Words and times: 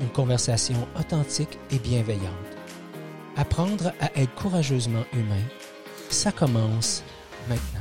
une 0.00 0.08
conversation 0.08 0.86
authentique 0.98 1.58
et 1.70 1.78
bienveillante. 1.78 2.32
Apprendre 3.36 3.92
à 4.00 4.10
être 4.18 4.34
courageusement 4.34 5.04
humain, 5.12 5.42
ça 6.10 6.32
commence 6.32 7.02
maintenant. 7.48 7.80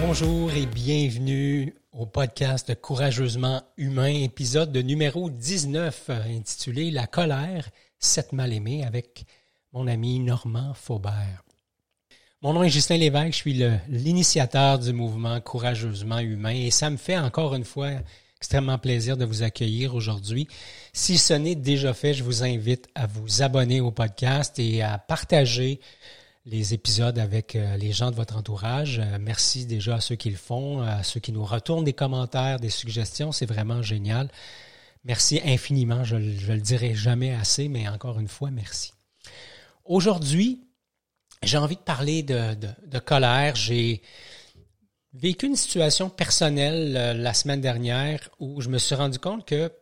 Bonjour 0.00 0.52
et 0.52 0.66
bienvenue 0.66 1.74
au 1.92 2.06
podcast 2.06 2.80
Courageusement 2.80 3.62
humain, 3.76 4.14
épisode 4.22 4.70
de 4.70 4.80
numéro 4.80 5.28
19 5.30 6.10
intitulé 6.10 6.90
La 6.90 7.06
colère, 7.06 7.68
cette 7.98 8.32
mal 8.32 8.52
aimée 8.52 8.84
avec 8.84 9.24
mon 9.72 9.86
ami 9.88 10.20
Normand 10.20 10.72
Faubert. 10.74 11.47
Mon 12.40 12.52
nom 12.52 12.62
est 12.62 12.70
Justin 12.70 12.98
Lévesque, 12.98 13.32
je 13.32 13.36
suis 13.36 13.64
l'initiateur 13.88 14.78
du 14.78 14.92
mouvement 14.92 15.40
Courageusement 15.40 16.20
Humain 16.20 16.54
et 16.54 16.70
ça 16.70 16.88
me 16.88 16.96
fait 16.96 17.18
encore 17.18 17.56
une 17.56 17.64
fois 17.64 17.90
extrêmement 18.36 18.78
plaisir 18.78 19.16
de 19.16 19.24
vous 19.24 19.42
accueillir 19.42 19.96
aujourd'hui. 19.96 20.46
Si 20.92 21.18
ce 21.18 21.34
n'est 21.34 21.56
déjà 21.56 21.94
fait, 21.94 22.14
je 22.14 22.22
vous 22.22 22.44
invite 22.44 22.86
à 22.94 23.08
vous 23.08 23.42
abonner 23.42 23.80
au 23.80 23.90
podcast 23.90 24.56
et 24.60 24.82
à 24.82 24.98
partager 24.98 25.80
les 26.46 26.74
épisodes 26.74 27.18
avec 27.18 27.56
euh, 27.56 27.76
les 27.76 27.90
gens 27.90 28.12
de 28.12 28.16
votre 28.16 28.36
entourage. 28.36 29.00
Euh, 29.00 29.18
merci 29.20 29.66
déjà 29.66 29.96
à 29.96 30.00
ceux 30.00 30.14
qui 30.14 30.30
le 30.30 30.36
font, 30.36 30.80
à 30.82 31.02
ceux 31.02 31.18
qui 31.18 31.32
nous 31.32 31.44
retournent 31.44 31.82
des 31.82 31.92
commentaires, 31.92 32.60
des 32.60 32.70
suggestions. 32.70 33.32
C'est 33.32 33.46
vraiment 33.46 33.82
génial. 33.82 34.30
Merci 35.02 35.40
infiniment. 35.44 36.04
Je 36.04 36.14
ne 36.14 36.54
le 36.54 36.60
dirai 36.60 36.94
jamais 36.94 37.34
assez, 37.34 37.66
mais 37.66 37.88
encore 37.88 38.20
une 38.20 38.28
fois, 38.28 38.52
merci. 38.52 38.92
Aujourd'hui, 39.84 40.67
j'ai 41.42 41.56
envie 41.56 41.76
de 41.76 41.80
parler 41.80 42.22
de, 42.22 42.98
colère. 42.98 43.54
J'ai 43.56 44.02
vécu 45.12 45.46
une 45.46 45.56
situation 45.56 46.10
personnelle 46.10 46.96
euh, 46.96 47.14
la 47.14 47.34
semaine 47.34 47.60
dernière 47.60 48.28
où 48.38 48.60
je 48.60 48.68
me 48.68 48.78
suis 48.78 48.94
rendu 48.94 49.18
compte 49.18 49.46
que 49.46 49.72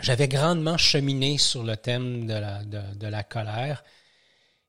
j'avais 0.00 0.28
grandement 0.28 0.76
cheminé 0.76 1.38
sur 1.38 1.62
le 1.62 1.76
thème 1.76 2.26
de 2.26 2.34
la, 2.34 2.62
de, 2.64 3.06
la 3.06 3.22
colère. 3.22 3.82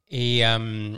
Et 0.09 0.45
euh, 0.45 0.97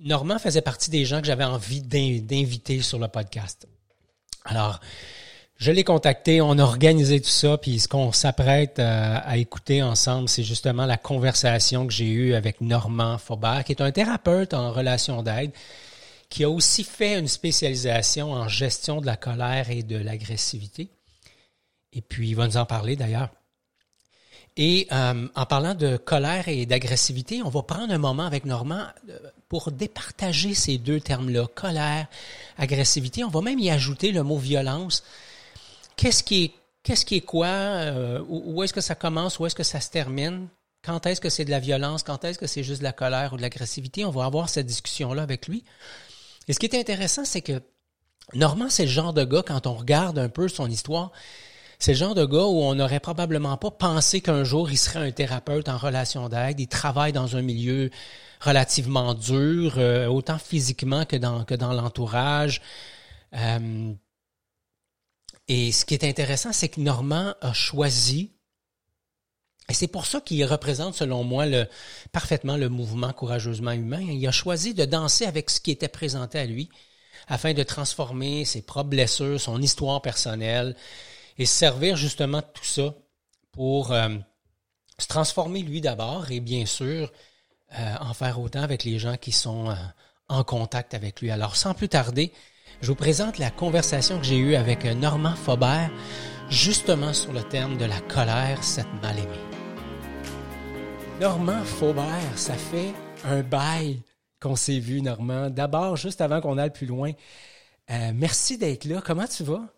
Normand 0.00 0.38
faisait 0.38 0.62
partie 0.62 0.90
des 0.90 1.04
gens 1.04 1.20
que 1.20 1.26
j'avais 1.26 1.44
envie 1.44 1.80
d'inviter 1.80 2.82
sur 2.82 2.98
le 2.98 3.08
podcast. 3.08 3.66
Alors, 4.44 4.80
je 5.60 5.70
l'ai 5.70 5.84
contacté, 5.84 6.40
on 6.40 6.52
a 6.52 6.62
organisé 6.62 7.20
tout 7.20 7.28
ça, 7.28 7.58
puis 7.58 7.80
ce 7.80 7.86
qu'on 7.86 8.12
s'apprête 8.12 8.78
euh, 8.78 9.18
à, 9.22 9.36
écouter 9.36 9.82
ensemble, 9.82 10.26
c'est 10.26 10.42
justement 10.42 10.86
la 10.86 10.96
conversation 10.96 11.86
que 11.86 11.92
j'ai 11.92 12.08
eue 12.08 12.34
avec 12.34 12.62
Normand 12.62 13.18
Faubert, 13.18 13.62
qui 13.64 13.72
est 13.72 13.82
un 13.82 13.92
thérapeute 13.92 14.54
en 14.54 14.72
relation 14.72 15.22
d'aide, 15.22 15.52
qui 16.30 16.44
a 16.44 16.50
aussi 16.50 16.82
fait 16.82 17.18
une 17.18 17.28
spécialisation 17.28 18.32
en 18.32 18.48
gestion 18.48 19.02
de 19.02 19.06
la 19.06 19.18
colère 19.18 19.68
et 19.68 19.82
de 19.82 19.98
l'agressivité. 19.98 20.88
Et 21.92 22.00
puis, 22.00 22.30
il 22.30 22.36
va 22.36 22.46
nous 22.46 22.56
en 22.56 22.64
parler 22.64 22.96
d'ailleurs. 22.96 23.28
Et 24.56 24.88
euh, 24.92 25.28
en 25.34 25.44
parlant 25.44 25.74
de 25.74 25.98
colère 25.98 26.48
et 26.48 26.64
d'agressivité, 26.64 27.42
on 27.42 27.50
va 27.50 27.62
prendre 27.62 27.92
un 27.92 27.98
moment 27.98 28.24
avec 28.24 28.46
Normand 28.46 28.86
euh, 29.10 29.18
pour 29.50 29.72
départager 29.72 30.54
ces 30.54 30.78
deux 30.78 31.00
termes-là, 31.00 31.46
colère, 31.54 32.06
agressivité. 32.56 33.24
On 33.24 33.28
va 33.28 33.42
même 33.42 33.58
y 33.58 33.70
ajouter 33.70 34.10
le 34.10 34.22
mot 34.22 34.38
violence 34.38 35.04
qu'est-ce 36.00 36.22
qui 36.22 36.44
est 36.44 36.52
qu'est-ce 36.82 37.04
qui 37.04 37.16
est 37.16 37.20
quoi, 37.20 37.46
euh, 37.46 38.24
où, 38.26 38.62
est-ce 38.62 38.72
que 38.72 38.80
ça 38.80 38.94
commence, 38.94 39.38
où 39.38 39.44
est-ce 39.44 39.54
que 39.54 39.62
ça 39.62 39.80
se 39.80 39.90
termine, 39.90 40.48
quand 40.82 41.04
est-ce 41.04 41.20
que 41.20 41.28
c'est 41.28 41.44
de 41.44 41.50
la 41.50 41.60
violence, 41.60 42.02
quand 42.02 42.24
est-ce 42.24 42.38
que 42.38 42.46
c'est 42.46 42.62
juste 42.62 42.78
de 42.78 42.84
la 42.84 42.94
colère 42.94 43.34
ou 43.34 43.36
de 43.36 43.42
l'agressivité? 43.42 44.06
On 44.06 44.10
va 44.10 44.24
avoir 44.24 44.48
cette 44.48 44.64
discussion-là 44.64 45.22
avec 45.22 45.46
lui. 45.46 45.62
Et 46.48 46.54
ce 46.54 46.58
qui 46.58 46.64
est 46.64 46.74
intéressant, 46.74 47.26
c'est 47.26 47.42
que 47.42 47.60
Normand, 48.32 48.70
c'est 48.70 48.84
le 48.84 48.90
genre 48.90 49.12
de 49.12 49.24
gars, 49.24 49.42
quand 49.46 49.66
on 49.66 49.74
regarde 49.74 50.18
un 50.18 50.30
peu 50.30 50.48
son 50.48 50.70
histoire, 50.70 51.12
c'est 51.78 51.92
le 51.92 51.98
genre 51.98 52.14
de 52.14 52.24
gars 52.24 52.44
où 52.44 52.62
on 52.62 52.74
n'aurait 52.74 53.00
probablement 53.00 53.58
pas 53.58 53.70
pensé 53.70 54.22
qu'un 54.22 54.44
jour 54.44 54.70
il 54.70 54.78
serait 54.78 55.06
un 55.06 55.10
thérapeute 55.10 55.68
en 55.68 55.76
relation 55.76 56.30
d'aide. 56.30 56.60
Il 56.60 56.68
travaille 56.68 57.12
dans 57.12 57.36
un 57.36 57.42
milieu 57.42 57.90
relativement 58.40 59.12
dur, 59.12 59.74
euh, 59.76 60.06
autant 60.06 60.38
physiquement 60.38 61.04
que 61.04 61.16
dans, 61.16 61.44
que 61.44 61.54
dans 61.54 61.74
l'entourage. 61.74 62.62
Euh, 63.34 63.92
et 65.52 65.72
ce 65.72 65.84
qui 65.84 65.94
est 65.94 66.04
intéressant, 66.04 66.52
c'est 66.52 66.68
que 66.68 66.80
Normand 66.80 67.34
a 67.40 67.52
choisi, 67.52 68.30
et 69.68 69.74
c'est 69.74 69.88
pour 69.88 70.06
ça 70.06 70.20
qu'il 70.20 70.44
représente, 70.44 70.94
selon 70.94 71.24
moi, 71.24 71.44
parfaitement 72.12 72.56
le 72.56 72.68
mouvement 72.68 73.12
courageusement 73.12 73.72
humain. 73.72 74.00
Il 74.00 74.24
a 74.28 74.30
choisi 74.30 74.74
de 74.74 74.84
danser 74.84 75.26
avec 75.26 75.50
ce 75.50 75.60
qui 75.60 75.72
était 75.72 75.88
présenté 75.88 76.38
à 76.38 76.46
lui, 76.46 76.70
afin 77.26 77.52
de 77.52 77.64
transformer 77.64 78.44
ses 78.44 78.62
propres 78.62 78.90
blessures, 78.90 79.40
son 79.40 79.60
histoire 79.60 80.00
personnelle, 80.02 80.76
et 81.36 81.46
servir 81.46 81.96
justement 81.96 82.42
tout 82.42 82.64
ça 82.64 82.94
pour 83.50 83.90
euh, 83.90 84.08
se 84.98 85.08
transformer 85.08 85.62
lui 85.62 85.80
d'abord, 85.80 86.30
et 86.30 86.38
bien 86.38 86.64
sûr, 86.64 87.10
euh, 87.76 87.94
en 87.98 88.14
faire 88.14 88.38
autant 88.38 88.62
avec 88.62 88.84
les 88.84 89.00
gens 89.00 89.16
qui 89.16 89.32
sont 89.32 89.68
euh, 89.68 89.74
en 90.28 90.44
contact 90.44 90.94
avec 90.94 91.20
lui. 91.20 91.32
Alors, 91.32 91.56
sans 91.56 91.74
plus 91.74 91.88
tarder, 91.88 92.32
je 92.82 92.88
vous 92.88 92.94
présente 92.94 93.38
la 93.38 93.50
conversation 93.50 94.18
que 94.18 94.24
j'ai 94.24 94.38
eue 94.38 94.54
avec 94.54 94.84
Normand 94.84 95.34
Faubert, 95.34 95.90
justement 96.48 97.12
sur 97.12 97.32
le 97.32 97.42
thème 97.42 97.76
de 97.76 97.84
la 97.84 98.00
colère, 98.00 98.64
cette 98.64 98.92
mal-aimée. 99.02 99.28
Normand 101.20 101.62
Faubert, 101.62 102.38
ça 102.38 102.54
fait 102.54 102.94
un 103.24 103.42
bail 103.42 104.00
qu'on 104.40 104.56
s'est 104.56 104.78
vu, 104.78 105.02
Normand. 105.02 105.50
D'abord, 105.50 105.96
juste 105.96 106.22
avant 106.22 106.40
qu'on 106.40 106.56
aille 106.56 106.72
plus 106.72 106.86
loin, 106.86 107.12
euh, 107.90 108.12
merci 108.14 108.56
d'être 108.56 108.86
là. 108.86 109.02
Comment 109.04 109.26
tu 109.26 109.44
vas? 109.44 109.68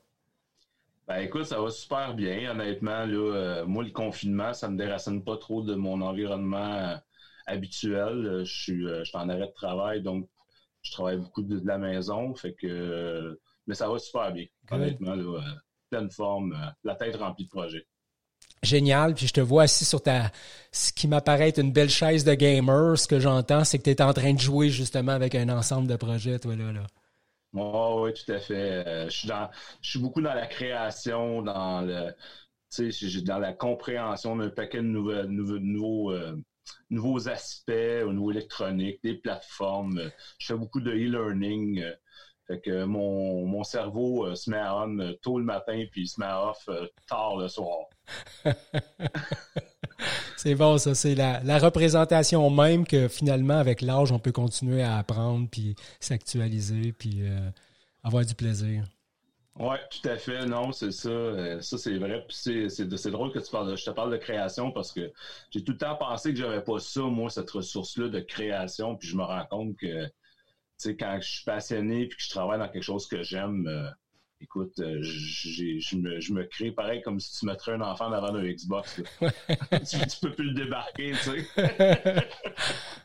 Ben 1.08 1.19
écoute, 1.19 1.46
ça 1.46 1.60
va 1.60 1.70
super 1.70 2.14
bien. 2.14 2.52
Honnêtement, 2.52 3.04
là, 3.04 3.34
euh, 3.34 3.66
moi, 3.66 3.82
le 3.82 3.90
confinement, 3.90 4.52
ça 4.52 4.69
me 4.69 4.78
déracine 4.78 5.24
pas 5.24 5.36
trop 5.36 5.62
de 5.62 5.74
mon 5.74 6.00
environnement 6.00 6.74
euh, 6.74 6.96
habituel. 7.46 8.42
Je 8.44 8.62
suis, 8.62 8.86
je 8.86 9.02
suis 9.02 9.19
en 9.19 9.28
arrêt 9.28 9.48
de 9.48 9.54
travail, 9.54 10.02
donc 10.02 10.28
je 10.82 10.93
travaille 10.93 11.19
beaucoup 11.19 11.43
de, 11.43 11.60
la 11.65 11.78
maison, 11.78 12.34
fait 12.34 12.54
que 12.54 13.38
mais 13.66 13.75
ça 13.75 13.88
va 13.88 13.98
super 13.98 14.32
bien. 14.32 14.47
Honnêtement, 14.70 15.15
là, 15.15 15.38
euh, 15.38 15.41
pleine 15.91 16.10
forme, 16.10 16.53
euh, 16.53 16.70
la 16.84 16.94
tête 16.94 17.16
remplie 17.16 17.44
de 17.44 17.50
projets. 17.50 17.87
Génial, 18.62 19.15
puis 19.15 19.26
je 19.26 19.32
te 19.32 19.41
vois 19.41 19.65
assis 19.65 19.84
sur 19.84 20.03
ta 20.03 20.31
ce 20.70 20.93
qui 20.93 21.09
m'apparaît 21.09 21.48
être 21.48 21.59
une 21.59 21.72
belle 21.72 21.91
chaise 21.91 22.25
de 22.25 22.34
gamer. 22.34 22.98
Ce 22.98 23.09
que 23.09 23.19
j'entends, 23.19 23.65
c'est 23.65 23.78
que 23.78 23.84
tu 23.84 23.91
es 23.91 24.03
en 24.03 24.12
train 24.12 24.34
de 24.34 24.38
jouer 24.38 24.69
justement 24.69 25.12
avec 25.12 25.34
un 25.34 25.48
ensemble 25.48 25.88
de 25.88 25.97
projets, 25.97 26.38
toi 26.38 26.54
là. 26.56 26.72
là. 26.72 26.82
oui, 27.53 28.12
tout 28.12 28.32
à 28.32 28.38
fait. 28.38 28.87
Euh, 28.87 29.04
je 29.09 29.16
suis 29.16 29.28
dans 29.28 29.50
je 29.81 29.91
suis 29.91 29.99
beaucoup 29.99 30.20
dans 30.20 30.34
la 30.34 30.47
création, 30.47 31.43
dans 31.43 31.82
le 31.82 32.14
dans 33.26 33.38
la 33.38 33.53
compréhension 33.53 34.34
d'un 34.34 34.49
paquet 34.49 34.78
de 34.78 34.84
nouveaux, 34.84 35.25
nouveaux, 35.25 35.59
nouveaux 35.59 36.12
aspects 37.28 38.04
au 38.04 38.12
niveau 38.12 38.30
électronique, 38.30 39.00
des 39.02 39.14
plateformes. 39.14 40.10
Je 40.38 40.46
fais 40.46 40.56
beaucoup 40.56 40.80
de 40.80 40.90
e-learning. 40.90 41.80
Euh, 41.80 41.92
fait 42.46 42.60
que 42.60 42.84
mon, 42.84 43.46
mon 43.46 43.62
cerveau 43.62 44.26
euh, 44.26 44.34
se 44.34 44.50
met 44.50 44.58
à 44.58 44.75
on 44.75 44.98
euh, 44.98 45.12
tôt 45.22 45.38
le 45.38 45.44
matin 45.44 45.84
puis 45.90 46.08
se 46.08 46.20
met 46.20 46.26
off 46.26 46.69
tard 47.08 47.37
le 47.37 47.48
soir. 47.48 47.87
c'est 50.37 50.54
bon, 50.54 50.76
ça. 50.78 50.94
C'est 50.94 51.14
la, 51.14 51.40
la, 51.44 51.58
représentation 51.58 52.50
même 52.50 52.87
que 52.87 53.08
finalement, 53.08 53.58
avec 53.58 53.81
l'âge, 53.81 54.10
on 54.12 54.19
peut 54.19 54.32
continuer 54.32 54.82
à 54.82 54.98
apprendre 54.98 55.48
puis 55.50 55.76
s'actualiser 56.00 56.92
puis 56.92 57.22
avoir 58.02 58.25
du 58.25 58.34
plaisir. 58.34 58.84
Oui, 59.62 59.76
tout 59.91 60.09
à 60.09 60.17
fait. 60.17 60.44
Non, 60.44 60.73
c'est 60.73 60.91
ça. 60.91 61.09
Euh, 61.09 61.61
ça, 61.61 61.79
c'est 61.79 61.97
vrai. 61.97 62.25
Puis 62.26 62.69
c'est 62.69 63.11
drôle 63.12 63.32
que 63.32 63.38
tu 63.38 63.49
parles 63.49 63.76
je 63.76 63.85
te 63.85 63.91
parle 63.91 64.11
de 64.11 64.17
création 64.17 64.73
parce 64.73 64.91
que 64.91 65.12
j'ai 65.50 65.62
tout 65.62 65.73
le 65.73 65.79
temps 65.79 65.94
pensé 65.94 66.32
que 66.32 66.38
j'avais 66.38 66.62
pas 66.62 66.81
ça, 66.81 67.03
moi, 67.03 67.31
cette 67.31 67.49
ressource-là 67.49 68.09
de 68.09 68.19
création. 68.19 68.97
Puis 68.97 69.06
je 69.06 69.17
me 69.17 69.23
rends 69.23 69.47
compte 69.47 69.76
que, 69.76 70.06
tu 70.06 70.12
sais, 70.79 70.97
quand 70.97 71.17
je 71.20 71.29
suis 71.29 71.44
passionné 71.44 72.09
puis 72.09 72.17
que 72.17 72.25
je 72.25 72.31
travaille 72.31 72.59
dans 72.59 72.69
quelque 72.69 72.82
chose 72.82 73.06
que 73.06 73.23
j'aime, 73.23 73.69
euh, 73.69 73.88
écoute, 74.41 74.76
euh, 74.81 74.99
je, 75.00 75.97
me, 75.97 76.19
je 76.19 76.32
me 76.32 76.43
crée 76.43 76.73
pareil 76.73 77.00
comme 77.00 77.20
si 77.20 77.38
tu 77.38 77.47
mettrais 77.47 77.75
un 77.75 77.82
enfant 77.82 78.11
devant 78.11 78.35
un 78.35 78.43
Xbox. 78.43 79.00
tu, 79.20 79.99
tu, 80.09 80.20
peux 80.23 80.32
plus 80.32 80.50
le 80.50 80.55
débarquer, 80.55 81.12
tu 81.12 81.19
sais. 81.19 81.47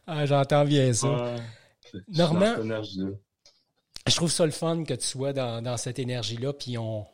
ah, 0.07 0.25
j'entends 0.25 0.65
bien 0.65 0.92
ça. 0.92 1.36
Normand, 2.07 2.56
je 4.07 4.15
trouve 4.15 4.31
ça 4.31 4.45
le 4.45 4.51
fun 4.51 4.83
que 4.83 4.94
tu 4.94 5.06
sois 5.06 5.33
dans, 5.33 5.77
cette 5.77 6.00
énergie-là. 6.00 6.54
Puis 6.54 6.77
on, 6.77 7.06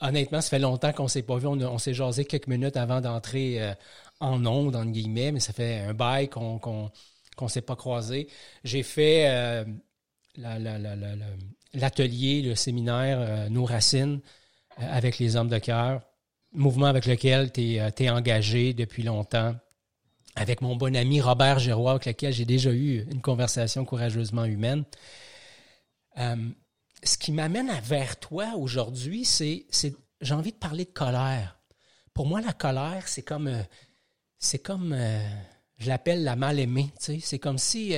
honnêtement, 0.00 0.40
ça 0.40 0.50
fait 0.50 0.58
longtemps 0.58 0.92
qu'on 0.92 1.04
ne 1.04 1.08
s'est 1.08 1.22
pas 1.22 1.36
vu. 1.38 1.46
On, 1.46 1.78
s'est 1.78 1.94
jasé 1.94 2.24
quelques 2.24 2.46
minutes 2.46 2.76
avant 2.76 3.00
d'entrer 3.00 3.62
euh, 3.62 3.72
en 4.20 4.44
ondes, 4.46 4.76
entre 4.76 4.90
guillemets, 4.90 5.32
mais 5.32 5.40
ça 5.40 5.52
fait 5.52 5.80
un 5.80 5.94
bail 5.94 6.28
qu'on 6.28 6.90
ne 7.40 7.48
s'est 7.48 7.62
pas 7.62 7.76
croisé. 7.76 8.28
J'ai 8.64 8.82
fait 8.82 9.28
euh, 9.28 9.64
l'atelier, 11.74 12.42
le 12.42 12.54
séminaire 12.54 13.18
euh, 13.20 13.48
Nos 13.48 13.64
Racines 13.64 14.20
avec 14.76 15.18
les 15.18 15.36
hommes 15.36 15.48
de 15.48 15.58
cœur, 15.58 16.02
mouvement 16.52 16.86
avec 16.86 17.06
lequel 17.06 17.50
tu 17.50 17.76
es, 17.76 18.10
engagé 18.10 18.74
depuis 18.74 19.02
longtemps 19.02 19.54
avec 20.36 20.60
mon 20.60 20.76
bon 20.76 20.94
ami 20.94 21.20
Robert 21.20 21.58
Giroir, 21.58 21.96
avec 21.96 22.06
lequel 22.06 22.32
j'ai 22.32 22.44
déjà 22.44 22.70
eu 22.70 23.04
une 23.10 23.20
conversation 23.20 23.84
courageusement 23.84 24.44
humaine. 24.44 24.84
Euh, 26.18 26.36
ce 27.02 27.16
qui 27.16 27.32
m'amène 27.32 27.70
vers 27.82 28.18
toi 28.18 28.54
aujourd'hui, 28.56 29.24
c'est, 29.24 29.66
j'ai 30.20 30.34
envie 30.34 30.52
de 30.52 30.58
parler 30.58 30.84
de 30.84 30.90
colère. 30.90 31.58
Pour 32.12 32.26
moi, 32.26 32.40
la 32.40 32.52
colère, 32.52 33.06
c'est 33.06 33.22
comme, 33.22 33.46
euh, 33.46 33.62
c'est 34.38 34.58
comme, 34.58 34.92
euh, 34.92 35.28
je 35.76 35.88
l'appelle 35.88 36.24
la 36.24 36.34
mal 36.34 36.58
aimée. 36.58 36.92
C'est 36.98 37.38
comme 37.38 37.58
si 37.58 37.94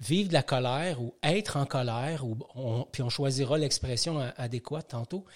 vivre 0.00 0.28
de 0.28 0.32
la 0.32 0.42
colère 0.42 1.02
ou 1.02 1.14
être 1.22 1.58
en 1.58 1.66
colère, 1.66 2.24
ou 2.24 2.34
puis 2.92 3.02
on 3.02 3.10
choisira 3.10 3.58
l'expression 3.58 4.20
adéquate 4.38 4.88
tantôt. 4.88 5.26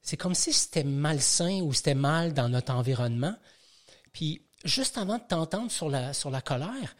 C'est 0.00 0.16
comme 0.16 0.34
si 0.34 0.50
c'était 0.54 0.82
malsain 0.82 1.60
ou 1.60 1.74
c'était 1.74 1.94
mal 1.94 2.32
dans 2.32 2.48
notre 2.48 2.72
environnement. 2.72 3.36
Puis 4.14 4.46
juste 4.64 4.96
avant 4.96 5.18
de 5.18 5.22
t'entendre 5.28 5.70
sur 5.70 5.90
la, 5.90 6.14
sur 6.14 6.30
la 6.30 6.40
colère, 6.40 6.96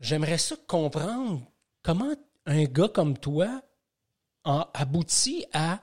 j'aimerais 0.00 0.38
ça 0.38 0.56
comprendre 0.66 1.42
comment 1.82 2.14
un 2.46 2.64
gars 2.64 2.88
comme 2.88 3.18
toi 3.18 3.62
a 4.44 4.70
abouti 4.74 5.44
à 5.52 5.80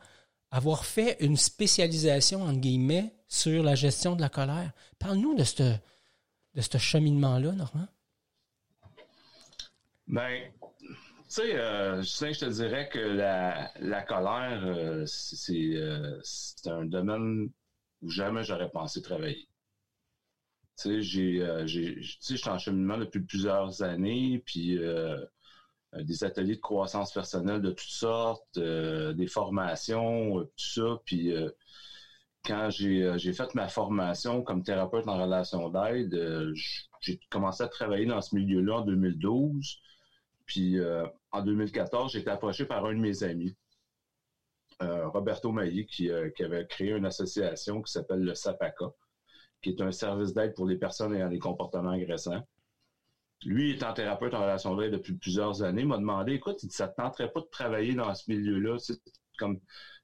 avoir 0.51 0.85
fait 0.85 1.17
une 1.21 1.37
spécialisation, 1.37 2.43
entre 2.43 2.59
guillemets, 2.59 3.15
sur 3.27 3.63
la 3.63 3.75
gestion 3.75 4.15
de 4.15 4.21
la 4.21 4.29
colère. 4.29 4.71
Parle-nous 4.99 5.35
de 5.35 5.43
ce 5.43 5.75
de 6.53 6.61
ce 6.61 6.77
cheminement-là, 6.77 7.53
Normand. 7.53 7.87
Ben, 10.07 10.51
tu 10.79 10.97
sais, 11.29 11.55
euh, 11.55 12.01
je 12.01 12.39
te 12.39 12.49
dirais 12.49 12.89
que 12.89 12.99
la, 12.99 13.71
la 13.79 14.01
colère, 14.01 14.61
euh, 14.65 15.05
euh, 15.49 16.19
c'est 16.23 16.69
un 16.69 16.83
domaine 16.83 17.49
où 18.01 18.09
jamais 18.09 18.43
j'aurais 18.43 18.69
pensé 18.69 19.01
travailler. 19.01 19.47
Tu 20.77 21.01
sais, 21.01 21.01
j'ai, 21.01 22.01
je 22.01 22.17
suis 22.19 22.49
en 22.49 22.57
cheminement 22.57 22.97
depuis 22.97 23.21
plusieurs 23.21 23.81
années, 23.81 24.43
puis 24.45 24.77
euh, 24.77 25.23
des 25.93 26.23
ateliers 26.23 26.55
de 26.55 26.61
croissance 26.61 27.13
personnelle 27.13 27.61
de 27.61 27.71
toutes 27.71 27.79
sortes, 27.79 28.57
euh, 28.57 29.13
des 29.13 29.27
formations, 29.27 30.39
euh, 30.39 30.43
tout 30.43 30.51
ça. 30.55 31.01
Puis 31.05 31.33
quand 32.45 32.69
j'ai 32.69 33.33
fait 33.33 33.55
ma 33.55 33.67
formation 33.67 34.41
comme 34.41 34.63
thérapeute 34.63 35.07
en 35.07 35.21
relation 35.21 35.69
d'aide, 35.69 36.53
j'ai 37.01 37.19
commencé 37.29 37.63
à 37.63 37.67
travailler 37.67 38.05
dans 38.05 38.21
ce 38.21 38.35
milieu-là 38.35 38.77
en 38.77 38.81
2012. 38.81 39.79
Puis 40.45 40.77
en 41.31 41.43
2014, 41.43 42.11
j'ai 42.11 42.19
été 42.19 42.29
approché 42.29 42.65
par 42.65 42.85
un 42.85 42.93
de 42.93 42.99
mes 42.99 43.23
amis, 43.23 43.55
Roberto 44.79 45.51
Mailly, 45.51 45.85
qui, 45.85 46.09
qui, 46.35 46.43
avait 46.43 46.65
créé 46.65 46.91
une 46.91 47.05
association 47.05 47.81
qui 47.81 47.91
s'appelle 47.91 48.23
le 48.23 48.33
SAPACA, 48.33 48.87
qui 49.61 49.69
est 49.69 49.81
un 49.81 49.91
service 49.91 50.33
d'aide 50.33 50.55
pour 50.55 50.65
les 50.65 50.77
personnes 50.77 51.13
ayant 51.15 51.29
des 51.29 51.39
comportements 51.39 51.91
agressants 51.91 52.43
lui 53.43 53.71
étant 53.71 53.93
thérapeute 53.93 54.33
en 54.33 54.41
relation 54.41 54.75
d'aide 54.75 54.93
depuis 54.93 55.13
plusieurs 55.13 55.63
années, 55.63 55.83
m'a 55.83 55.97
demandé, 55.97 56.33
écoute, 56.33 56.59
ça 56.69 56.87
ne 56.87 56.93
tenterait 56.93 57.31
pas 57.31 57.41
de 57.41 57.47
travailler 57.51 57.93
dans 57.95 58.13
ce 58.13 58.29
milieu-là, 58.29 58.77
comme 59.37 59.59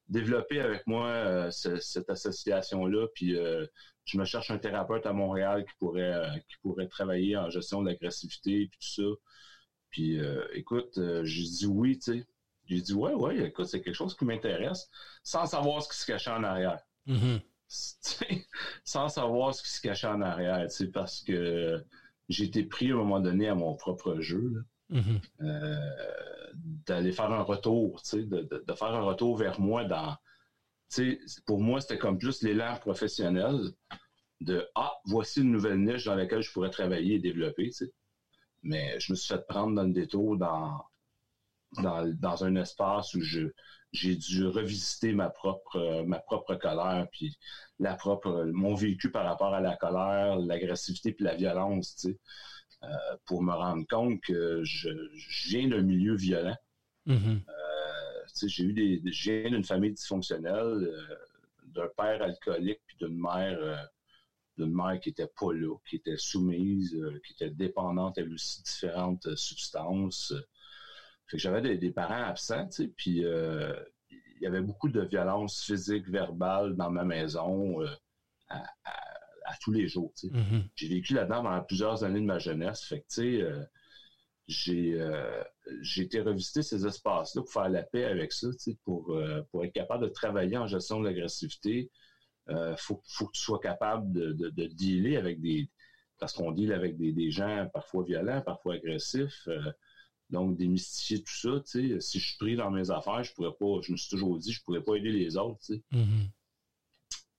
développer 0.10 0.60
avec 0.60 0.88
moi 0.88 1.08
euh, 1.08 1.52
cette 1.52 2.10
association-là, 2.10 3.08
puis 3.14 3.36
euh, 3.36 3.66
je 4.06 4.18
me 4.18 4.26
cherche 4.26 4.52
un 4.52 4.58
thérapeute 4.58 5.06
à 5.06 5.14
Montréal 5.14 5.66
qui 5.66 5.74
pourrait 5.80 6.14
euh, 6.14 6.30
qui 6.48 6.56
pourrait 6.62 6.88
travailler 6.88 7.36
en 7.38 7.50
gestion 7.50 7.82
de 7.82 7.90
l'agressivité, 7.90 8.68
puis 8.68 8.80
tout 8.80 9.04
ça. 9.04 9.18
Puis 9.90 10.20
écoute, 10.54 11.00
j'ai 11.24 11.44
dit 11.44 11.66
oui, 11.66 11.98
tu 11.98 12.20
sais. 12.20 12.28
J'ai 12.66 12.82
dit 12.82 12.94
ouais, 12.94 13.14
ouais, 13.14 13.48
écoute, 13.48 13.66
c'est 13.66 13.82
quelque 13.82 13.96
chose 13.96 14.16
qui 14.16 14.26
m'intéresse, 14.26 14.90
sans 15.24 15.46
savoir 15.46 15.82
ce 15.82 15.90
qui 15.90 15.98
se 15.98 16.06
cachait 16.06 16.30
en 16.30 16.44
arrière. 16.44 16.80
Mm-hmm. 17.08 17.42
sans 18.84 19.10
savoir 19.10 19.56
ce 19.56 19.64
qui 19.64 19.70
se 19.70 19.82
cachait 19.82 20.08
en 20.08 20.22
arrière, 20.22 20.68
tu 20.68 20.76
sais, 20.76 20.88
parce 20.88 21.22
que 21.24 21.84
j'ai 22.30 22.46
été 22.46 22.64
pris 22.64 22.92
à 22.92 22.94
un 22.94 22.98
moment 22.98 23.20
donné 23.20 23.48
à 23.48 23.56
mon 23.56 23.76
propre 23.76 24.20
jeu. 24.20 24.66
Mm-hmm. 24.92 25.22
Euh, 25.42 25.76
d'aller 26.86 27.12
faire 27.12 27.32
un 27.32 27.42
retour, 27.42 28.02
de, 28.14 28.24
de, 28.24 28.74
faire 28.74 28.96
un 28.96 29.02
retour 29.02 29.38
vers 29.38 29.60
moi 29.60 29.84
dans. 29.84 30.16
Pour 31.46 31.60
moi, 31.60 31.82
c'était 31.82 31.98
comme 31.98 32.18
plus 32.18 32.42
l'élan 32.42 32.78
professionnel 32.80 33.60
de 34.40 34.66
Ah, 34.76 34.94
voici 35.06 35.42
une 35.42 35.52
nouvelle 35.52 35.84
niche 35.84 36.06
dans 36.06 36.16
laquelle 36.16 36.42
je 36.42 36.52
pourrais 36.52 36.70
travailler 36.70 37.16
et 37.16 37.20
développer. 37.20 37.72
Mais 38.64 38.98
je 39.00 39.12
me 39.12 39.18
suis 39.18 39.28
fait 39.28 39.46
prendre 39.46 39.76
dans 39.76 39.84
le 39.84 39.92
détour 39.92 40.38
dans, 40.38 40.82
dans, 41.82 42.08
dans 42.20 42.44
un 42.44 42.56
espace 42.56 43.14
où 43.14 43.22
je, 43.22 43.50
j'ai 43.94 44.16
dû 44.16 44.46
revisiter 44.46 45.14
ma 45.14 45.30
propre 45.30 46.04
ma 46.06 46.20
propre 46.20 46.56
colère 46.56 47.08
puis 47.12 47.38
la 47.80 47.96
propre 47.96 48.46
mon 48.54 48.76
vécu 48.76 49.12
par 49.12 49.26
rapport 49.26 49.54
à 49.54 49.62
la 49.62 49.76
colère, 49.76 50.38
l'agressivité 50.38 51.14
puis 51.14 51.26
la 51.26 51.36
violence, 51.36 51.96
tu 51.96 52.10
sais, 52.10 52.20
euh, 52.84 53.18
pour 53.26 53.42
me 53.42 53.54
rendre 53.54 53.86
compte 53.88 54.22
que 54.22 54.64
je, 54.64 54.90
viens 55.48 55.68
d'un 55.68 55.82
milieu 55.82 56.16
violent. 56.16 56.56
Mm-hmm. 57.08 57.40
Euh, 57.50 58.22
tu 58.28 58.34
sais, 58.34 58.48
j'ai 58.50 58.64
eu 58.66 58.74
des, 58.74 59.02
je 59.12 59.32
viens 59.32 59.50
d'une 59.50 59.64
famille 59.64 59.94
dysfonctionnelle, 59.94 60.54
euh, 60.54 61.16
d'un 61.64 61.90
père 61.98 62.22
alcoolique 62.22 62.82
puis 62.86 62.98
d'une 63.00 63.20
mère 63.20 63.90
d'une 64.58 64.74
mère 64.74 65.00
qui 65.00 65.10
était 65.10 65.30
pas 65.40 65.54
là, 65.54 65.76
qui 65.88 65.98
était 65.98 66.18
soumise, 66.18 66.98
qui 67.24 67.34
était 67.34 67.52
dépendante 67.52 68.18
elle 68.18 68.34
aussi 68.34 68.64
différentes 68.64 69.36
substances. 69.36 70.34
Fait 71.28 71.38
que 71.38 71.44
j'avais 71.44 71.78
des, 71.78 71.92
parents 71.92 72.24
absents, 72.24 72.68
tu 72.68 72.84
sais, 72.84 72.88
puis 72.88 73.26
euh, 73.26 73.74
il 74.10 74.44
y 74.44 74.48
avait 74.48 74.62
beaucoup 74.62 74.88
de 74.88 75.02
violence 75.02 75.62
physique, 75.62 76.08
verbale 76.08 76.76
dans 76.78 76.90
ma 76.90 77.04
maison 77.04 77.82
euh, 77.82 77.88
à, 78.50 79.56
tous 79.62 79.72
les 79.72 79.88
jours, 79.88 80.14
tu 80.18 80.28
sais. 80.28 80.34
Mm-hmm. 80.34 80.70
J'ai 80.76 80.88
vécu 80.88 81.14
là-dedans 81.14 81.44
pendant 81.44 81.62
plusieurs 81.64 82.04
années 82.06 82.22
de 82.22 82.26
ma 82.26 82.40
jeunesse. 82.40 82.84
Fait 82.84 83.02
que, 83.02 83.08
tu 83.08 83.16
sais, 83.16 83.42
euh, 83.42 83.64
j'ai, 84.48 84.98
j'ai 85.82 86.04
été 86.04 86.22
revisiter 86.22 86.62
ces 86.62 86.86
espaces-là 86.86 87.42
pour 87.42 87.52
faire 87.52 87.68
la 87.68 87.84
paix 87.84 88.06
avec 88.06 88.32
ça, 88.32 88.48
tu 88.52 88.58
sais, 88.60 88.78
pour, 88.86 89.14
pour 89.52 89.66
être 89.66 89.74
capable 89.74 90.06
de 90.06 90.10
travailler 90.10 90.56
en 90.58 90.68
gestion 90.68 91.02
de 91.02 91.06
l'agressivité. 91.06 91.92
Il 92.50 92.76
faut, 92.78 93.02
faut 93.06 93.26
que 93.26 93.34
tu 93.34 93.42
sois 93.42 93.60
capable 93.60 94.10
de, 94.14 94.32
de, 94.32 94.68
dealer 94.68 95.18
avec 95.18 95.42
des... 95.42 95.70
Parce 96.18 96.32
qu'on 96.32 96.52
deal 96.52 96.72
avec 96.72 96.98
des, 96.98 97.12
des 97.12 97.30
gens 97.30 97.70
parfois 97.74 98.06
violents, 98.06 98.42
parfois 98.42 98.76
agressifs. 98.76 99.50
Donc, 100.30 100.58
démystifier 100.58 101.24
tout 101.24 101.36
ça, 101.36 101.62
tu 101.62 101.90
sais, 101.90 102.02
si 102.02 102.20
je 102.20 102.28
suis 102.28 102.38
pris 102.38 102.56
dans 102.56 102.70
mes 102.70 102.92
affaires, 102.92 103.24
je 103.24 103.34
pourrais 103.34 103.54
pas, 103.58 103.82
je 103.82 103.94
me 103.94 103.98
suis 103.98 104.10
toujours 104.10 104.38
dit, 104.38 104.52
je 104.52 104.62
pourrais 104.64 104.84
pas 104.84 104.96
aider 104.96 105.12
les 105.12 105.38
autres, 105.38 105.60
tu 105.60 105.76
sais. 105.76 105.84
Mm-hmm. 105.94 106.30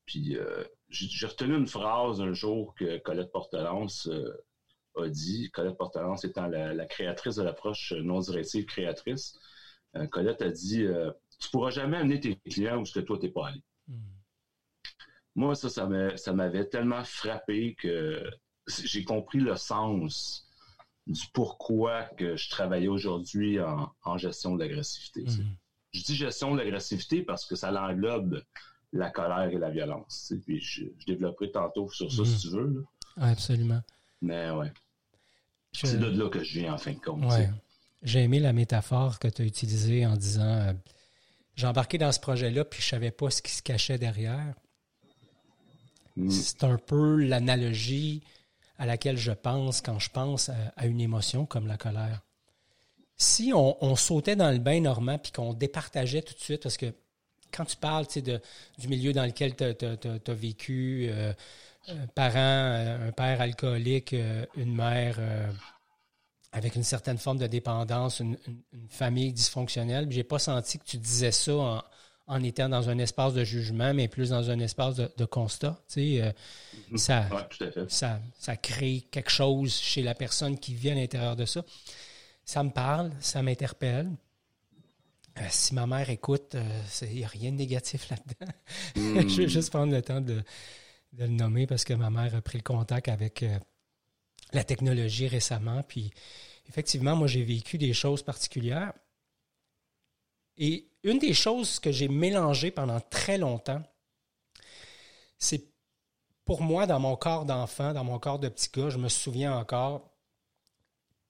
Puis, 0.07 0.37
euh, 0.39 0.65
j'ai 0.89 1.27
retenu 1.27 1.55
une 1.55 1.67
phrase 1.67 2.23
un 2.23 2.33
jour 2.33 2.75
que 2.75 2.97
Colette 2.99 3.31
Portelance 3.31 4.09
euh, 4.09 4.33
a 4.97 5.09
dit, 5.09 5.51
Colette 5.51 5.77
Portelance 5.77 6.25
étant 6.25 6.47
la, 6.47 6.87
créatrice 6.87 7.37
de 7.37 7.43
l'approche 7.43 7.93
non 7.93 8.21
directive 8.21 8.65
créatrice, 8.65 9.39
euh, 9.97 10.07
Colette 10.07 10.41
a 10.41 10.51
dit, 10.51 10.87
tu 11.39 11.51
pourras 11.51 11.71
jamais 11.71 11.99
amener 11.99 12.21
tes 12.21 12.37
clients 12.37 12.81
où 12.81 12.87
ce 12.87 12.99
que 12.99 13.05
toi, 13.05 13.19
t'es 13.19 13.29
pas 13.29 13.49
allé. 13.49 13.63
Mm. 13.87 13.97
Moi, 15.35 15.55
ça, 15.55 15.69
ça 15.69 16.33
m'avait 16.33 16.69
tellement 16.69 17.05
frappé 17.05 17.75
que 17.75 18.25
j'ai 18.83 19.05
compris 19.05 19.41
le 19.41 19.57
sens 19.57 20.48
du 21.09 21.23
pourquoi 21.33 22.05
que 22.17 22.37
je 22.37 22.51
travaillais 22.51 22.89
aujourd'hui 22.89 23.59
en, 23.61 24.19
gestion 24.19 24.55
de 24.55 24.63
l'agressivité. 24.63 25.23
Mhm. 25.23 25.57
Je 25.93 26.05
dis 26.05 26.15
gestion 26.15 26.53
de 26.53 26.59
l'agressivité 26.59 27.23
parce 27.23 27.47
que 27.47 27.57
ça 27.57 27.71
l'englobe 27.71 28.43
la 28.93 29.11
colère 29.11 29.49
et 29.49 29.59
la 29.59 29.71
violence. 29.71 30.33
Puis 30.45 30.61
je, 30.61 30.85
développerai 31.07 31.51
tantôt 31.51 31.91
sur 31.91 32.13
ça 32.13 32.25
si 32.25 32.33
mhm. 32.33 32.39
tu 32.39 32.49
veux. 32.51 32.87
absolument. 33.17 33.81
Mais 34.21 34.51
ouais. 34.51 34.73
C'est 35.73 35.99
de 35.99 36.07
là 36.07 36.29
que 36.29 36.43
je 36.43 36.61
viens 36.61 36.75
en 36.75 36.79
fin 36.79 36.93
de 36.93 36.99
compte. 36.99 37.23
J'ai 38.03 38.21
aimé 38.21 38.39
la 38.39 38.53
métaphore 38.53 39.19
que 39.19 39.29
tu 39.29 39.43
as 39.43 39.45
utilisée 39.45 40.07
en 40.07 40.17
disant 40.17 40.43
euh, 40.43 40.73
j'ai 41.57 41.67
embarqué 41.67 41.99
dans 41.99 42.13
ce 42.13 42.21
projet-là 42.21 42.65
puis 42.65 42.81
je 42.81 42.87
savais 42.87 43.11
pas 43.11 43.31
ce 43.31 43.43
qui 43.43 43.51
se 43.51 43.63
cachait 43.63 43.99
derrière. 43.99 44.55
Mm. 46.17 46.31
C'est 46.31 46.63
un 46.63 46.77
peu 46.77 47.17
l'analogie 47.17 48.23
à 48.79 48.87
laquelle 48.87 49.17
je 49.17 49.33
pense 49.33 49.81
quand 49.81 49.99
je 49.99 50.11
pense 50.11 50.51
à, 50.77 50.87
une 50.87 51.01
émotion 51.01 51.47
comme 51.47 51.67
la 51.67 51.77
colère. 51.77 52.23
Si 53.17 53.53
on, 53.53 53.97
sautait 53.97 54.37
dans 54.37 54.53
le 54.53 54.59
bain 54.59 54.81
normand 54.81 55.19
puis 55.19 55.33
qu'on 55.33 55.53
départageait 55.53 56.23
tout 56.23 56.35
de 56.35 56.39
suite, 56.41 56.63
parce 56.63 56.77
que 56.77 56.95
quand 57.53 57.65
tu 57.65 57.77
parles 57.77 58.07
de, 58.15 58.41
du 58.79 58.89
milieu 58.89 59.13
dans 59.13 59.25
lequel 59.25 59.57
tu 59.57 59.65
as, 59.65 60.35
vécu, 60.35 61.09
euh, 61.11 61.33
un 61.89 62.07
parent, 62.07 62.37
euh, 62.37 63.09
un 63.09 63.13
père 63.13 63.41
alcoolique, 63.41 64.13
euh, 64.13 64.47
une 64.57 64.75
mère 64.75 65.19
avec 66.53 66.77
une 66.77 66.85
certaine 66.85 67.19
forme 67.19 67.39
de 67.39 67.49
dépendance, 67.49 68.21
une, 68.21 68.37
famille 68.89 69.33
dysfonctionnelle. 69.33 70.07
J'ai 70.11 70.25
pas 70.25 70.39
senti 70.39 70.79
que 70.79 70.85
tu 70.85 70.99
disais 70.99 71.33
ça 71.33 71.55
en, 71.57 71.83
étant 72.37 72.69
dans 72.69 72.89
un 72.89 72.99
espace 72.99 73.35
de 73.35 73.45
jugement, 73.45 73.95
mais 73.95 74.09
plus 74.09 74.31
dans 74.31 74.51
un 74.51 74.59
espace 74.59 74.97
de, 74.97 75.25
constat. 75.25 75.81
Tu 75.89 76.19
sais, 76.19 76.35
mm-hmm. 76.93 76.97
ça, 76.97 77.29
Ça, 77.89 78.21
ça 78.39 78.57
crée 78.57 79.07
quelque 79.11 79.31
chose 79.31 79.75
chez 79.75 80.03
la 80.03 80.15
personne 80.15 80.59
qui 80.59 80.75
vit 80.75 80.91
à 80.91 80.95
l'intérieur 80.95 81.37
de 81.37 81.45
ça. 81.45 81.65
Ça 82.45 82.63
me 82.63 82.71
parle, 82.71 83.11
ça 83.21 83.43
m'interpelle. 83.43 84.11
Euh, 85.41 85.47
si 85.51 85.75
ma 85.75 85.87
mère 85.87 86.11
écoute, 86.11 86.57
il 87.03 87.17
n'y 87.17 87.25
a 87.25 87.29
rien 87.29 87.53
de 87.53 87.57
négatif 87.57 88.09
là-dedans. 88.11 88.53
Je 88.97 89.37
vais 89.37 89.47
mm. 89.47 89.49
juste 89.49 89.71
prendre 89.71 89.93
le 89.93 90.03
temps 90.03 90.21
de, 90.21 90.43
de, 91.13 91.25
le 91.25 91.29
nommer 91.29 91.67
parce 91.67 91.85
que 91.85 91.95
ma 91.95 92.11
mère 92.11 92.35
a 92.35 92.41
pris 92.41 92.59
le 92.59 92.63
contact 92.63 93.09
avec 93.09 93.43
euh, 93.43 93.59
la 94.53 94.65
technologie 94.65 95.29
récemment. 95.29 95.83
Puis 95.83 96.11
effectivement, 96.69 97.17
moi, 97.17 97.27
j'ai 97.27 97.43
vécu 97.43 97.79
des 97.79 97.93
choses 97.93 98.23
particulières. 98.23 98.93
Et 100.57 100.88
une 101.03 101.19
des 101.19 101.35
choses 101.35 101.79
que 101.79 101.93
j'ai 101.93 102.09
mélangées 102.09 102.71
pendant 102.71 103.01
très 103.01 103.39
longtemps, 103.39 103.83
c'est 105.39 105.65
pour 106.45 106.63
moi, 106.63 106.87
dans 106.87 106.99
mon 106.99 107.15
corps 107.17 107.45
d'enfant, 107.45 107.93
dans 107.93 108.05
mon 108.05 108.19
corps 108.19 108.39
de 108.39 108.49
petit 108.49 108.71
gars, 108.75 108.91
je 108.91 108.99
me 108.99 109.09
souviens 109.09 109.55
encore 109.57 110.11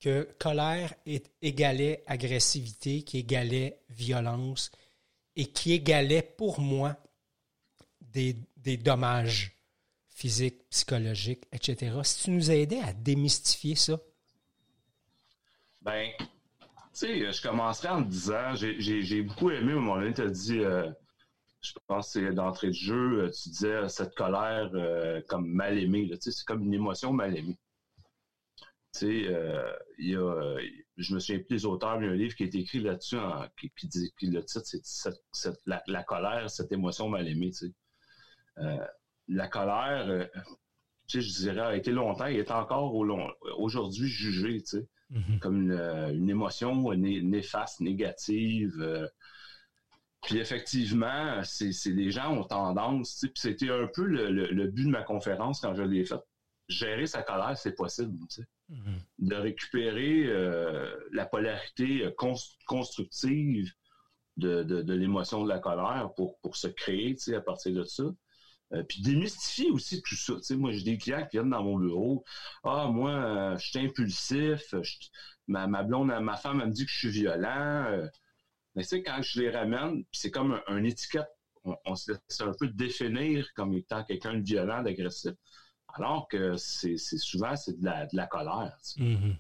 que 0.01 0.29
colère 0.39 0.95
égalait 1.43 2.05
agressivité, 2.07 3.03
qui 3.03 3.19
égalait 3.19 3.81
violence 3.89 4.71
et 5.35 5.47
qui 5.47 5.73
égalait 5.73 6.23
pour 6.23 6.61
moi 6.61 6.97
des, 8.01 8.37
des 8.57 8.77
dommages 8.77 9.57
physique, 10.09 10.69
psychologique, 10.71 11.45
etc. 11.53 11.97
Si 12.03 12.25
tu 12.25 12.31
nous 12.31 12.51
aidais 12.51 12.81
à 12.81 12.93
démystifier 12.93 13.77
ça? 13.77 13.99
Ben, 15.81 16.11
sais, 16.99 17.33
je 17.33 17.43
commencerai 17.43 17.89
en 17.89 18.03
te 18.03 18.09
disant, 18.09 18.55
j'ai 18.55 19.23
beaucoup 19.23 19.51
aimé 19.51 19.75
au 19.75 19.81
moment 19.81 19.97
donné, 19.97 20.15
tu 20.15 20.23
as 20.23 20.31
dit, 20.31 20.59
euh, 20.59 20.91
je 21.61 21.73
pense 21.87 22.13
que 22.13 22.21
c'est 22.21 22.35
d'entrée 22.35 22.69
de 22.69 22.73
jeu, 22.73 23.25
euh, 23.25 23.31
tu 23.31 23.51
disais 23.51 23.73
euh, 23.73 23.89
cette 23.89 24.15
colère 24.15 24.71
comme 25.29 25.47
mal 25.47 25.79
aimée, 25.79 26.11
c'est 26.21 26.45
comme 26.47 26.63
une 26.63 26.75
émotion 26.75 27.13
mal 27.13 27.37
aimée. 27.37 27.59
Tu 28.95 29.01
sais, 29.01 29.77
il 29.99 30.11
y 30.11 30.17
a, 30.17 30.57
je 30.97 31.15
me 31.15 31.21
souviens 31.21 31.41
plus 31.41 31.57
des 31.57 31.67
auteurs, 31.67 32.03
il 32.03 32.07
y 32.07 32.09
a 32.09 32.13
un 32.13 32.17
livre 32.17 32.35
qui 32.35 32.45
été 32.45 32.59
écrit 32.59 32.81
là-dessus, 32.81 33.19
qui, 33.77 33.87
dit, 33.87 34.13
que 34.19 34.27
le 34.27 34.45
titre, 34.45 34.67
c'est 35.33 35.55
la, 35.67 36.03
colère, 36.03 36.51
cette 36.51 36.73
émotion 36.73 37.09
mal 37.09 37.29
aimée, 37.29 37.51
tu 37.51 37.73
sais. 38.57 38.79
La 39.29 39.47
colère, 39.47 40.09
euh, 40.09 40.27
je 41.07 41.21
dirais, 41.21 41.61
a 41.61 41.77
été 41.77 41.93
longtemps 41.93 42.27
et 42.27 42.37
est 42.37 42.51
encore 42.51 42.95
aujourd'hui 42.95 44.09
jugée, 44.09 44.63
mm-hmm. 45.13 45.39
comme 45.39 45.71
une, 45.71 46.31
émotion 46.31 46.93
néfaste, 46.95 47.81
négative. 47.81 48.75
Euh. 48.81 49.09
puis 50.23 50.39
effectivement, 50.39 51.43
c'est 51.45 51.73
les 51.87 52.11
gens 52.11 52.37
ont 52.37 52.45
tendance, 52.45 53.21
puis 53.21 53.33
c'était 53.37 53.71
un 53.71 53.89
peu 53.93 54.05
le, 54.05 54.67
but 54.69 54.85
de 54.85 54.91
ma 54.91 55.03
conférence 55.03 55.61
quand 55.61 55.75
je 55.75 55.83
l'ai 55.83 56.05
faite. 56.05 56.25
Gérer 56.69 57.07
sa 57.07 57.23
colère, 57.23 57.57
c'est 57.57 57.75
possible, 57.75 58.15
mm-hmm. 58.71 58.99
de 59.21 59.35
récupérer 59.37 60.27
euh, 60.27 60.95
la 61.13 61.25
polarité 61.25 62.15
constructive 62.67 63.73
de, 64.37 64.93
l'émotion 64.93 65.45
de 65.45 65.49
la 65.49 65.59
colère 65.59 66.11
pour, 66.15 66.39
pour 66.41 66.57
se 66.57 66.69
créer 66.69 67.17
à 67.35 67.41
partir 67.41 67.73
de 67.73 67.85
ça. 67.85 68.05
Euh, 68.75 68.83
puis 68.83 69.01
démystifier 69.01 69.71
aussi 69.71 70.03
tout 70.03 70.15
ça. 70.15 70.35
Moi, 70.57 70.73
j'ai 70.73 70.83
des 70.85 70.99
clients 70.99 71.25
qui 71.25 71.39
viennent 71.39 71.51
dans 71.51 71.63
mon 71.63 71.79
bureau. 71.79 72.25
Ah, 72.65 72.89
moi, 72.89 73.11
euh, 73.11 73.59
je 73.59 73.69
suis 73.69 73.79
impulsif. 73.79 74.75
ma, 75.47 75.67
ma, 75.67 75.83
blonde, 75.83 76.13
ma 76.21 76.37
femme, 76.37 76.61
elle 76.61 76.69
me 76.69 76.73
dit 76.73 76.85
que 76.85 76.93
je 76.93 76.99
suis 76.99 77.11
violent. 77.11 77.87
Euh. 77.89 78.07
mais 78.75 78.83
tu 78.83 78.89
sais, 78.89 79.03
quand 79.03 79.23
je 79.23 79.41
les 79.41 79.51
ramène, 79.51 80.05
c'est 80.13 80.31
comme 80.31 80.61
un, 80.67 80.85
étiquette. 80.85 81.29
On, 81.65 81.97
se 81.97 82.13
laisse 82.13 82.41
un 82.41 82.53
peu 82.59 82.69
définir 82.69 83.47
comme 83.55 83.75
étant 83.75 84.05
quelqu'un 84.05 84.35
de 84.35 84.43
violent, 84.45 84.83
d'agressif. 84.83 85.33
Alors 85.95 86.29
que 86.29 86.57
c'est 86.57 86.97
souvent, 86.97 87.57
c'est 87.57 87.79
de 87.79 87.85
la, 87.85 88.07
de 88.07 88.17
la 88.17 88.27
colère. 88.27 88.77
Mm-hmm. 88.97 89.37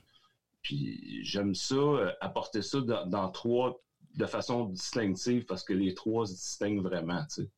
Puis 0.62 1.24
j'aime 1.24 1.54
ça, 1.54 2.16
apporter 2.20 2.62
ça 2.62 2.80
dans, 2.80 3.06
dans, 3.06 3.30
trois 3.30 3.80
de 4.14 4.26
façon 4.26 4.64
distinctive 4.64 5.44
parce 5.44 5.62
que 5.62 5.72
les 5.72 5.94
trois 5.94 6.26
se 6.26 6.32
distinguent 6.32 6.82
vraiment. 6.82 7.24
Tu 7.32 7.48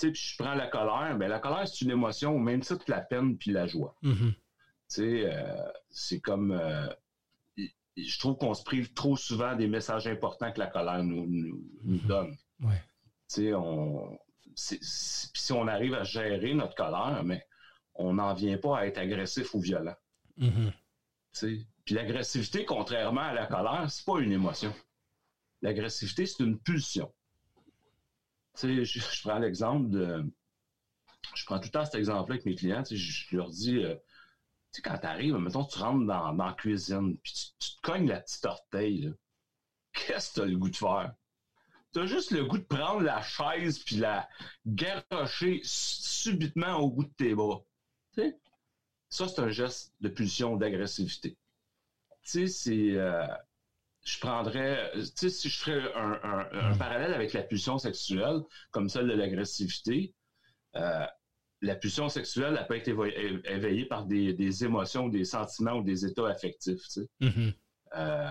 sais 0.00 0.10
puis 0.10 0.22
je 0.22 0.42
prends 0.42 0.54
la 0.54 0.66
colère, 0.66 1.12
mais 1.12 1.26
ben, 1.26 1.28
la 1.28 1.38
colère, 1.38 1.66
c'est 1.66 1.84
une 1.84 1.90
émotion 1.90 2.34
au 2.34 2.38
même 2.38 2.60
titre 2.60 2.84
que 2.84 2.90
la 2.90 3.00
peine 3.00 3.36
puis 3.36 3.50
la 3.50 3.66
joie. 3.66 3.96
Mm-hmm. 4.02 4.34
Euh, 4.98 5.72
c'est 5.90 6.20
comme... 6.20 6.52
Euh, 6.52 6.88
je 7.96 8.18
trouve 8.18 8.36
qu'on 8.38 8.54
se 8.54 8.64
prive 8.64 8.92
trop 8.94 9.16
souvent 9.16 9.54
des 9.56 9.66
messages 9.66 10.06
importants 10.06 10.52
que 10.52 10.58
la 10.58 10.68
colère 10.68 11.02
nous, 11.02 11.26
mm-hmm. 11.84 12.06
donne. 12.06 12.36
On, 13.54 14.18
si 14.54 15.52
on 15.52 15.68
arrive 15.68 15.94
à 15.94 16.04
gérer 16.04 16.54
notre 16.54 16.74
colère, 16.74 17.22
mais 17.24 17.46
on 17.94 18.14
n'en 18.14 18.34
vient 18.34 18.58
pas 18.58 18.78
à 18.78 18.86
être 18.86 18.98
agressif 18.98 19.54
ou 19.54 19.60
violent. 19.60 19.96
Mm-hmm. 20.38 21.64
Puis 21.84 21.94
l'agressivité, 21.94 22.64
contrairement 22.64 23.22
à 23.22 23.34
la 23.34 23.46
colère, 23.46 23.90
c'est 23.90 24.04
pas 24.04 24.18
une 24.20 24.32
émotion. 24.32 24.74
L'agressivité, 25.62 26.26
c'est 26.26 26.42
une 26.42 26.58
pulsion. 26.58 27.12
Je, 28.62 29.22
prends 29.22 29.38
l'exemple 29.38 29.90
de. 29.90 30.24
Je 31.34 31.44
prends 31.44 31.58
tout 31.58 31.66
le 31.66 31.70
temps 31.70 31.84
cet 31.84 31.94
exemple-là 31.94 32.34
avec 32.34 32.46
mes 32.46 32.54
clients. 32.54 32.82
Tu 32.82 32.96
sais, 32.96 33.02
je, 33.02 33.36
leur 33.36 33.50
dis, 33.50 33.78
euh, 33.78 33.94
tu 33.94 34.00
sais, 34.72 34.82
quand 34.82 34.98
tu 34.98 35.06
arrives, 35.06 35.36
mettons, 35.36 35.64
tu 35.64 35.78
rentres 35.78 36.06
dans, 36.06 36.32
la 36.32 36.52
cuisine, 36.54 37.16
puis 37.18 37.54
tu, 37.58 37.76
te 37.76 37.80
cognes 37.82 38.08
la 38.08 38.20
petite 38.20 38.44
orteille, 38.44 39.12
qu'est-ce 39.92 40.30
que 40.30 40.34
tu 40.34 40.40
as 40.40 40.46
le 40.46 40.56
goût 40.56 40.70
de 40.70 40.76
faire? 40.76 41.14
Tu 41.92 42.00
as 42.00 42.06
juste 42.06 42.30
le 42.30 42.44
goût 42.44 42.58
de 42.58 42.64
prendre 42.64 43.02
la 43.02 43.20
chaise 43.20 43.80
puis 43.80 43.96
la 43.96 44.28
garrocher 44.64 45.60
subitement 45.64 46.76
au 46.76 46.90
bout 46.90 47.04
de 47.04 47.12
tes 47.16 47.34
bras. 47.34 47.64
Tu 48.14 48.22
sais? 48.22 48.38
Ça, 49.08 49.26
c'est 49.26 49.40
un 49.40 49.50
geste 49.50 49.92
de 50.00 50.08
pulsion, 50.08 50.56
d'agressivité. 50.56 51.36
Tu 52.22 52.30
sais, 52.30 52.46
c'est. 52.46 52.92
Euh, 52.96 53.26
je 54.04 54.18
prendrais, 54.18 54.90
tu 54.94 55.04
sais, 55.14 55.30
si 55.30 55.48
je 55.48 55.58
ferais 55.58 55.92
un, 55.94 56.76
parallèle 56.76 57.12
avec 57.12 57.32
la 57.32 57.42
pulsion 57.42 57.78
sexuelle, 57.78 58.40
comme 58.70 58.88
celle 58.88 59.08
de 59.08 59.12
l'agressivité, 59.14 60.14
euh, 60.76 61.06
la 61.62 61.74
pulsion 61.74 62.08
sexuelle, 62.08 62.56
elle 62.58 62.66
peut 62.66 62.76
être 62.76 62.88
éveillée 62.88 63.84
par 63.84 64.06
des, 64.06 64.64
émotions, 64.64 65.08
des 65.08 65.24
sentiments 65.24 65.74
ou 65.74 65.82
des 65.82 66.06
états 66.06 66.28
affectifs, 66.28 66.82
tu 66.82 66.90
sais. 66.90 67.08
Mm-hmm. 67.20 67.54
Euh, 67.96 68.24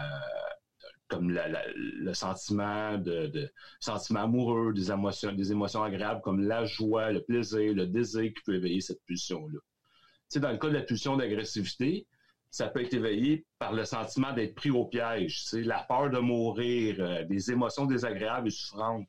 comme 1.09 1.31
le 1.31 2.13
sentiment 2.13 2.97
de, 2.97 3.51
sentiment 3.79 4.21
amoureux, 4.21 4.73
des 4.73 4.91
émotions, 4.91 5.33
des 5.33 5.51
émotions 5.51 5.83
agréables 5.83 6.21
comme 6.21 6.47
la 6.47 6.65
joie, 6.65 7.11
le 7.11 7.23
plaisir, 7.23 7.73
le 7.73 7.87
désir 7.87 8.31
qui 8.31 8.43
peut 8.45 8.55
éveiller 8.55 8.79
cette 8.79 9.03
pulsion-là. 9.05 9.59
Tu 9.59 10.35
sais, 10.35 10.39
dans 10.39 10.51
le 10.51 10.57
cas 10.57 10.67
de 10.67 10.73
la 10.73 10.83
pulsion 10.83 11.17
d'agressivité, 11.17 12.05
ça 12.51 12.67
peut 12.67 12.81
être 12.81 12.93
éveillé 12.93 13.45
par 13.59 13.73
le 13.73 13.85
sentiment 13.85 14.33
d'être 14.33 14.55
pris 14.55 14.71
au 14.71 14.85
piège, 14.85 15.43
c'est 15.43 15.61
la 15.61 15.83
peur 15.83 16.09
de 16.09 16.19
mourir, 16.19 16.95
euh, 16.99 17.23
des 17.25 17.51
émotions 17.51 17.85
désagréables 17.85 18.47
et 18.47 18.51
souffrantes, 18.51 19.07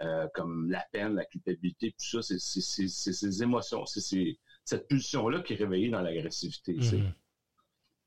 euh, 0.00 0.26
comme 0.34 0.70
la 0.70 0.84
peine, 0.90 1.14
la 1.14 1.24
culpabilité, 1.26 1.90
tout 1.92 2.22
ça, 2.22 2.22
c'est 2.22 2.38
ces 2.38 3.42
émotions, 3.42 3.84
c'est 3.84 4.38
cette 4.64 4.88
pulsion-là 4.88 5.42
qui 5.42 5.52
est 5.52 5.56
réveillée 5.56 5.90
dans 5.90 6.00
l'agressivité. 6.00 6.74
Mm-hmm. 6.74 7.12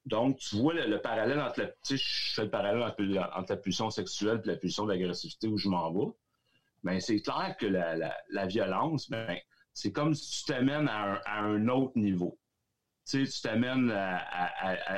Donc, 0.06 0.38
tu 0.38 0.56
vois 0.56 0.74
le, 0.74 1.02
parallèle 1.02 1.40
entre 1.40 1.62
la, 1.62 1.72
je 1.90 2.34
fais 2.34 2.44
le 2.44 2.50
parallèle 2.50 2.82
entre, 2.84 3.54
la 3.54 3.58
pulsion 3.58 3.90
sexuelle 3.90 4.42
et 4.44 4.48
la 4.48 4.56
pulsion 4.56 4.86
d'agressivité 4.86 5.48
où 5.48 5.58
je 5.58 5.70
m'en 5.70 5.92
vais. 5.92 6.12
Mais 6.84 7.00
c'est 7.00 7.22
clair 7.22 7.56
que 7.60 7.66
la, 7.66 8.46
violence, 8.48 9.10
ben, 9.10 9.38
c'est 9.74 9.92
comme 9.92 10.14
si 10.14 10.44
tu 10.44 10.52
t'amènes 10.52 10.88
à 10.88 11.40
un 11.40 11.68
autre 11.68 11.98
niveau 11.98 12.38
tu 13.06 13.28
t'amènes 13.42 13.94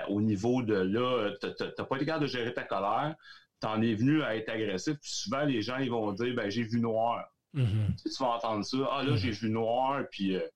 au 0.09 0.21
niveau 0.21 0.61
de 0.61 0.75
là, 0.75 1.31
tu 1.41 1.47
n'as 1.47 1.85
pas 1.85 1.95
été 1.97 2.05
capable 2.05 2.23
de 2.23 2.29
gérer 2.29 2.53
ta 2.53 2.63
colère, 2.63 3.15
tu 3.61 3.67
en 3.67 3.81
es 3.81 3.93
venu 3.93 4.23
à 4.23 4.35
être 4.35 4.49
agressif, 4.49 4.97
puis 4.99 5.11
souvent 5.11 5.43
les 5.43 5.61
gens 5.61 5.77
ils 5.77 5.91
vont 5.91 6.11
dire 6.13 6.33
ben 6.35 6.49
j'ai 6.49 6.63
vu 6.63 6.79
noir. 6.79 7.25
Mm-hmm. 7.53 8.01
tu, 8.03 8.23
vas 8.23 8.35
entendre 8.35 8.63
ça, 8.63 8.77
ah 8.91 9.03
là 9.03 9.15
j'ai 9.15 9.31
mm-hmm. 9.31 9.39
vu 9.39 9.49
noir, 9.49 10.03
puis 10.11 10.35
euh, 10.35 10.47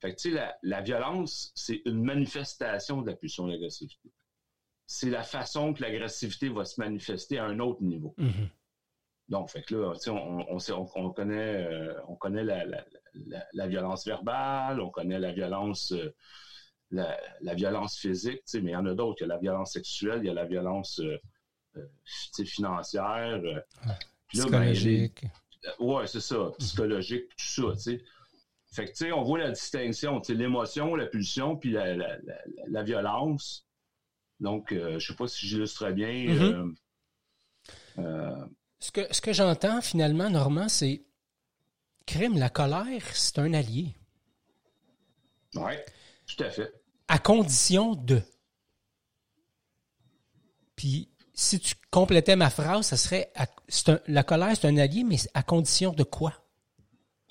fait 0.00 0.14
que 0.14 0.20
tu 0.20 0.32
sais, 0.32 0.54
la, 0.62 0.80
violence, 0.82 1.52
c'est 1.54 1.82
une 1.86 2.02
manifestation 2.02 3.00
de 3.00 3.10
la 3.10 3.16
pulsion 3.16 3.48
d'agressivité. 3.48 4.12
C'est 4.86 5.10
la 5.10 5.22
façon 5.22 5.72
que 5.72 5.82
l'agressivité 5.82 6.48
va 6.48 6.64
se 6.64 6.80
manifester 6.80 7.38
à 7.38 7.46
un 7.46 7.58
autre 7.60 7.82
niveau. 7.82 8.14
Mm-hmm. 8.18 8.48
Donc, 9.28 9.50
fait 9.50 9.62
que 9.62 9.74
là, 9.74 9.94
on, 10.08 10.46
on, 10.48 10.88
on, 10.94 11.10
connaît, 11.10 11.66
euh, 11.66 11.94
on 12.08 12.14
connaît 12.14 12.44
la, 12.44 12.64
la, 13.52 13.66
violence 13.66 14.06
verbale, 14.06 14.80
on 14.80 14.90
connaît 14.90 15.18
la 15.18 15.32
violence 15.32 15.92
euh, 15.92 16.14
la, 16.90 17.54
violence 17.54 17.98
physique, 17.98 18.42
mais 18.54 18.70
il 18.70 18.70
y 18.70 18.76
en 18.76 18.86
a 18.86 18.94
d'autres. 18.94 19.18
Il 19.20 19.28
y 19.28 19.30
a 19.30 19.34
la 19.34 19.38
violence 19.38 19.72
sexuelle, 19.72 20.20
il 20.22 20.26
y 20.26 20.30
a 20.30 20.34
la 20.34 20.44
violence 20.44 21.00
euh, 21.00 21.18
euh, 21.76 22.44
financière. 22.44 23.40
Euh, 23.44 23.60
psychologique. 24.28 25.24
ouais, 25.80 26.06
c'est 26.06 26.20
ça. 26.20 26.50
Psychologique, 26.58 27.28
tout 27.36 27.74
ça, 27.74 27.90
Fait 28.72 28.86
que, 28.86 29.12
on 29.12 29.22
voit 29.22 29.38
la 29.38 29.50
distinction, 29.50 30.20
l'émotion, 30.28 30.94
la 30.94 31.06
pulsion, 31.06 31.56
puis 31.56 31.72
la, 31.72 32.82
violence. 32.82 33.66
Donc, 34.40 34.68
je 34.70 34.94
ne 34.94 34.98
sais 34.98 35.14
pas 35.14 35.26
si 35.28 35.46
j'illustre 35.46 35.90
bien. 35.92 36.74
Mm-hmm. 37.96 38.48
ce 38.80 38.90
que, 38.92 39.12
ce 39.12 39.20
que 39.20 39.32
j'entends 39.32 39.80
finalement, 39.80 40.28
Normand, 40.28 40.68
c'est 40.68 41.02
crime, 42.06 42.38
la 42.38 42.50
colère, 42.50 43.02
c'est 43.14 43.38
un 43.38 43.54
allié. 43.54 43.94
Oui, 45.54 45.72
tout 46.26 46.42
à 46.42 46.50
fait. 46.50 46.72
À 47.08 47.18
condition 47.18 47.94
de. 47.94 48.22
Puis, 50.74 51.08
si 51.32 51.60
tu 51.60 51.74
complétais 51.90 52.36
ma 52.36 52.50
phrase, 52.50 52.86
ça 52.86 52.96
serait 52.96 53.32
la 54.06 54.22
colère, 54.22 54.56
c'est 54.56 54.66
un 54.66 54.76
allié, 54.76 55.04
mais 55.04 55.16
à 55.34 55.42
condition 55.42 55.92
de 55.92 56.02
quoi? 56.02 56.32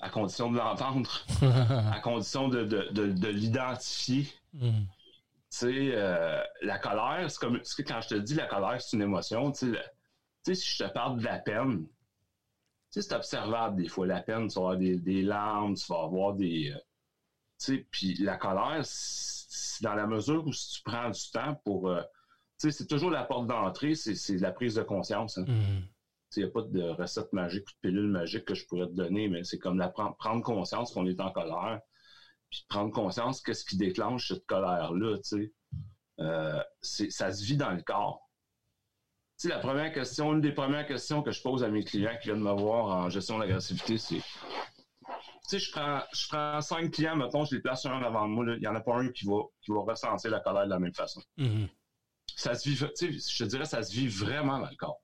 À 0.00 0.10
condition 0.10 0.50
de 0.50 0.58
l'entendre. 0.58 1.24
à 1.92 2.00
condition 2.00 2.48
de, 2.48 2.64
de, 2.64 3.28
l'identifier. 3.28 4.28
Hmm. 4.52 4.84
Tu 5.50 5.58
sais, 5.58 5.90
euh, 5.94 6.42
la 6.62 6.78
colère, 6.78 7.30
c'est 7.30 7.38
comme 7.38 7.60
quand 7.86 8.00
je 8.00 8.08
te 8.08 8.14
dis 8.14 8.34
la 8.34 8.46
colère, 8.46 8.80
c'est 8.80 8.96
une 8.96 9.02
émotion. 9.02 9.52
Tu 9.52 9.74
sais, 10.44 10.54
si 10.54 10.76
je 10.76 10.84
te 10.84 10.92
parle 10.92 11.18
de 11.18 11.24
la 11.24 11.38
peine, 11.38 11.86
tu 11.86 11.88
sais, 12.90 13.02
c'est 13.02 13.14
observable 13.14 13.82
des 13.82 13.88
fois. 13.88 14.06
La 14.06 14.20
peine, 14.20 14.48
tu 14.48 14.54
vas 14.54 14.72
avoir 14.72 14.76
des, 14.76 15.22
larmes, 15.22 15.74
tu 15.74 15.86
vas 15.88 16.02
avoir 16.02 16.34
des. 16.34 16.72
Euh, 16.74 16.78
puis 17.90 18.14
la 18.16 18.36
colère, 18.36 18.80
c'est 18.84 19.82
dans 19.84 19.94
la 19.94 20.06
mesure 20.06 20.46
où 20.46 20.52
si 20.52 20.74
tu 20.74 20.82
prends 20.84 21.10
du 21.10 21.30
temps 21.32 21.60
pour. 21.64 21.88
Euh, 21.88 22.02
c'est 22.58 22.88
toujours 22.88 23.10
la 23.10 23.24
porte 23.24 23.46
d'entrée, 23.46 23.94
c'est 23.94 24.38
la 24.38 24.50
prise 24.50 24.76
de 24.76 24.82
conscience. 24.82 25.36
Hein. 25.36 25.44
Mm-hmm. 25.44 25.82
Il 26.36 26.42
n'y 26.42 26.48
a 26.48 26.52
pas 26.52 26.62
de 26.62 26.82
recette 26.82 27.32
magique 27.32 27.64
ou 27.68 27.72
de 27.72 27.88
pilule 27.88 28.08
magique 28.08 28.44
que 28.44 28.54
je 28.54 28.66
pourrais 28.66 28.86
te 28.86 28.92
donner, 28.92 29.28
mais 29.28 29.44
c'est 29.44 29.58
comme 29.58 29.78
la 29.78 29.88
prendre 29.88 30.42
conscience 30.42 30.92
qu'on 30.92 31.06
est 31.06 31.20
en 31.20 31.30
colère, 31.30 31.80
puis 32.50 32.64
prendre 32.68 32.92
conscience 32.92 33.40
qu'est-ce 33.42 33.64
qui 33.64 33.76
déclenche 33.76 34.28
cette 34.28 34.44
colère-là. 34.46 35.18
Euh, 36.18 36.62
ça 36.80 37.32
se 37.32 37.44
vit 37.44 37.56
dans 37.56 37.72
le 37.72 37.82
corps 37.82 38.26
la 39.44 39.58
première 39.58 39.92
question, 39.92 40.32
une 40.32 40.40
des 40.40 40.52
premières 40.52 40.86
questions 40.86 41.22
que 41.22 41.30
je 41.30 41.42
pose 41.42 41.62
à 41.62 41.68
mes 41.68 41.84
clients 41.84 42.16
qui 42.20 42.28
viennent 42.28 42.42
me 42.42 42.52
voir 42.52 42.86
en 42.86 43.10
gestion 43.10 43.38
d'agressivité, 43.38 43.98
c'est 43.98 44.22
sais, 45.48 45.58
je 45.58 45.70
prends, 45.70 46.02
je 46.12 46.28
prends 46.28 46.60
cinq 46.60 46.92
clients, 46.92 47.16
mettons, 47.16 47.44
je 47.44 47.56
les 47.56 47.60
place 47.62 47.86
un 47.86 48.02
avant 48.02 48.28
de 48.28 48.32
moi, 48.32 48.44
il 48.48 48.60
n'y 48.60 48.66
en 48.66 48.74
a 48.74 48.80
pas 48.80 48.96
un 48.96 49.08
qui 49.10 49.26
va, 49.26 49.42
qui 49.62 49.72
va 49.72 49.80
ressentir 49.80 50.30
la 50.30 50.40
colère 50.40 50.64
de 50.64 50.70
la 50.70 50.78
même 50.78 50.94
façon. 50.94 51.22
Mm-hmm. 51.38 51.68
Ça 52.36 52.54
se 52.54 52.68
vit, 52.68 52.76
tu 52.76 52.88
sais, 52.94 53.12
je 53.12 53.44
te 53.44 53.48
dirais, 53.48 53.64
ça 53.64 53.82
se 53.82 53.92
vit 53.92 54.08
vraiment 54.08 54.58
dans 54.58 54.70
le 54.70 54.76
corps. 54.76 55.00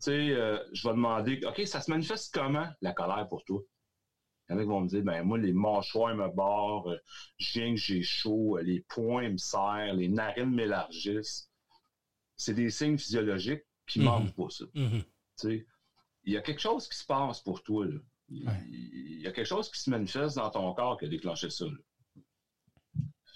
Tu 0.00 0.04
sais, 0.04 0.30
euh, 0.30 0.58
je 0.72 0.86
vais 0.86 0.94
demander, 0.94 1.40
OK, 1.46 1.66
ça 1.66 1.80
se 1.80 1.90
manifeste 1.90 2.32
comment, 2.32 2.68
la 2.80 2.92
colère 2.92 3.26
pour 3.28 3.44
toi? 3.44 3.60
Il 4.48 4.52
y 4.52 4.56
en 4.56 4.58
a 4.58 4.62
qui 4.62 4.68
vont 4.68 4.80
me 4.80 4.88
dire, 4.88 5.02
ben 5.02 5.22
moi, 5.22 5.36
les 5.38 5.52
mâchoires 5.52 6.14
me 6.14 6.28
barrent, 6.28 6.88
euh, 6.90 6.98
je 7.36 7.60
viens 7.60 7.74
que 7.74 7.80
j'ai 7.80 8.02
chaud, 8.02 8.58
les 8.62 8.80
poings 8.88 9.30
me 9.30 9.36
serrent, 9.36 9.92
les 9.94 10.08
narines 10.08 10.54
m'élargissent 10.54 11.48
c'est 12.38 12.54
des 12.54 12.70
signes 12.70 12.96
physiologiques 12.96 13.64
qui 13.86 13.98
mhm. 13.98 14.04
manquent 14.06 14.34
pas 14.34 14.48
ça. 14.48 14.64
Mhm. 14.74 15.02
Il 16.24 16.32
y 16.32 16.36
a 16.36 16.40
quelque 16.40 16.60
chose 16.60 16.88
qui 16.88 16.96
se 16.96 17.04
passe 17.04 17.40
pour 17.40 17.62
toi. 17.62 17.86
Il, 18.30 19.20
y 19.22 19.26
a 19.26 19.32
quelque 19.32 19.46
chose 19.46 19.70
qui 19.70 19.80
se 19.80 19.90
manifeste 19.90 20.36
dans 20.36 20.50
ton 20.50 20.72
corps 20.74 20.98
qui 20.98 21.06
a 21.06 21.08
déclenché 21.08 21.50
ça. 21.50 21.64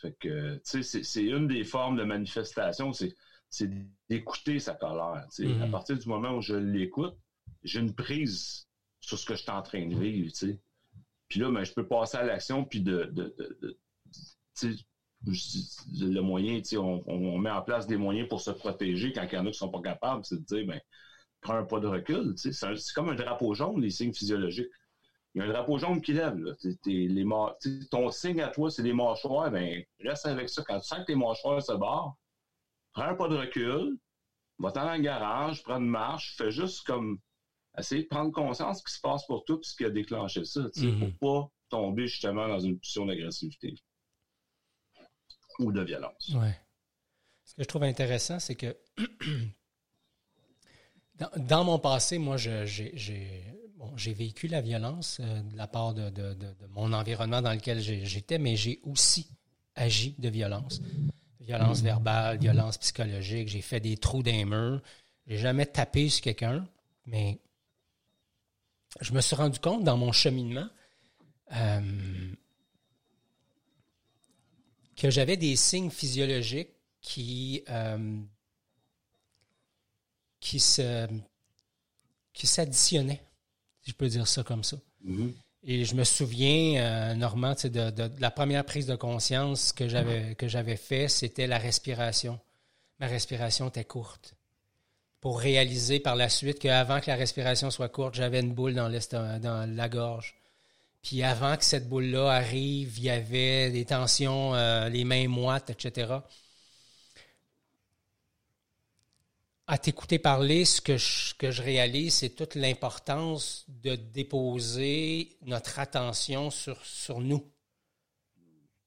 Fait 0.00 0.16
que, 0.18 0.60
c'est 0.64 1.22
une 1.22 1.46
des 1.46 1.64
formes 1.64 1.96
de 1.96 2.04
manifestation, 2.04 2.92
c'est 2.92 3.14
d'écouter 4.08 4.58
sa 4.58 4.74
colère. 4.74 5.26
À 5.26 5.42
mhm. 5.42 5.70
partir 5.70 5.98
du 5.98 6.08
moment 6.08 6.36
où 6.36 6.40
je 6.40 6.54
l'écoute, 6.54 7.16
j'ai 7.62 7.80
une 7.80 7.94
prise 7.94 8.66
sur 9.00 9.18
ce 9.18 9.26
que 9.26 9.34
je 9.34 9.42
suis 9.42 9.50
en 9.50 9.62
train 9.62 9.86
de 9.86 9.94
vivre. 9.94 10.32
Puis 11.28 11.40
là, 11.40 11.50
ben, 11.50 11.64
je 11.64 11.72
peux 11.72 11.86
passer 11.86 12.18
à 12.18 12.24
l'action, 12.24 12.64
puis 12.64 12.80
de, 12.80 13.04
de, 13.12 13.34
de 13.62 13.76
le 16.00 16.20
moyen, 16.20 16.60
on, 16.74 17.02
on, 17.06 17.38
met 17.38 17.50
en 17.50 17.62
place 17.62 17.86
des 17.86 17.96
moyens 17.96 18.28
pour 18.28 18.40
se 18.40 18.50
protéger 18.50 19.12
quand 19.12 19.22
il 19.22 19.34
y 19.34 19.38
en 19.38 19.42
a 19.42 19.44
qui 19.44 19.48
ne 19.48 19.52
sont 19.52 19.70
pas 19.70 19.80
capables, 19.80 20.24
c'est 20.24 20.38
de 20.38 20.44
dire, 20.44 20.66
ben, 20.66 20.80
prends 21.40 21.56
un 21.56 21.64
pas 21.64 21.80
de 21.80 21.86
recul. 21.86 22.34
C'est 22.36 22.52
comme 22.94 23.10
un 23.10 23.14
drapeau 23.14 23.54
jaune, 23.54 23.80
les 23.80 23.90
signes 23.90 24.14
physiologiques. 24.14 24.70
Il 25.34 25.38
y 25.38 25.42
a 25.42 25.46
un 25.46 25.48
drapeau 25.48 25.78
jaune 25.78 26.02
qui 26.02 26.12
lève. 26.12 26.36
Là. 26.36 26.52
les 26.84 27.26
ton 27.90 28.10
signe 28.10 28.42
à 28.42 28.48
toi, 28.48 28.70
c'est 28.70 28.82
les 28.82 28.92
mâchoires. 28.92 29.50
Ben, 29.50 29.82
reste 30.00 30.26
avec 30.26 30.48
ça. 30.48 30.62
Quand 30.62 30.78
tu 30.80 30.86
sens 30.86 31.00
que 31.00 31.04
tes 31.04 31.14
mâchoires 31.14 31.62
se 31.62 31.72
barrent, 31.72 32.18
prends 32.92 33.04
un 33.04 33.14
pas 33.14 33.28
de 33.28 33.36
recul, 33.36 33.98
va-t'en 34.58 34.84
dans 34.84 34.94
le 34.94 35.00
garage, 35.00 35.62
prends 35.62 35.78
une 35.78 35.88
marche, 35.88 36.36
fais 36.36 36.50
juste 36.50 36.86
comme 36.86 37.18
essayer 37.78 38.02
de 38.02 38.08
prendre 38.08 38.30
conscience 38.30 38.76
de 38.76 38.78
ce 38.80 38.84
qui 38.84 38.96
se 38.96 39.00
passe 39.00 39.26
pour 39.26 39.44
toi 39.44 39.56
et 39.56 39.64
ce 39.64 39.74
qui 39.74 39.84
a 39.84 39.90
déclenché 39.90 40.44
ça, 40.44 40.60
mm-hmm. 40.60 41.16
pour 41.16 41.48
pas 41.48 41.52
tomber 41.70 42.06
justement 42.06 42.48
dans 42.48 42.60
une 42.60 42.78
position 42.78 43.06
d'agressivité 43.06 43.74
ou 45.58 45.72
de 45.72 45.82
violence. 45.82 46.32
Ouais. 46.34 46.58
Ce 47.44 47.54
que 47.54 47.62
je 47.62 47.68
trouve 47.68 47.84
intéressant, 47.84 48.38
c'est 48.38 48.54
que 48.54 48.76
dans, 51.36 51.64
mon 51.64 51.78
passé, 51.78 52.18
moi, 52.18 52.36
j'ai 52.36 53.44
bon, 53.82 53.92
vécu 53.96 54.46
la 54.46 54.60
violence 54.60 55.18
euh, 55.20 55.42
de 55.42 55.56
la 55.56 55.66
part 55.66 55.94
de, 55.94 56.12
mon 56.70 56.92
environnement 56.92 57.42
dans 57.42 57.52
lequel 57.52 57.80
j'étais, 57.80 58.38
mais 58.38 58.56
j'ai 58.56 58.80
aussi 58.84 59.26
agi 59.74 60.14
de 60.18 60.28
violence. 60.28 60.80
Violence 61.40 61.80
verbale, 61.80 62.38
violence 62.38 62.78
psychologique. 62.78 63.48
J'ai 63.48 63.62
fait 63.62 63.80
des 63.80 63.96
trous 63.96 64.22
d'un 64.22 64.44
mur. 64.44 64.80
J'ai 65.26 65.38
jamais 65.38 65.66
tapé 65.66 66.08
sur 66.08 66.22
quelqu'un, 66.22 66.66
mais 67.06 67.40
je 69.00 69.12
me 69.12 69.20
suis 69.20 69.34
rendu 69.34 69.58
compte 69.58 69.82
dans 69.82 69.96
mon 69.96 70.12
cheminement 70.12 70.68
euh, 71.52 72.32
que 74.96 75.10
j'avais 75.10 75.36
des 75.36 75.56
signes 75.56 75.90
physiologiques 75.90 76.70
qui, 77.00 77.64
euh, 77.68 78.20
qui 80.38 80.62
qui 82.32 82.46
s'additionnaient, 82.46 83.22
si 83.82 83.90
je 83.90 83.96
peux 83.96 84.08
dire 84.08 84.26
ça 84.26 84.42
comme 84.42 84.64
ça. 84.64 84.76
Mm-hmm. 85.06 85.32
Et 85.64 85.84
je 85.84 85.94
me 85.94 86.04
souviens, 86.04 86.82
euh, 86.82 87.14
Normand, 87.14 87.54
de, 87.62 87.90
de, 87.90 88.10
la 88.18 88.30
première 88.30 88.64
prise 88.64 88.86
de 88.86 88.96
conscience 88.96 89.72
que 89.72 89.88
j'avais 89.88 90.34
que 90.34 90.48
j'avais 90.48 90.76
fait, 90.76 91.08
c'était 91.08 91.46
la 91.46 91.58
respiration. 91.58 92.40
Ma 92.98 93.06
respiration 93.06 93.68
était 93.68 93.84
courte. 93.84 94.34
Pour 95.20 95.38
réaliser 95.38 96.00
par 96.00 96.16
la 96.16 96.28
suite 96.28 96.58
qu'avant 96.58 97.00
que 97.00 97.08
la 97.08 97.16
respiration 97.16 97.70
soit 97.70 97.88
courte, 97.88 98.14
j'avais 98.14 98.40
une 98.40 98.52
boule 98.52 98.74
dans, 98.74 98.90
dans 98.90 99.72
la 99.72 99.88
gorge. 99.88 100.34
Puis 101.02 101.22
avant 101.22 101.56
que 101.56 101.64
cette 101.64 101.88
boule-là 101.88 102.30
arrive, 102.30 102.98
il 102.98 103.04
y 103.04 103.10
avait 103.10 103.70
des 103.70 103.84
tensions, 103.84 104.54
euh, 104.54 104.88
les 104.88 105.04
mains 105.04 105.28
moites, 105.28 105.70
etc. 105.70 106.14
À 109.66 109.78
t'écouter 109.78 110.18
parler, 110.18 110.64
ce 110.64 110.80
que 110.80 110.96
je, 110.96 111.62
réalise, 111.62 112.14
c'est 112.14 112.30
toute 112.30 112.56
l'importance 112.56 113.64
de 113.68 113.94
déposer 113.94 115.36
notre 115.42 115.78
attention 115.78 116.50
sur, 116.50 116.84
sur 116.84 117.20
nous. 117.20 117.48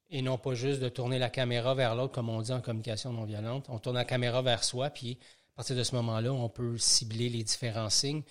Et 0.10 0.22
non 0.22 0.38
pas 0.38 0.54
juste 0.54 0.82
de 0.82 0.90
tourner 0.90 1.18
la 1.18 1.30
caméra 1.30 1.74
vers 1.74 1.96
l'autre, 1.96 2.14
comme 2.14 2.30
on 2.30 2.42
dit 2.42 2.52
en 2.52 2.62
communication 2.62 3.14
non 3.14 3.24
violente. 3.24 3.68
On 3.70 3.80
tourne 3.80 3.96
la 3.96 4.06
caméra 4.06 4.42
vers 4.42 4.64
soi, 4.64 4.90
puis 4.90 5.18
à 5.54 5.56
partir 5.56 5.76
de 5.78 5.84
ce 5.84 5.96
moment-là, 5.96 6.34
on 6.34 6.50
peut 6.50 6.78
cibler 6.78 7.30
les 7.30 7.44
différents 7.44 7.90
signes. 7.90 8.24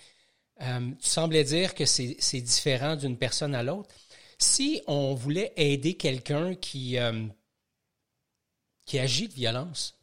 Euh, 0.61 0.91
tu 1.01 1.09
semblais 1.09 1.43
dire 1.43 1.73
que 1.73 1.85
c'est 1.85 2.41
différent 2.41 2.95
d'une 2.95 3.17
personne 3.17 3.55
à 3.55 3.63
l'autre. 3.63 3.93
Si 4.37 4.81
on 4.87 5.15
voulait 5.15 5.51
aider 5.55 5.95
quelqu'un 5.95 6.55
qui, 6.55 6.97
euh, 6.97 7.25
qui 8.85 8.99
agit 8.99 9.27
de 9.27 9.33
violence, 9.33 9.99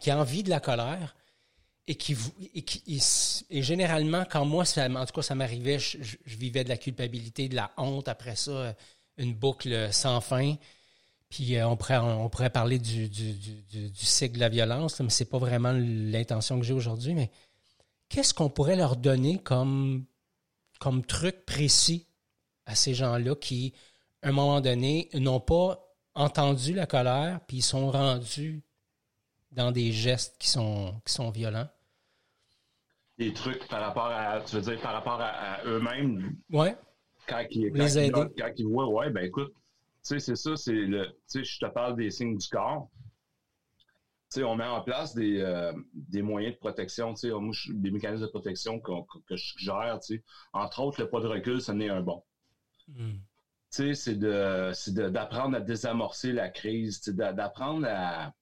qui 0.00 0.10
a 0.10 0.18
envie 0.18 0.42
de 0.42 0.50
la 0.50 0.60
colère, 0.60 1.14
et 1.88 1.94
qui, 1.94 2.14
et 3.48 3.62
généralement, 3.62 4.24
quand 4.30 4.44
moi, 4.44 4.64
en 4.76 5.06
tout 5.06 5.12
cas, 5.14 5.22
ça 5.22 5.34
m'arrivait, 5.34 5.78
je, 5.78 5.96
vivais 6.26 6.62
de 6.62 6.68
la 6.68 6.76
culpabilité, 6.76 7.48
de 7.48 7.56
la 7.56 7.72
honte, 7.78 8.08
après 8.08 8.36
ça, 8.36 8.74
une 9.16 9.32
boucle 9.34 9.90
sans 9.90 10.20
fin. 10.20 10.56
Puis 11.30 11.56
euh, 11.56 11.66
on, 11.66 11.76
pourrait, 11.78 11.96
on 11.96 12.28
pourrait 12.28 12.50
parler 12.50 12.78
du, 12.78 13.08
du, 13.08 13.90
cycle 13.94 14.34
de 14.34 14.40
la 14.40 14.50
violence, 14.50 15.00
mais 15.00 15.08
c'est 15.08 15.30
pas 15.30 15.38
vraiment 15.38 15.72
l'intention 15.72 16.58
que 16.58 16.66
j'ai 16.66 16.74
aujourd'hui. 16.74 17.14
Mais 17.14 17.30
qu'est-ce 18.10 18.34
qu'on 18.34 18.50
pourrait 18.50 18.76
leur 18.76 18.96
donner 18.96 19.38
comme, 19.38 20.04
comme 20.80 21.02
truc 21.06 21.46
précis 21.46 22.06
à 22.66 22.74
ces 22.74 22.92
gens-là 22.92 23.34
qui, 23.34 23.72
à 24.22 24.28
un 24.28 24.32
moment 24.32 24.60
donné, 24.60 25.08
n'ont 25.14 25.40
pas 25.40 25.82
entendu 26.14 26.74
la 26.74 26.84
colère, 26.84 27.40
puis 27.46 27.58
ils 27.58 27.62
sont 27.62 27.90
rendus 27.90 28.62
dans 29.52 29.72
des 29.72 29.90
gestes 29.90 30.36
qui 30.38 30.48
sont, 30.48 31.00
qui 31.06 31.14
sont 31.14 31.30
violents? 31.30 31.68
Des 33.18 33.32
trucs 33.32 33.66
par 33.68 33.80
rapport 33.80 34.06
à, 34.06 34.40
tu 34.42 34.56
veux 34.56 34.62
dire, 34.62 34.80
par 34.80 34.92
rapport 34.92 35.20
à, 35.20 35.64
eux-mêmes? 35.64 36.36
Oui. 36.50 36.68
Quand 37.26 37.44
ils, 37.50 37.72
quand 37.72 37.78
Les 37.78 37.98
aider. 37.98 38.22
Quand 38.38 38.52
ils 38.56 38.66
voient, 38.66 38.88
ouais, 38.88 39.10
ben 39.10 39.24
écoute, 39.24 39.52
tu 39.52 39.60
sais, 40.02 40.18
c'est 40.20 40.36
ça, 40.36 40.56
c'est 40.56 40.72
le, 40.72 41.06
tu 41.06 41.12
sais, 41.26 41.44
je 41.44 41.58
te 41.58 41.66
parle 41.66 41.96
des 41.96 42.10
signes 42.10 42.38
du 42.38 42.48
corps 42.48 42.88
on 44.36 44.56
met 44.56 44.64
en 44.64 44.82
place 44.82 45.14
des, 45.14 45.40
euh, 45.40 45.72
des 45.94 46.22
moyens 46.22 46.54
de 46.54 46.58
protection, 46.58 47.14
des 47.70 47.90
mécanismes 47.90 48.22
de 48.22 48.30
protection 48.30 48.80
que, 48.80 48.92
je 49.30 49.54
gère. 49.58 49.98
Entre 50.52 50.80
autres, 50.80 51.02
le 51.02 51.08
pas 51.08 51.20
de 51.20 51.26
recul, 51.26 51.60
ce 51.60 51.72
n'est 51.72 51.88
un 51.88 52.02
bon. 52.02 52.22
Hmm. 52.88 53.16
C'est 53.70 54.18
d'apprendre 54.18 55.56
à 55.56 55.60
désamorcer 55.60 56.32
la 56.32 56.48
crise, 56.48 57.02
d'apprendre 57.08 57.86
à. 57.88 58.32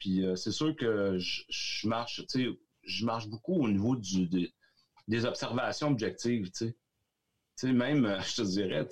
Puis 0.00 0.26
euh, 0.26 0.34
c'est 0.34 0.50
sûr 0.50 0.74
que 0.74 1.18
je, 1.18 1.86
marche, 1.86 2.24
je 2.88 3.04
marche 3.04 3.28
beaucoup 3.28 3.54
au 3.54 3.68
niveau 3.68 3.94
du, 3.96 4.28
des, 5.06 5.24
observations 5.24 5.88
objectives. 5.88 6.50
Tu 6.50 6.74
sais, 7.56 7.72
même, 7.72 8.04
euh, 8.06 8.20
je 8.26 8.36
te 8.36 8.42
dirais, 8.42 8.88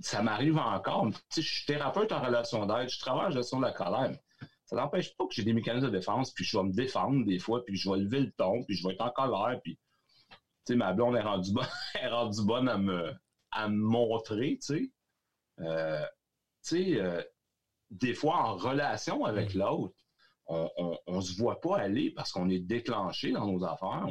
ça 0.00 0.22
m'arrive 0.22 0.58
encore. 0.58 1.08
Je 1.34 1.40
suis 1.40 1.66
thérapeute 1.66 2.12
en 2.12 2.20
relation 2.20 2.66
d'aide, 2.66 2.88
je 2.88 2.98
travaille 3.00 3.26
en 3.26 3.30
gestion 3.30 3.58
de 3.58 3.66
la 3.66 3.72
colère. 3.72 4.16
Ça 4.66 4.76
n'empêche 4.76 5.14
pas 5.16 5.26
que 5.26 5.34
j'ai 5.34 5.44
des 5.44 5.52
mécanismes 5.52 5.86
de 5.86 5.90
défense, 5.90 6.30
puis 6.32 6.44
je 6.44 6.56
vais 6.56 6.64
me 6.64 6.72
défendre 6.72 7.24
des 7.26 7.38
fois, 7.38 7.64
puis 7.64 7.76
je 7.76 7.90
vais 7.90 7.98
lever 7.98 8.20
le 8.20 8.32
ton, 8.32 8.64
puis 8.64 8.74
je 8.74 8.86
vais 8.86 8.94
être 8.94 9.02
en 9.02 9.10
colère, 9.10 9.60
puis 9.62 9.78
ma 10.70 10.92
blonde 10.92 11.16
est 11.16 11.22
rendue 11.22 11.52
bonne, 11.52 11.66
est 12.00 12.08
rendue 12.08 12.44
bonne 12.44 12.68
à 12.68 12.78
me, 12.78 13.12
à 13.50 13.68
me 13.68 13.76
montrer, 13.76 14.58
tu 14.60 14.66
sais. 14.66 14.90
Euh, 15.60 16.04
tu 16.64 16.96
sais, 16.96 17.26
des 17.90 18.14
fois 18.14 18.36
en 18.36 18.56
relation 18.56 19.24
avec 19.24 19.54
mm. 19.54 19.58
l'autre, 19.58 19.94
on, 20.76 20.98
on, 21.06 21.20
se 21.20 21.36
voit 21.36 21.60
pas 21.60 21.78
aller 21.78 22.10
parce 22.10 22.32
qu'on 22.32 22.48
est 22.48 22.60
déclenché 22.60 23.32
dans 23.32 23.46
nos 23.46 23.64
affaires. 23.64 24.06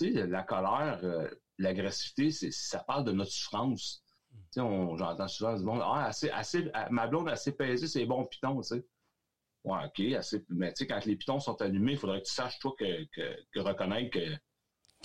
La 0.00 0.42
colère, 0.42 1.00
euh, 1.02 1.28
l'agressivité, 1.58 2.30
ça 2.50 2.80
parle 2.80 3.04
de 3.04 3.12
notre 3.12 3.32
souffrance. 3.32 4.02
J'entends 4.54 5.28
souvent 5.28 5.56
du 5.56 5.64
monde, 5.64 5.80
ah, 5.82 6.06
assez, 6.06 6.30
assez, 6.30 6.70
ma 6.90 7.06
blonde 7.06 7.28
assez 7.28 7.52
pesée, 7.52 7.86
c'est 7.86 8.06
bon 8.06 8.24
piton, 8.24 8.60
tu 8.60 8.68
sais. 8.68 8.86
Ouais, 9.64 9.78
OK, 9.84 10.00
assez, 10.14 10.44
mais 10.48 10.72
tu 10.72 10.78
sais, 10.78 10.86
quand 10.86 11.04
les 11.04 11.16
pitons 11.16 11.40
sont 11.40 11.60
allumés, 11.60 11.92
il 11.92 11.98
faudrait 11.98 12.22
que 12.22 12.26
tu 12.26 12.32
saches, 12.32 12.58
toi, 12.60 12.72
que, 12.78 13.04
que, 13.12 13.36
que 13.52 13.60
reconnaître 13.60 14.10
que 14.10 14.36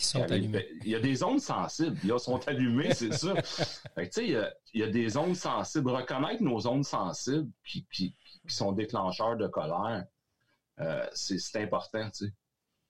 sont 0.04 0.22
allumés. 0.32 0.68
Il 0.84 0.90
y 0.90 0.96
a 0.96 1.00
des 1.00 1.24
ondes 1.24 1.40
sensibles. 1.40 1.98
Ils 2.04 2.20
sont 2.20 2.46
allumés, 2.48 2.94
c'est 2.94 3.14
ça. 3.14 3.34
tu 3.98 4.08
sais, 4.12 4.28
il, 4.28 4.80
y 4.80 4.84
a 4.84 4.88
des 4.88 5.18
ondes 5.18 5.36
sensibles. 5.36 5.90
Reconnaître 5.90 6.44
nos 6.44 6.68
ondes 6.68 6.86
sensibles 6.86 7.50
qui, 7.66 7.86
qui, 7.92 8.16
sont 8.48 8.74
déclencheurs 8.74 9.38
de 9.38 9.48
colère, 9.48 10.06
euh, 10.80 11.08
c'est 11.14 11.62
important, 11.62 12.10
tu 12.12 12.34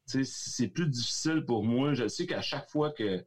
sais. 0.06 0.24
c'est 0.24 0.68
plus 0.68 0.88
difficile 0.88 1.46
pour 1.46 1.64
moi. 1.64 1.94
Je 1.94 2.08
sais 2.08 2.26
qu'à 2.26 2.42
chaque 2.42 2.70
fois 2.70 2.92
que, 2.92 3.20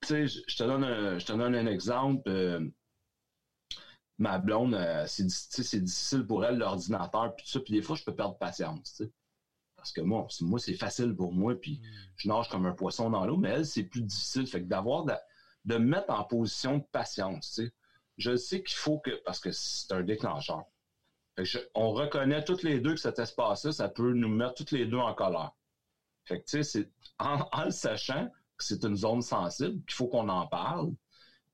tu 0.00 0.08
sais, 0.08 0.26
je 0.26 0.56
te 0.56 0.64
donne 0.64 0.84
un, 0.84 1.18
je 1.18 1.26
te 1.26 1.32
donne 1.32 1.54
un 1.54 1.66
exemple. 1.66 2.28
Euh, 2.28 2.68
ma 4.18 4.38
blonde, 4.38 4.74
euh, 4.74 5.04
c'est 5.06 5.24
difficile 5.80 6.26
pour 6.26 6.44
elle 6.44 6.58
l'ordinateur, 6.58 7.34
puis 7.36 7.48
ça, 7.48 7.60
puis 7.60 7.74
des 7.74 7.82
fois, 7.82 7.96
je 7.96 8.04
peux 8.04 8.14
perdre 8.14 8.36
patience, 8.38 8.94
tu 8.96 9.04
sais. 9.04 9.12
Parce 9.76 9.92
que 9.92 10.00
moi, 10.00 10.26
moi 10.40 10.58
c'est 10.58 10.74
facile 10.74 11.14
pour 11.14 11.32
moi, 11.32 11.54
puis 11.60 11.80
hmm. 11.82 12.10
je 12.16 12.28
nage 12.28 12.48
comme 12.48 12.66
un 12.66 12.72
poisson 12.72 13.10
dans 13.10 13.26
l'eau, 13.26 13.36
mais 13.36 13.50
elle, 13.50 13.66
c'est 13.66 13.82
plus 13.84 14.02
difficile. 14.02 14.46
Fait 14.46 14.62
que 14.62 14.66
d'avoir, 14.66 15.04
de, 15.04 15.14
me 15.74 15.78
mettre 15.78 16.10
en 16.10 16.24
position 16.24 16.78
de 16.78 16.84
patience, 16.90 17.54
tu 17.54 17.66
sais. 17.66 17.72
Je 18.16 18.36
sais 18.36 18.62
qu'il 18.62 18.76
faut 18.76 18.98
que, 19.00 19.10
parce 19.24 19.40
que 19.40 19.50
c'est 19.50 19.92
un 19.92 20.02
déclencheur. 20.02 20.64
On 21.74 21.92
reconnaît 21.92 22.44
toutes 22.44 22.62
les 22.62 22.80
deux 22.80 22.94
que 22.94 23.00
cet 23.00 23.18
espace-là, 23.18 23.72
ça 23.72 23.88
peut 23.88 24.12
nous 24.12 24.28
mettre 24.28 24.54
toutes 24.54 24.70
les 24.70 24.86
deux 24.86 24.98
en 24.98 25.14
colère. 25.14 25.52
Fait 26.24 26.40
que, 26.40 26.62
tu 26.62 26.90
en, 27.18 27.64
le 27.64 27.70
sachant 27.70 28.28
que 28.56 28.64
c'est 28.64 28.84
une 28.84 28.96
zone 28.96 29.22
sensible, 29.22 29.84
qu'il 29.84 29.94
faut 29.94 30.06
qu'on 30.06 30.28
en 30.28 30.46
parle, 30.46 30.92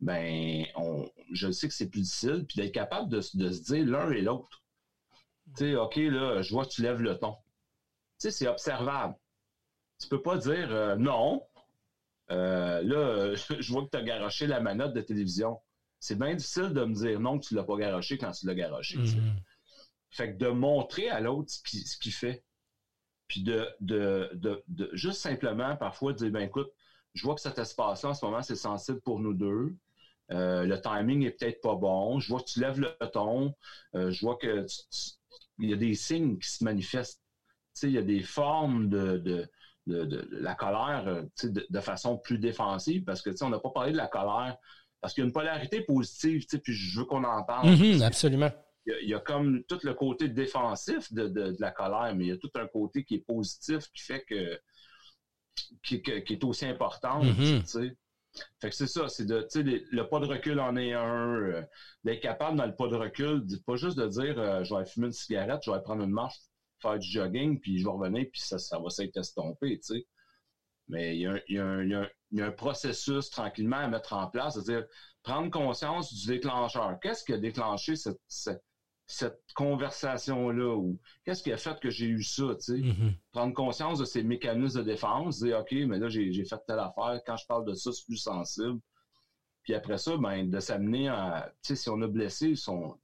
ben, 0.00 0.64
je 1.32 1.50
sais 1.50 1.68
que 1.68 1.74
c'est 1.74 1.88
plus 1.88 2.02
difficile, 2.02 2.44
puis 2.46 2.56
d'être 2.60 2.72
capable 2.72 3.08
de, 3.08 3.20
se 3.20 3.36
dire 3.36 3.86
l'un 3.86 4.10
et 4.10 4.20
l'autre. 4.20 4.62
Tu 5.56 5.64
sais, 5.64 5.76
OK, 5.76 5.96
là, 5.96 6.42
je 6.42 6.52
vois 6.52 6.64
que 6.64 6.70
tu 6.70 6.82
lèves 6.82 7.00
le 7.00 7.18
ton 7.18 7.36
sais, 8.20 8.30
c'est 8.30 8.46
observable. 8.46 9.14
Tu 10.00 10.08
peux 10.08 10.22
pas 10.22 10.36
dire 10.36 10.70
euh, 10.70 10.96
non. 10.96 11.42
Euh, 12.30 12.82
là, 12.82 13.34
je 13.60 13.72
vois 13.72 13.84
que 13.84 13.90
tu 13.90 13.96
as 13.96 14.02
garoché 14.02 14.46
la 14.46 14.60
manette 14.60 14.92
de 14.92 15.00
télévision. 15.00 15.58
C'est 15.98 16.18
bien 16.18 16.34
difficile 16.34 16.72
de 16.72 16.84
me 16.84 16.94
dire 16.94 17.20
non 17.20 17.38
que 17.38 17.46
tu 17.46 17.54
l'as 17.54 17.64
pas 17.64 17.76
garoché 17.76 18.16
quand 18.16 18.30
tu 18.32 18.46
l'as 18.46 18.54
garoché. 18.54 18.98
Mm-hmm. 18.98 19.34
Fait 20.10 20.32
que 20.32 20.38
de 20.38 20.48
montrer 20.48 21.08
à 21.08 21.20
l'autre 21.20 21.50
ce 21.50 21.98
qu'il 21.98 22.12
fait. 22.12 22.44
Puis 23.28 23.42
de, 23.42 23.68
de, 23.80 24.30
de, 24.34 24.90
juste 24.92 25.20
simplement 25.20 25.76
parfois 25.76 26.12
dire 26.12 26.30
ben 26.30 26.42
écoute, 26.42 26.70
je 27.14 27.22
vois 27.22 27.34
que 27.34 27.40
cet 27.40 27.58
espace-là 27.58 28.10
en 28.10 28.14
ce 28.14 28.24
moment, 28.24 28.42
c'est 28.42 28.56
sensible 28.56 29.00
pour 29.02 29.20
nous 29.20 29.34
deux. 29.34 29.76
Euh, 30.32 30.64
le 30.64 30.80
timing 30.80 31.24
est 31.24 31.32
peut-être 31.32 31.60
pas 31.60 31.74
bon. 31.74 32.18
Je 32.18 32.28
vois 32.28 32.40
que 32.40 32.46
tu 32.46 32.60
lèves 32.60 32.80
le 32.80 32.94
ton. 33.12 33.54
je 33.94 34.20
vois 34.20 34.36
que 34.36 34.66
il 35.58 35.70
y 35.70 35.72
a 35.72 35.76
des 35.76 35.94
signes 35.94 36.38
qui 36.38 36.48
se 36.48 36.64
manifestent 36.64 37.22
il 37.82 37.92
y 37.92 37.98
a 37.98 38.02
des 38.02 38.22
formes 38.22 38.88
de, 38.88 39.48
la 39.86 40.54
colère 40.54 41.04
euh, 41.06 41.22
de, 41.44 41.80
façon 41.80 42.18
plus 42.18 42.38
défensive 42.38 43.04
parce 43.04 43.22
que 43.22 43.30
on 43.42 43.48
n'a 43.48 43.58
pas 43.58 43.70
parlé 43.70 43.92
de 43.92 43.96
la 43.96 44.06
colère 44.06 44.56
parce 45.00 45.14
qu'il 45.14 45.22
y 45.22 45.24
a 45.24 45.26
une 45.26 45.32
polarité 45.32 45.80
positive, 45.80 46.44
puis 46.62 46.74
je 46.74 47.00
veux 47.00 47.06
qu'on 47.06 47.24
en. 47.24 47.40
Mm-hmm, 47.40 48.02
absolument. 48.02 48.50
Il 48.86 49.08
y, 49.08 49.14
a, 49.14 49.20
comme 49.20 49.62
tout 49.64 49.78
le 49.82 49.92
côté 49.92 50.28
défensif 50.28 51.12
de, 51.12 51.54
la 51.58 51.70
colère, 51.70 52.14
mais 52.16 52.24
il 52.24 52.28
y 52.28 52.32
a 52.32 52.38
tout 52.38 52.50
un 52.54 52.66
côté 52.66 53.04
qui 53.04 53.16
est 53.16 53.26
positif 53.26 53.90
qui 53.92 54.02
fait 54.02 54.24
que 54.24 54.58
qui, 55.82 56.02
est 56.06 56.44
aussi 56.44 56.64
important. 56.64 57.22
Mm-hmm. 57.22 57.94
Fait 58.60 58.70
que 58.70 58.74
c'est 58.74 58.86
ça, 58.86 59.08
c'est 59.08 59.26
de, 59.26 59.46
le 59.90 60.02
pas 60.08 60.20
de 60.20 60.26
recul 60.26 60.60
en 60.60 60.76
est 60.76 60.94
un, 60.94 61.36
euh, 61.36 61.62
d'être 62.04 62.20
capable 62.20 62.56
dans 62.56 62.66
le 62.66 62.74
pas 62.74 62.88
de 62.88 62.96
recul, 62.96 63.44
pas 63.66 63.76
juste 63.76 63.98
de 63.98 64.06
dire 64.06 64.38
euh, 64.38 64.64
je 64.64 64.74
vais 64.74 64.86
fumer 64.86 65.08
une 65.08 65.12
cigarette, 65.12 65.60
je 65.64 65.70
vais 65.70 65.82
prendre 65.82 66.02
une 66.02 66.12
marche 66.12 66.36
faire 66.80 66.98
du 66.98 67.08
jogging, 67.08 67.60
puis 67.60 67.78
je 67.78 67.84
vais 67.84 67.90
revenir, 67.90 68.26
puis 68.32 68.40
ça, 68.40 68.58
ça 68.58 68.78
va 68.78 68.90
s'être 68.90 69.16
estompé, 69.16 69.78
tu 69.80 69.94
sais. 69.94 70.06
Mais 70.88 71.16
il 71.16 71.42
y, 71.48 71.58
a 71.58 72.46
un, 72.46 72.50
processus 72.50 73.30
tranquillement 73.30 73.76
à 73.76 73.86
mettre 73.86 74.12
en 74.12 74.26
place, 74.26 74.54
c'est-à-dire 74.54 74.86
prendre 75.22 75.48
conscience 75.50 76.12
du 76.12 76.26
déclencheur. 76.26 76.98
Qu'est-ce 77.00 77.24
qui 77.24 77.32
a 77.32 77.38
déclenché 77.38 77.94
cette, 77.94 78.64
conversation-là 79.54 80.76
ou 80.76 80.98
qu'est-ce 81.24 81.42
qui 81.42 81.52
a 81.52 81.56
fait 81.56 81.78
que 81.80 81.90
j'ai 81.90 82.06
eu 82.06 82.22
ça, 82.22 82.54
tu 82.54 82.60
sais? 82.60 82.72
Mm-hmm. 82.74 83.14
Prendre 83.32 83.54
conscience 83.54 83.98
de 83.98 84.04
ces 84.04 84.22
mécanismes 84.22 84.80
de 84.80 84.84
défense, 84.84 85.40
dire 85.42 85.58
OK, 85.60 85.72
mais 85.72 85.98
là, 85.98 86.08
j'ai 86.08 86.44
fait 86.44 86.60
telle 86.66 86.78
affaire, 86.78 87.20
quand 87.26 87.36
je 87.36 87.46
parle 87.46 87.64
de 87.66 87.74
ça, 87.74 87.92
c'est 87.92 88.04
plus 88.04 88.16
sensible. 88.16 88.78
Puis 89.62 89.74
après 89.74 89.98
ça, 89.98 90.16
ben, 90.16 90.48
de 90.48 90.60
s'amener 90.60 91.08
à, 91.08 91.52
tu 91.62 91.68
sais, 91.68 91.76
si 91.76 91.90
on 91.90 92.00
a 92.02 92.08
blessé, 92.08 92.54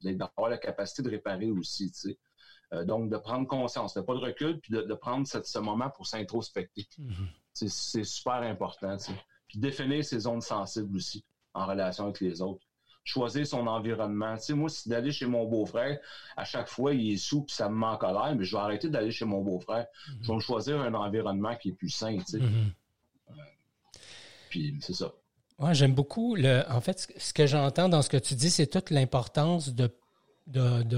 d'avoir 0.02 0.48
la 0.48 0.58
capacité 0.58 1.02
de 1.02 1.10
réparer 1.10 1.50
aussi, 1.50 1.90
tu 1.92 2.10
sais. 2.10 2.18
Euh, 2.72 2.84
donc, 2.84 3.10
de 3.10 3.16
prendre 3.16 3.46
conscience, 3.46 3.94
de 3.94 4.00
pas 4.00 4.14
de 4.14 4.20
recul, 4.20 4.58
puis 4.60 4.72
de, 4.72 4.94
prendre 4.94 5.26
ce 5.26 5.58
moment 5.58 5.90
pour 5.90 6.06
s'introspecter. 6.06 6.88
Mhm. 6.98 7.28
C'est 7.52 8.04
super 8.04 8.42
important. 8.42 8.96
Puis 9.48 9.58
définir 9.58 10.04
ses 10.04 10.20
zones 10.20 10.40
sensibles 10.40 10.94
aussi 10.96 11.24
en 11.54 11.66
relation 11.66 12.04
avec 12.04 12.20
les 12.20 12.42
autres. 12.42 12.65
Choisir 13.06 13.46
son 13.46 13.66
environnement. 13.68 14.34
moi, 14.50 14.68
si 14.68 14.88
d'aller 14.88 15.12
chez 15.12 15.26
mon 15.26 15.46
beau-frère, 15.46 15.98
à 16.36 16.44
chaque 16.44 16.68
fois, 16.68 16.92
il 16.92 17.12
est 17.12 17.16
sous, 17.16 17.42
puis 17.44 17.54
ça 17.54 17.68
me 17.68 17.78
met 17.78 17.86
en 17.86 17.96
colère, 17.96 18.34
mais 18.36 18.44
je 18.44 18.56
vais 18.56 18.62
arrêter 18.62 18.88
d'aller 18.88 19.12
chez 19.12 19.24
mon 19.24 19.42
beau-frère. 19.42 19.86
Mhm. 20.08 20.18
Je 20.22 20.32
vais 20.32 20.40
choisir 20.40 20.80
un 20.80 20.92
environnement 20.92 21.54
qui 21.54 21.68
est 21.68 21.72
plus 21.72 21.90
sain. 21.90 22.16
Mhm. 22.16 22.72
Euh, 23.30 23.32
puis 24.50 24.76
c'est 24.80 24.92
ça. 24.94 25.12
Ouais, 25.58 25.72
j'aime 25.72 25.94
beaucoup. 25.94 26.34
Le, 26.34 26.64
en 26.68 26.80
fait, 26.80 27.08
ce 27.16 27.32
que 27.32 27.46
j'entends 27.46 27.88
dans 27.88 28.02
ce 28.02 28.10
que 28.10 28.16
tu 28.16 28.34
dis, 28.34 28.50
c'est 28.50 28.66
toute 28.66 28.90
l'importance 28.90 29.72
de 29.72 29.88
de, 30.46 30.96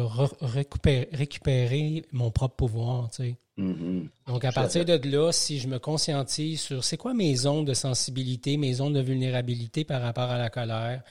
récupérer, 1.15 2.05
mon 2.13 2.31
propre 2.31 2.57
pouvoir. 2.57 3.11
Tu 3.11 3.17
sais. 3.17 3.37
Mm-hmm. 3.59 4.09
Donc, 4.27 4.45
à 4.45 4.53
partir 4.53 4.85
de 4.85 5.01
là, 5.09 5.33
si 5.33 5.59
je 5.59 5.69
me 5.69 5.79
conscientise 5.79 6.61
sur 6.61 6.85
c'est 6.85 6.97
quoi 6.97 7.15
mes 7.15 7.35
zones 7.35 7.65
de 7.65 7.75
sensibilité, 7.75 8.57
mes 8.57 8.75
zones 8.75 8.93
de 8.93 9.01
vulnérabilité 9.01 9.85
par 9.85 10.03
rapport 10.03 10.31
à 10.31 10.39
la 10.39 10.51
colère, 10.51 11.03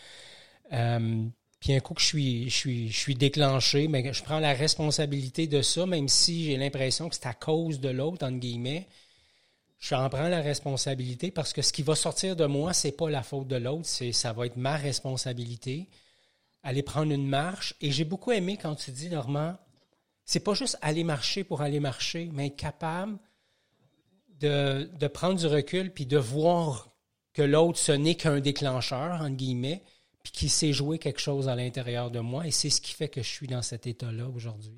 euh, 0.74 1.26
puis 1.60 1.74
un 1.74 1.80
coup 1.80 1.94
que 1.94 2.02
je 2.02 2.06
suis, 2.06 2.50
je 2.50 2.56
suis, 2.56 2.90
je 2.90 2.98
suis 2.98 3.16
déclenché, 3.16 3.88
mais 3.88 4.14
je 4.14 4.24
prends 4.24 4.40
la 4.40 4.54
responsabilité 4.54 5.48
de 5.48 5.62
ça, 5.62 5.86
même 5.86 6.08
si 6.08 6.46
j'ai 6.46 6.58
l'impression 6.58 7.10
que 7.10 7.16
c'est 7.16 7.26
à 7.26 7.34
cause 7.34 7.80
de 7.80 7.90
l'autre, 7.90 8.26
entre 8.26 8.38
guillemets. 8.38 8.88
Je 9.80 9.94
en 9.94 10.10
prends 10.10 10.28
la 10.28 10.42
responsabilité 10.42 11.30
parce 11.30 11.54
que 11.54 11.62
ce 11.62 11.72
qui 11.72 11.84
va 11.84 11.96
sortir 11.96 12.36
de 12.36 12.46
moi, 12.46 12.74
c'est 12.74 12.92
pas 12.92 13.10
la 13.10 13.22
faute 13.22 13.48
de 13.48 13.58
l'autre, 13.58 13.86
c'est 13.86 14.12
ça 14.12 14.34
va 14.34 14.48
être 14.48 14.58
ma 14.58 14.76
responsabilité 14.76 15.88
aller 16.64 16.84
prendre 16.84 17.14
une 17.14 17.28
marche. 17.28 17.76
Et 17.80 17.92
j'ai 17.92 18.04
beaucoup 18.04 18.32
aimé 18.32 18.58
quand 18.62 18.76
tu 18.76 18.92
dis, 18.92 19.10
Normand, 19.10 19.56
c'est 20.26 20.42
pas 20.42 20.54
juste 20.54 20.78
aller 20.82 21.06
marcher 21.06 21.46
pour 21.46 21.62
aller 21.62 21.80
marcher, 21.80 22.30
mais 22.34 22.48
être 22.48 22.58
capable 22.58 23.18
de, 24.42 24.90
de 25.00 25.08
prendre 25.08 25.40
du 25.40 25.48
recul 25.48 25.94
puis 25.94 26.06
de 26.06 26.18
voir 26.18 26.90
que 27.34 27.42
l'autre, 27.42 27.80
ce 27.80 27.94
n'est 27.94 28.16
qu'un 28.16 28.42
déclencheur, 28.42 29.22
entre 29.22 29.36
guillemets, 29.36 29.82
puis 30.28 30.32
qu'il 30.34 30.50
sait 30.50 30.74
jouer 30.74 31.00
quelque 31.00 31.22
chose 31.22 31.48
à 31.48 31.56
l'intérieur 31.56 32.12
de 32.12 32.20
moi. 32.20 32.46
Et 32.46 32.52
c'est 32.52 32.70
ce 32.70 32.82
qui 32.82 32.92
fait 32.92 33.08
que 33.08 33.22
je 33.22 33.30
suis 33.30 33.48
dans 33.48 33.62
cet 33.62 33.88
état-là 33.88 34.28
aujourd'hui. 34.28 34.78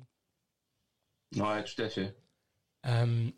Oui, 1.34 1.64
tout 1.64 1.82
à 1.82 1.88
fait. 1.88 2.14
Euh, 2.86 3.28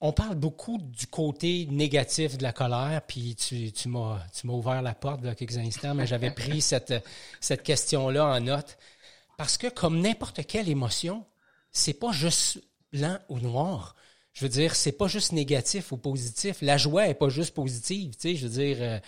on 0.00 0.12
parle 0.14 0.36
beaucoup 0.36 0.78
du 0.78 1.06
côté 1.06 1.66
négatif 1.66 2.38
de 2.38 2.42
la 2.42 2.54
colère, 2.54 3.02
puis 3.06 3.36
tu, 3.36 3.70
tu 3.70 3.88
m'as 3.88 4.18
ouvert 4.44 4.80
la 4.80 4.94
porte 4.94 5.20
il 5.22 5.26
y 5.26 5.28
a 5.28 5.34
quelques 5.34 5.58
instants, 5.58 5.94
mais 5.94 6.06
j'avais 6.06 6.30
pris 6.30 6.60
cette, 6.62 6.94
cette 7.38 7.62
question-là 7.62 8.24
en 8.24 8.40
note. 8.40 8.78
Parce 9.36 9.58
que 9.58 9.66
comme 9.66 10.00
n'importe 10.00 10.46
quelle 10.46 10.70
émotion, 10.70 11.26
c'est 11.70 11.92
pas 11.92 12.12
juste 12.12 12.62
blanc 12.94 13.18
ou 13.28 13.40
noir. 13.40 13.94
Je 14.32 14.46
veux 14.46 14.50
dire, 14.50 14.74
c'est 14.74 14.92
pas 14.92 15.08
juste 15.08 15.32
négatif 15.32 15.92
ou 15.92 15.98
positif. 15.98 16.62
La 16.62 16.78
joie 16.78 17.08
est 17.08 17.14
pas 17.14 17.28
juste 17.28 17.52
positive, 17.52 18.14
tu 18.14 18.20
sais, 18.20 18.36
je 18.36 18.46
veux 18.46 18.52
dire, 18.54 18.78
euh, 18.80 18.98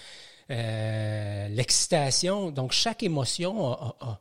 euh, 0.50 1.48
l'excitation. 1.48 2.50
Donc, 2.50 2.72
chaque 2.72 3.02
émotion 3.02 3.72
a, 3.72 4.20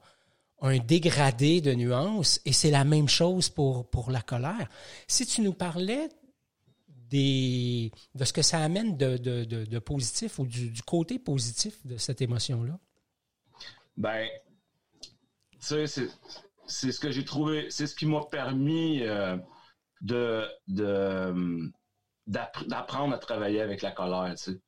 un 0.62 0.78
dégradé 0.80 1.62
de 1.62 1.74
nuances 1.74 2.42
et 2.46 2.54
c'est 2.54 2.72
la 2.72 2.84
même 2.84 3.08
chose 3.08 3.50
pour, 3.50 3.90
pour 3.90 4.10
la 4.10 4.22
colère. 4.22 4.68
Si 5.08 5.26
tu 5.26 5.42
nous 5.42 5.54
parlais 5.54 6.10
des, 7.10 7.92
de 8.16 8.26
ce 8.26 8.34
que 8.34 8.42
ça 8.42 8.60
amène 8.60 8.98
de, 8.98 9.18
de, 9.18 9.44
de, 9.44 9.80
positif 9.80 10.40
ou 10.40 10.46
du, 10.46 10.82
côté 10.84 11.20
positif 11.20 11.86
de 11.86 11.98
cette 11.98 12.22
émotion-là? 12.22 12.80
Ben, 13.98 14.28
c'est 15.60 15.86
ce 15.88 17.00
que 17.00 17.12
j'ai 17.12 17.26
trouvé, 17.26 17.68
c'est 17.70 17.88
ce 17.88 17.96
qui 17.96 18.06
m'a 18.06 18.22
permis 18.26 19.04
euh, 19.04 19.38
de 20.02 20.46
d'apprendre 22.28 23.14
à 23.14 23.18
travailler 23.20 23.62
avec 23.62 23.82
la 23.82 23.92
colère. 23.92 24.34
Tu 24.36 24.54
sais. 24.54 24.60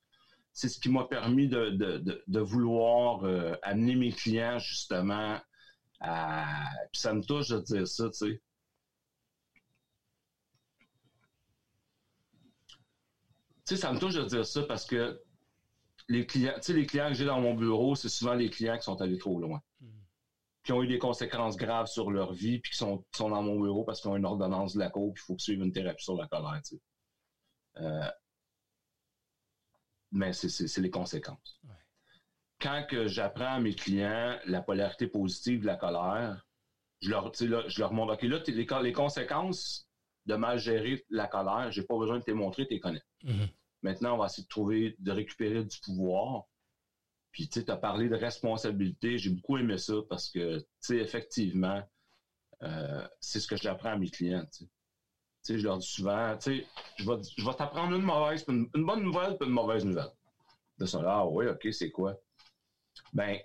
C'est 0.58 0.70
ce 0.70 0.80
qui 0.80 0.90
m'a 0.90 1.04
permis 1.06 1.48
de, 1.48 1.70
de, 1.70 2.24
de 2.26 2.40
vouloir 2.40 3.24
euh, 3.26 3.56
amener 3.62 3.94
mes 3.94 4.12
clients 4.12 4.58
justement 4.58 5.40
à. 6.00 6.66
Puis 6.92 7.00
ça 7.00 7.14
me 7.14 7.22
touche 7.22 7.50
de 7.50 7.60
dire 7.60 7.88
ça, 7.88 8.06
tu 8.10 8.18
sais. 8.18 8.42
Tu 13.68 13.76
sais, 13.76 13.78
ça 13.78 13.94
me 13.94 14.00
touche 14.00 14.16
de 14.16 14.24
dire 14.24 14.48
ça 14.48 14.64
parce 14.64 14.88
que 14.88 15.22
les 16.10 16.26
clients, 16.26 16.54
tu 16.56 16.62
sais, 16.64 16.74
les 16.74 16.88
clients 16.88 17.10
que 17.10 17.14
j'ai 17.14 17.26
dans 17.26 17.40
mon 17.40 17.54
bureau, 17.54 17.94
c'est 17.94 18.10
souvent 18.10 18.34
les 18.34 18.50
clients 18.50 18.78
qui 18.78 18.84
sont 18.84 19.00
allés 19.00 19.20
trop 19.20 19.40
loin. 19.40 19.62
Hmm. 19.80 19.92
Qui 20.64 20.72
ont 20.72 20.82
eu 20.82 20.88
des 20.88 20.98
conséquences 20.98 21.56
graves 21.56 21.86
sur 21.86 22.10
leur 22.10 22.34
vie, 22.34 22.58
puis 22.58 22.72
qui 22.72 22.78
sont, 22.80 23.06
sont 23.16 23.30
dans 23.30 23.44
mon 23.44 23.60
bureau 23.60 23.84
parce 23.84 24.02
qu'ils 24.02 24.10
ont 24.10 24.16
une 24.16 24.26
ordonnance 24.26 24.74
de 24.74 24.80
la 24.80 24.90
cour, 24.90 25.14
puis 25.14 25.24
il 25.24 25.28
faut 25.28 25.38
suivent 25.38 25.62
une 25.62 25.72
thérapie 25.72 26.04
sur 26.04 26.18
la 26.18 26.28
colère, 26.28 26.60
tu 26.64 26.78
sais. 26.78 26.82
Euh, 27.78 28.10
mais 30.12 30.34
c'est 30.34 30.78
les 30.78 30.90
conséquences. 30.90 31.62
Quand 32.60 32.86
que 32.90 33.08
j'apprends 33.08 33.56
à 33.56 33.60
mes 33.60 33.76
clients 33.76 34.38
la 34.46 34.62
polarité 34.62 35.08
positive 35.08 35.62
de 35.62 35.66
la 35.66 35.76
colère, 35.76 36.46
je 37.02 37.10
leur, 37.10 37.32
je 37.34 37.80
leur 37.80 37.94
montre, 37.94 38.14
OK, 38.14 38.24
là, 38.24 38.42
les, 38.48 38.66
les, 38.84 38.94
conséquences 38.94 39.88
de 40.26 40.36
mal 40.36 40.58
gérer 40.58 41.06
la 41.10 41.28
colère, 41.28 41.72
j'ai 41.72 41.84
pas 41.84 41.98
besoin 41.98 42.18
de 42.18 42.24
te 42.24 42.32
montrer, 42.32 42.66
tu 42.66 42.74
les 42.74 42.80
connais. 42.80 43.04
Mm-hmm. 43.24 43.50
Maintenant, 43.84 44.16
on 44.16 44.18
va 44.18 44.26
essayer 44.26 44.44
de 44.44 44.50
trouver, 44.50 44.96
de 44.98 45.12
récupérer 45.12 45.64
du 45.64 45.78
pouvoir. 45.80 46.46
Puis, 47.32 47.48
tu 47.48 47.60
sais, 47.60 47.70
as 47.70 47.78
parlé 47.78 48.10
de 48.10 48.16
responsabilité. 48.16 49.20
J'ai 49.20 49.30
beaucoup 49.30 49.58
aimé 49.58 49.78
ça 49.78 49.94
parce 50.10 50.30
que, 50.30 50.58
tu 50.58 50.66
sais, 50.80 50.98
effectivement, 50.98 51.84
euh, 52.64 53.08
c'est 53.20 53.40
ce 53.40 53.48
que 53.48 53.56
j'apprends 53.56 53.92
à 53.92 53.98
mes 53.98 54.10
clients, 54.10 54.46
je 55.48 55.64
leur 55.64 55.78
dis 55.78 55.88
souvent, 55.88 56.38
je 56.40 56.52
vais, 56.52 57.22
je 57.38 57.46
vais 57.46 57.54
t'apprendre 57.54 57.96
une 57.96 58.04
mauvaise, 58.04 58.44
une, 58.48 58.68
bonne 58.74 59.04
nouvelle 59.04 59.38
puis 59.38 59.48
une 59.48 59.54
mauvaise 59.54 59.86
nouvelle. 59.86 60.12
De 60.78 60.86
ça, 60.86 61.02
là, 61.02 61.20
ah 61.20 61.26
oui, 61.26 61.48
OK, 61.48 61.68
c'est 61.72 61.92
quoi? 61.92 62.16
Ben, 63.14 63.38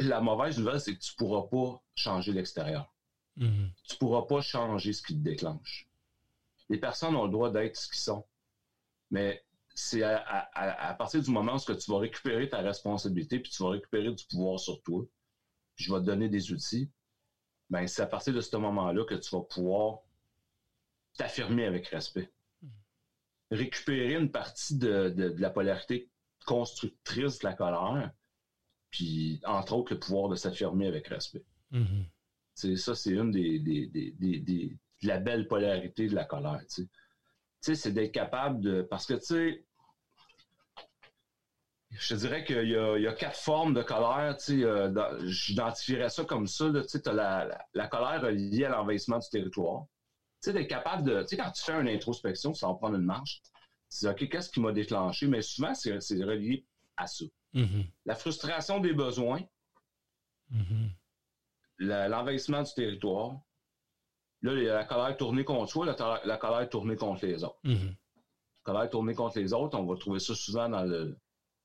la 0.00 0.20
mauvaise 0.20 0.58
nouvelle, 0.58 0.80
c'est 0.80 0.94
que 0.94 1.00
tu 1.00 1.12
ne 1.12 1.16
pourras 1.16 1.48
pas 1.48 1.82
changer 1.94 2.32
l'extérieur. 2.32 2.92
Mm-hmm. 3.38 3.70
Tu 3.84 3.94
ne 3.94 3.98
pourras 3.98 4.22
pas 4.22 4.40
changer 4.40 4.92
ce 4.92 5.02
qui 5.02 5.14
te 5.14 5.22
déclenche. 5.22 5.88
Les 6.68 6.78
personnes 6.78 7.14
ont 7.14 7.24
le 7.24 7.30
droit 7.30 7.50
d'être 7.50 7.76
ce 7.76 7.88
qu'ils 7.88 8.00
sont. 8.00 8.24
Mais 9.10 9.44
c'est 9.76 10.02
à, 10.02 10.96
partir 10.98 11.22
du 11.22 11.30
moment 11.30 11.56
où 11.56 11.74
tu 11.74 11.90
vas 11.90 11.98
récupérer 11.98 12.48
ta 12.48 12.58
responsabilité 12.58 13.38
puis 13.38 13.52
tu 13.52 13.62
vas 13.62 13.70
récupérer 13.70 14.10
du 14.10 14.24
pouvoir 14.24 14.58
sur 14.58 14.82
toi, 14.82 15.04
puis 15.74 15.84
je 15.84 15.92
vais 15.92 16.00
te 16.00 16.04
donner 16.06 16.30
des 16.30 16.50
outils, 16.50 16.90
ben 17.68 17.86
c'est 17.86 18.00
à 18.00 18.06
partir 18.06 18.32
de 18.32 18.40
ce 18.40 18.56
moment-là 18.56 19.04
que 19.04 19.14
tu 19.14 19.36
vas 19.36 19.42
pouvoir 19.42 19.98
t'affirmer 21.16 21.66
avec 21.66 21.86
respect. 21.88 22.30
Récupérer 23.50 24.14
une 24.14 24.30
partie 24.30 24.76
de, 24.76 25.34
la 25.38 25.50
polarité 25.50 26.10
constructrice 26.46 27.38
de 27.40 27.46
la 27.46 27.54
colère, 27.54 28.12
puis 28.90 29.40
entre 29.44 29.74
autres 29.74 29.94
le 29.94 30.00
pouvoir 30.00 30.28
de 30.28 30.36
s'affirmer 30.36 30.86
avec 30.86 31.08
respect. 31.08 31.44
Mm-hmm. 31.72 32.06
C'est 32.54 32.76
Ça, 32.76 32.94
c'est 32.94 33.12
une 33.12 33.30
des, 33.30 33.58
de 33.58 35.06
la 35.06 35.18
belle 35.18 35.46
polarité 35.46 36.08
de 36.08 36.14
la 36.14 36.24
colère. 36.24 36.60
Tu 36.72 36.88
sais, 37.60 37.74
c'est 37.74 37.92
d'être 37.92 38.12
capable 38.12 38.60
de. 38.60 38.82
Parce 38.82 39.06
que, 39.06 39.14
tu 39.14 39.24
sais, 39.24 39.64
je 41.90 42.14
dirais 42.14 42.44
qu'il 42.44 42.68
y, 42.68 42.76
a 42.76 43.12
quatre 43.12 43.38
formes 43.38 43.74
de 43.74 43.82
colère. 43.82 44.36
Tu 44.38 44.60
sais, 44.60 44.64
euh, 44.64 45.26
j'identifierais 45.26 46.08
ça 46.08 46.24
comme 46.24 46.46
ça. 46.46 46.70
tu 46.72 46.88
sais, 46.88 47.08
as 47.08 47.12
la, 47.12 47.66
la, 47.74 47.88
colère 47.88 48.30
liée 48.30 48.64
à 48.64 48.70
l'envahissement 48.70 49.18
du 49.18 49.28
territoire 49.28 49.86
sais, 50.46 50.52
d'être 50.52 50.68
capable 50.68 51.04
de. 51.04 51.22
Tu 51.22 51.28
sais, 51.28 51.36
quand 51.36 51.50
tu 51.50 51.62
fais 51.62 51.80
une 51.80 51.88
introspection, 51.88 52.54
ça 52.54 52.68
va 52.68 52.74
prendre 52.74 52.96
une 52.96 53.04
marche. 53.04 53.42
Tu 53.90 53.98
dis, 54.00 54.08
OK, 54.08 54.28
qu'est-ce 54.28 54.50
qui 54.50 54.60
m'a 54.60 54.72
déclenché? 54.72 55.26
Mais 55.26 55.42
souvent, 55.42 55.74
c'est 55.74 55.92
relié 55.92 56.66
à 56.96 57.06
ça. 57.06 57.24
Mm-hmm. 57.54 57.86
La 58.04 58.14
frustration 58.14 58.80
des 58.80 58.92
besoins, 58.92 59.40
mm-hmm. 60.52 62.08
l'envahissement 62.08 62.62
du 62.62 62.72
territoire. 62.74 63.40
Là, 64.42 64.52
la 64.54 64.84
colère 64.84 65.16
tournée 65.16 65.44
contre 65.44 65.70
soi, 65.70 65.86
la, 65.86 66.20
la 66.24 66.36
colère 66.36 66.68
tournée 66.68 66.96
contre 66.96 67.24
les 67.26 67.42
autres. 67.42 67.58
Mm-hmm. 67.64 67.88
La 67.88 68.72
colère 68.72 68.90
tournée 68.90 69.14
contre 69.14 69.38
les 69.38 69.52
autres, 69.52 69.78
on 69.78 69.86
va 69.86 69.96
trouver 69.96 70.18
ça 70.18 70.34
souvent 70.34 70.68
dans 70.68 70.84
le, 70.84 71.16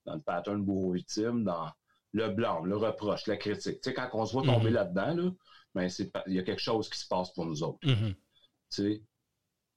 dans 0.05 0.15
le 0.15 0.21
pattern 0.21 0.63
bourreau-victime, 0.63 1.43
dans 1.43 1.69
le 2.13 2.29
blanc, 2.29 2.63
le 2.63 2.77
reproche, 2.77 3.27
la 3.27 3.37
critique. 3.37 3.81
Tu 3.81 3.89
sais, 3.89 3.93
quand 3.93 4.09
on 4.13 4.25
se 4.25 4.33
voit 4.33 4.43
tomber 4.43 4.69
là-dedans, 4.69 5.15
là, 5.15 5.31
ben, 5.73 5.89
il 6.27 6.33
y 6.33 6.39
a 6.39 6.43
quelque 6.43 6.61
chose 6.61 6.89
qui 6.89 6.99
se 6.99 7.07
passe 7.07 7.31
pour 7.33 7.45
nous 7.45 7.63
autres. 7.63 7.79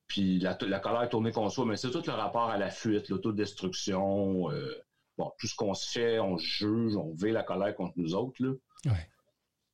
Puis 0.07 0.39
la, 0.39 0.57
la, 0.61 0.81
colère 0.81 1.09
tournée 1.09 1.33
contre 1.33 1.53
soi, 1.53 1.65
mais 1.67 1.77
c'est 1.77 1.91
tout 1.91 2.03
le 2.07 2.13
rapport 2.13 2.51
à 2.51 2.59
la 2.59 2.71
fuite, 2.71 3.09
l'autodestruction, 3.09 4.51
euh, 4.51 4.75
bon, 5.17 5.33
tout 5.39 5.47
ce 5.47 5.55
qu'on 5.55 5.75
se 5.75 5.91
fait, 5.91 6.21
on 6.21 6.37
juge, 6.37 6.97
on 6.97 7.15
veut 7.15 7.31
la 7.31 7.43
colère 7.43 7.75
contre 7.75 7.95
nous 7.97 8.15
autres. 8.15 8.43
Là. 8.43 8.53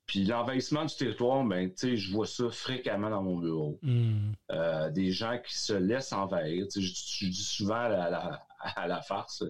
Puis 0.06 0.24
l'envahissement 0.24 0.84
du 0.84 0.94
territoire, 0.96 1.44
ben, 1.44 1.72
je 1.76 2.12
vois 2.12 2.26
ça 2.26 2.50
fréquemment 2.50 3.10
dans 3.10 3.22
mon 3.22 3.38
bureau. 3.38 3.78
Hmm. 3.82 4.32
Euh, 4.50 4.90
des 4.90 5.12
gens 5.12 5.38
qui 5.38 5.56
se 5.56 5.72
laissent 5.72 6.12
envahir. 6.12 6.66
Je, 6.74 6.80
je, 6.80 7.26
dis 7.26 7.44
souvent 7.44 7.76
à 7.76 7.88
la, 7.88 8.46
à 8.58 8.88
la, 8.88 9.02
farce, 9.02 9.44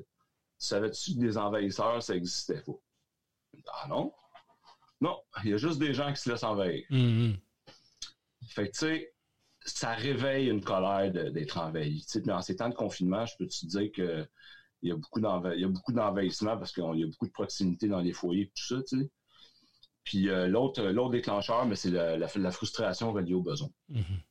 savais-tu 0.59 1.14
que 1.14 1.18
des 1.18 1.38
envahisseurs, 1.38 2.02
ça 2.02 2.14
existait 2.14 2.61
pas? 2.61 2.74
Ah 3.72 3.87
non? 3.88 4.12
Non, 5.00 5.18
il 5.44 5.50
y 5.50 5.54
a 5.54 5.56
juste 5.56 5.78
des 5.78 5.94
gens 5.94 6.12
qui 6.12 6.20
se 6.20 6.30
laissent 6.30 6.44
envahir. 6.44 6.85
Hmm. 6.90 7.33
Fait 8.48 8.66
que, 8.66 8.72
tu 8.72 8.78
sais, 8.80 9.14
ça 9.64 9.92
réveille 9.92 10.49
une 10.49 10.62
colère 10.62 11.11
d'être 11.12 11.59
envahi. 11.59 12.05
Tu 12.11 12.20
dans 12.23 12.40
ces 12.42 12.57
temps 12.57 12.68
de 12.68 12.75
confinement, 12.75 13.27
je 13.27 13.37
peux 13.37 13.46
te 13.46 13.66
dire 13.66 13.92
que 13.92 14.27
il 14.83 14.88
y 14.88 14.92
a 14.92 14.96
beaucoup 15.68 15.92
d'envahissement 15.92 16.57
parce 16.57 16.73
qu'il 16.73 16.83
y 16.83 17.03
a 17.03 17.07
beaucoup 17.07 17.27
de 17.27 17.33
proximité 17.33 17.87
dans 17.87 18.01
les 18.01 18.12
foyers 18.12 18.44
et 18.44 18.46
tout 18.46 18.66
ça, 18.66 18.83
tu 18.83 19.01
sais. 19.01 19.11
Puis 20.05 20.31
euh, 20.31 20.46
l'autre, 20.46 20.83
l'autre 20.83 21.11
déclencheur, 21.11 21.66
mais 21.66 21.77
c'est 21.77 21.90
la, 21.90 22.51
frustration 22.51 23.12
reliée 23.12 23.35
au 23.35 23.42
besoin. 23.42 23.68
Mm-hmm. 23.90 24.23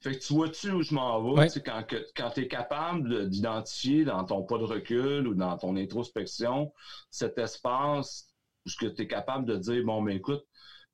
Fait 0.00 0.16
que 0.16 0.24
tu 0.24 0.32
vois-tu 0.32 0.70
où 0.70 0.82
je 0.82 0.94
m'en 0.94 1.34
vais, 1.34 1.48
quand, 1.64 1.84
quand 2.14 2.30
tu 2.30 2.42
es 2.42 2.48
capable 2.48 3.28
d'identifier 3.28 4.04
dans 4.04 4.24
ton 4.24 4.44
pas 4.44 4.58
de 4.58 4.62
recul 4.62 5.26
ou 5.26 5.34
dans 5.34 5.58
ton 5.58 5.76
introspection 5.76 6.72
cet 7.10 7.36
espace 7.38 8.28
où 8.64 8.70
tu 8.70 8.86
es 8.86 9.06
capable 9.08 9.44
de 9.46 9.56
dire, 9.56 9.82
bon, 9.84 10.00
mais 10.00 10.16
écoute, 10.16 10.46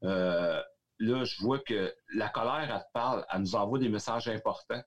euh, 0.05 0.63
là, 0.99 1.25
je 1.25 1.41
vois 1.43 1.59
que 1.59 1.95
la 2.15 2.29
colère, 2.29 2.71
elle 2.71 2.81
te 2.81 2.93
parle, 2.93 3.25
elle 3.33 3.41
nous 3.41 3.55
envoie 3.55 3.79
des 3.79 3.89
messages 3.89 4.29
importants. 4.29 4.83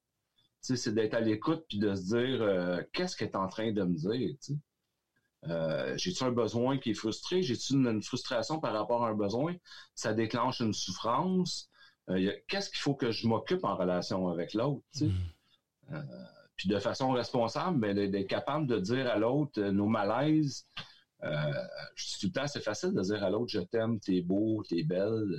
c'est 0.62 0.94
d'être 0.94 1.14
à 1.14 1.20
l'écoute 1.22 1.66
puis 1.68 1.80
de 1.80 1.96
se 1.96 2.16
dire 2.16 2.42
euh, 2.42 2.82
qu'est-ce 2.94 3.16
qu'elle 3.16 3.30
est 3.30 3.36
en 3.36 3.48
train 3.48 3.72
de 3.72 3.84
me 3.84 3.96
dire. 3.96 4.36
Euh, 5.46 5.96
j'ai-tu 5.98 6.24
un 6.24 6.32
besoin 6.32 6.78
qui 6.78 6.92
est 6.92 6.96
frustré? 6.96 7.44
J'ai-tu 7.44 7.74
une, 7.74 8.02
frustration 8.02 8.60
par 8.60 8.74
rapport 8.74 9.06
à 9.06 9.10
un 9.10 9.16
besoin? 9.16 9.56
Ça 9.94 10.14
déclenche 10.14 10.60
une 10.60 10.74
souffrance. 10.74 11.70
Euh, 12.10 12.34
qu'est-ce 12.48 12.70
qu'il 12.70 12.80
faut 12.80 12.96
que 12.96 13.12
je 13.12 13.28
m'occupe 13.28 13.64
en 13.64 13.76
relation 13.76 14.28
avec 14.30 14.54
l'autre? 14.54 14.84
Mm. 15.00 16.02
puis 16.56 16.68
de 16.68 16.80
façon 16.80 17.12
responsable, 17.12 17.80
ben, 17.80 17.96
d'être 17.96 18.28
capable 18.28 18.68
de 18.68 18.80
dire 18.80 19.08
à 19.08 19.18
l'autre 19.18 19.62
nos 19.62 19.88
malaises. 19.88 20.68
tout 21.22 21.28
le 21.28 22.32
temps, 22.32 22.48
c'est 22.48 22.62
facile 22.62 22.94
de 22.94 23.02
dire 23.02 23.24
à 23.24 23.30
l'autre 23.30 23.52
je 23.52 23.60
t'aime, 23.60 24.00
t'es 24.00 24.22
beau, 24.22 24.64
t'es 24.68 24.84
belle 24.84 25.38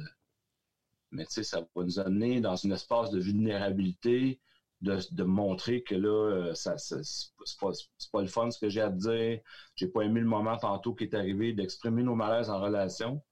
mais 1.10 1.24
tu 1.26 1.32
sais, 1.32 1.42
ça 1.42 1.60
va 1.74 1.84
nous 1.84 1.98
amener 1.98 2.40
dans 2.40 2.66
un 2.66 2.70
espace 2.70 3.10
de 3.10 3.20
vulnérabilité, 3.20 4.40
de, 4.80 4.98
de 5.10 5.24
montrer 5.24 5.82
que 5.82 5.94
là, 5.94 6.08
euh, 6.08 6.54
ça, 6.54 6.78
c'est 6.78 7.00
pas, 7.60 7.72
pas, 8.12 8.20
le 8.20 8.28
fun 8.28 8.50
ce 8.50 8.58
que 8.58 8.68
j'ai 8.68 8.80
à 8.80 8.90
te 8.90 8.96
dire. 8.96 9.40
J'ai 9.74 9.88
pas 9.88 10.02
aimé 10.02 10.20
le 10.20 10.26
moment 10.26 10.56
tantôt 10.56 10.94
qui 10.94 11.04
est 11.04 11.14
arrivé 11.14 11.52
d'exprimer 11.52 12.02
nos 12.02 12.14
malaises 12.14 12.50
en 12.50 12.60
relation. 12.60 13.22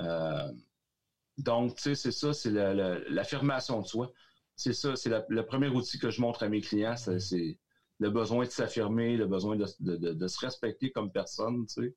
Euh, 0.00 0.50
donc, 1.38 1.76
tu 1.76 1.82
sais, 1.82 1.94
c'est 1.94 2.12
ça, 2.12 2.32
c'est 2.32 2.50
l'affirmation 2.50 3.80
de 3.80 3.86
soi. 3.86 4.12
C'est 4.56 4.72
ça, 4.72 4.96
c'est 4.96 5.10
le 5.28 5.46
premier 5.46 5.68
outil 5.68 5.98
que 5.98 6.10
je 6.10 6.20
montre 6.20 6.42
à 6.42 6.48
mes 6.48 6.60
clients, 6.60 6.96
c'est 6.96 7.58
le 7.98 8.10
besoin 8.10 8.44
de 8.44 8.50
s'affirmer, 8.50 9.16
le 9.16 9.26
besoin 9.26 9.56
de, 9.56 9.66
de, 9.80 10.26
se 10.26 10.40
respecter 10.40 10.90
comme 10.90 11.10
personne, 11.10 11.66
tu 11.66 11.82
sais. 11.82 11.94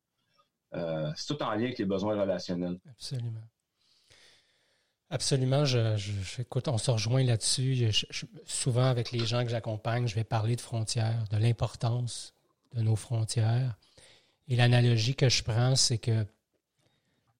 Euh, 0.74 1.12
c'est 1.16 1.34
tout 1.34 1.44
en 1.44 1.52
lien 1.52 1.66
avec 1.66 1.78
les 1.78 1.86
besoins 1.86 2.20
relationnels. 2.20 2.80
Absolument. 2.90 3.44
Absolument. 5.14 5.64
Je, 5.64 6.42
écoute, 6.42 6.68
on 6.68 6.80
se 6.80 6.90
rejoint 6.90 7.24
là-dessus. 7.24 7.92
souvent, 8.48 8.86
avec 8.86 9.12
les 9.12 9.28
gens 9.28 9.44
que 9.44 9.50
j'accompagne, 9.52 10.08
je 10.08 10.16
vais 10.16 10.24
parler 10.24 10.56
de 10.56 10.62
frontières, 10.62 11.24
de 11.30 11.38
l'importance 11.38 12.34
de 12.74 12.82
nos 12.82 12.96
frontières. 12.96 13.78
Et 14.48 14.56
l'analogie 14.56 15.14
que 15.14 15.30
je 15.30 15.44
prends, 15.44 15.76
c'est 15.76 16.00
que 16.00 16.26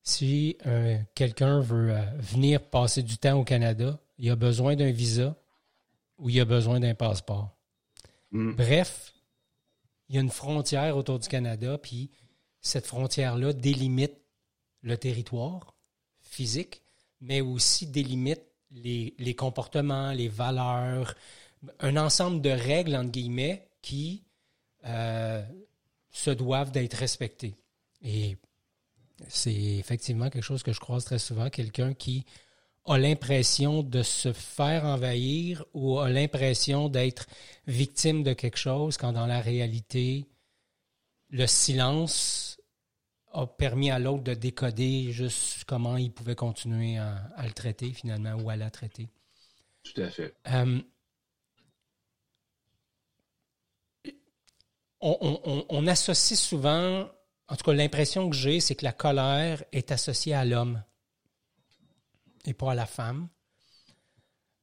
Si 0.04 0.56
euh, 0.68 1.00
quelqu'un 1.16 1.62
veut 1.62 1.96
euh, 1.96 2.04
venir 2.20 2.62
passer 2.62 3.02
du 3.02 3.18
temps 3.18 3.40
au 3.40 3.44
Canada, 3.44 4.00
il 4.20 4.30
a 4.30 4.36
besoin 4.36 4.76
d'un 4.76 4.92
visa 4.92 5.36
ou 6.20 6.30
il 6.30 6.40
a 6.40 6.46
besoin 6.46 6.80
d'un 6.80 6.94
passeport. 6.94 7.58
Mm. 8.30 8.52
Bref, 8.52 9.14
il 10.10 10.16
y 10.16 10.20
a 10.20 10.22
une 10.22 10.30
frontière 10.30 10.96
autour 10.96 11.18
du 11.18 11.28
Canada, 11.28 11.80
puis 11.80 12.12
cette 12.62 12.86
frontière-là 12.86 13.54
délimite 13.54 14.14
le 14.82 14.96
territoire 14.96 15.74
physique, 16.22 16.83
mais 17.24 17.42
aussi 17.42 17.88
délimite 17.88 18.44
les, 18.72 19.16
les 19.18 19.34
comportements, 19.34 20.12
les 20.12 20.28
valeurs, 20.28 21.16
un 21.80 21.96
ensemble 21.98 22.42
de 22.42 22.50
règles, 22.50 22.96
entre 22.96 23.12
guillemets, 23.12 23.70
qui 23.82 24.24
euh, 24.86 25.42
se 26.12 26.32
doivent 26.32 26.72
d'être 26.72 26.96
respectées. 26.96 27.56
Et 28.02 28.38
c'est 29.30 29.54
effectivement 29.54 30.30
quelque 30.30 30.44
chose 30.44 30.64
que 30.64 30.74
je 30.74 30.80
croise 30.80 31.06
très 31.06 31.20
souvent, 31.20 31.50
quelqu'un 31.50 31.94
qui 31.94 32.26
a 32.86 32.98
l'impression 32.98 33.82
de 33.82 34.04
se 34.04 34.34
faire 34.34 34.84
envahir 34.84 35.64
ou 35.74 36.00
a 36.00 36.10
l'impression 36.10 36.90
d'être 36.90 37.28
victime 37.66 38.24
de 38.24 38.34
quelque 38.34 38.58
chose 38.58 38.98
quand 38.98 39.14
dans 39.14 39.28
la 39.28 39.40
réalité, 39.40 40.28
le 41.30 41.48
silence 41.48 42.53
a 43.34 43.48
permis 43.48 43.92
à 43.92 44.00
l'autre 44.00 44.24
de 44.24 44.34
décoder 44.34 45.12
juste 45.12 45.64
comment 45.66 45.98
il 45.98 46.12
pouvait 46.12 46.36
continuer 46.36 46.98
à, 46.98 47.30
à, 47.36 47.46
le 47.46 47.54
traiter 47.54 47.92
finalement 47.92 48.36
ou 48.36 48.50
à 48.50 48.56
la 48.56 48.70
traiter. 48.70 49.10
Tout 49.84 50.02
à 50.02 50.10
fait. 50.10 50.34
Euh, 50.48 50.82
on, 55.02 55.42
on, 55.44 55.66
on, 55.68 55.88
associe 55.88 56.40
souvent, 56.40 57.10
en 57.50 57.56
tout 57.56 57.64
cas 57.64 57.74
l'impression 57.74 58.30
que 58.30 58.36
j'ai, 58.36 58.60
c'est 58.60 58.76
que 58.76 58.86
la 58.86 58.94
colère 58.94 59.64
est 59.72 59.92
associée 59.92 60.34
à 60.34 60.46
l'homme 60.46 60.82
et 62.46 62.54
pas 62.54 62.72
à 62.72 62.76
la 62.76 62.86
femme. 62.86 63.28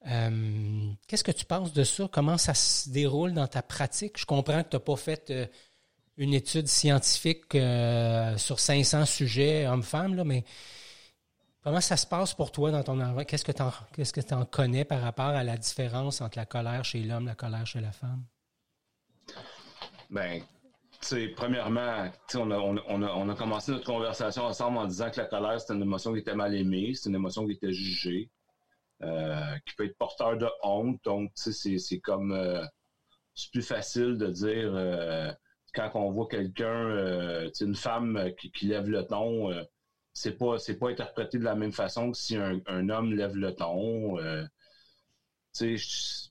Euh, 0.06 0.90
Qu'est-ce 1.06 1.24
que 1.24 1.32
tu 1.32 1.44
penses 1.44 1.72
de 1.72 1.84
ça? 1.84 2.08
Comment 2.10 2.38
ça 2.38 2.54
se 2.54 2.88
déroule 2.88 3.34
dans 3.34 3.46
ta 3.46 3.62
pratique? 3.62 4.18
Je 4.18 4.24
comprends 4.24 4.62
que 4.62 4.70
tu 4.70 4.76
n'as 4.76 4.80
pas 4.80 4.96
fait 4.96 5.30
euh, 5.30 5.46
une 6.20 6.34
étude 6.34 6.68
scientifique 6.68 7.54
euh, 7.54 8.36
sur 8.36 8.60
500 8.60 9.06
sujets 9.06 9.66
hommes-femmes, 9.66 10.22
mais 10.24 10.44
comment 11.64 11.80
ça 11.80 11.96
se 11.96 12.06
passe 12.06 12.34
pour 12.34 12.52
toi 12.52 12.70
dans 12.70 12.82
ton 12.82 12.92
environnement? 12.92 13.24
Qu'est-ce 13.24 13.44
que 13.44 13.52
tu 13.52 13.62
en, 13.62 13.72
qu'est-ce 13.94 14.12
que 14.12 14.34
en 14.34 14.44
connais 14.44 14.84
par 14.84 15.00
rapport 15.00 15.24
à 15.24 15.42
la 15.42 15.56
différence 15.56 16.20
entre 16.20 16.36
la 16.36 16.44
colère 16.44 16.84
chez 16.84 17.02
l'homme 17.02 17.24
et 17.24 17.30
la 17.30 17.34
colère 17.34 17.66
chez 17.66 17.80
la 17.80 17.90
femme? 17.90 18.22
Ben, 20.10 20.42
sais, 21.00 21.28
premièrement, 21.28 22.10
on 22.34 22.50
a, 22.50 22.58
on, 22.58 23.02
a, 23.02 23.12
on 23.14 23.28
a 23.30 23.34
commencé 23.34 23.72
notre 23.72 23.86
conversation 23.86 24.42
ensemble 24.42 24.76
en 24.76 24.86
disant 24.86 25.10
que 25.10 25.16
la 25.16 25.26
colère, 25.26 25.58
c'est 25.58 25.72
une 25.72 25.80
émotion 25.80 26.12
qui 26.12 26.18
était 26.18 26.34
mal 26.34 26.54
aimée, 26.54 26.92
c'est 26.94 27.08
une 27.08 27.14
émotion 27.14 27.46
qui 27.46 27.52
était 27.52 27.72
jugée, 27.72 28.30
euh, 29.02 29.56
qui 29.66 29.74
peut 29.74 29.86
être 29.86 29.96
porteur 29.96 30.36
de 30.36 30.48
honte. 30.62 31.00
Donc, 31.02 31.32
c'est 31.34 31.98
comme... 32.00 32.32
Euh, 32.32 32.62
c'est 33.34 33.52
plus 33.52 33.62
facile 33.62 34.18
de 34.18 34.26
dire, 34.26 34.70
quand 35.74 35.90
on 35.94 36.10
voit 36.10 36.28
quelqu'un, 36.28 36.88
euh, 36.90 37.50
une 37.60 37.74
femme 37.74 38.30
qui, 38.38 38.50
qui, 38.50 38.66
lève 38.66 38.88
le 38.88 39.06
ton, 39.06 39.50
c'est 40.12 40.36
pas 40.38 40.58
c'est 40.58 40.78
pas 40.78 40.90
interprété 40.90 41.38
de 41.38 41.44
la 41.44 41.54
même 41.54 41.72
façon 41.72 42.10
que 42.12 42.16
si 42.16 42.36
un, 42.36 42.60
un 42.66 42.88
homme 42.88 43.14
lève 43.14 43.36
le 43.36 43.54
ton. 43.54 44.16
tu 45.54 45.78
sais, 45.78 46.30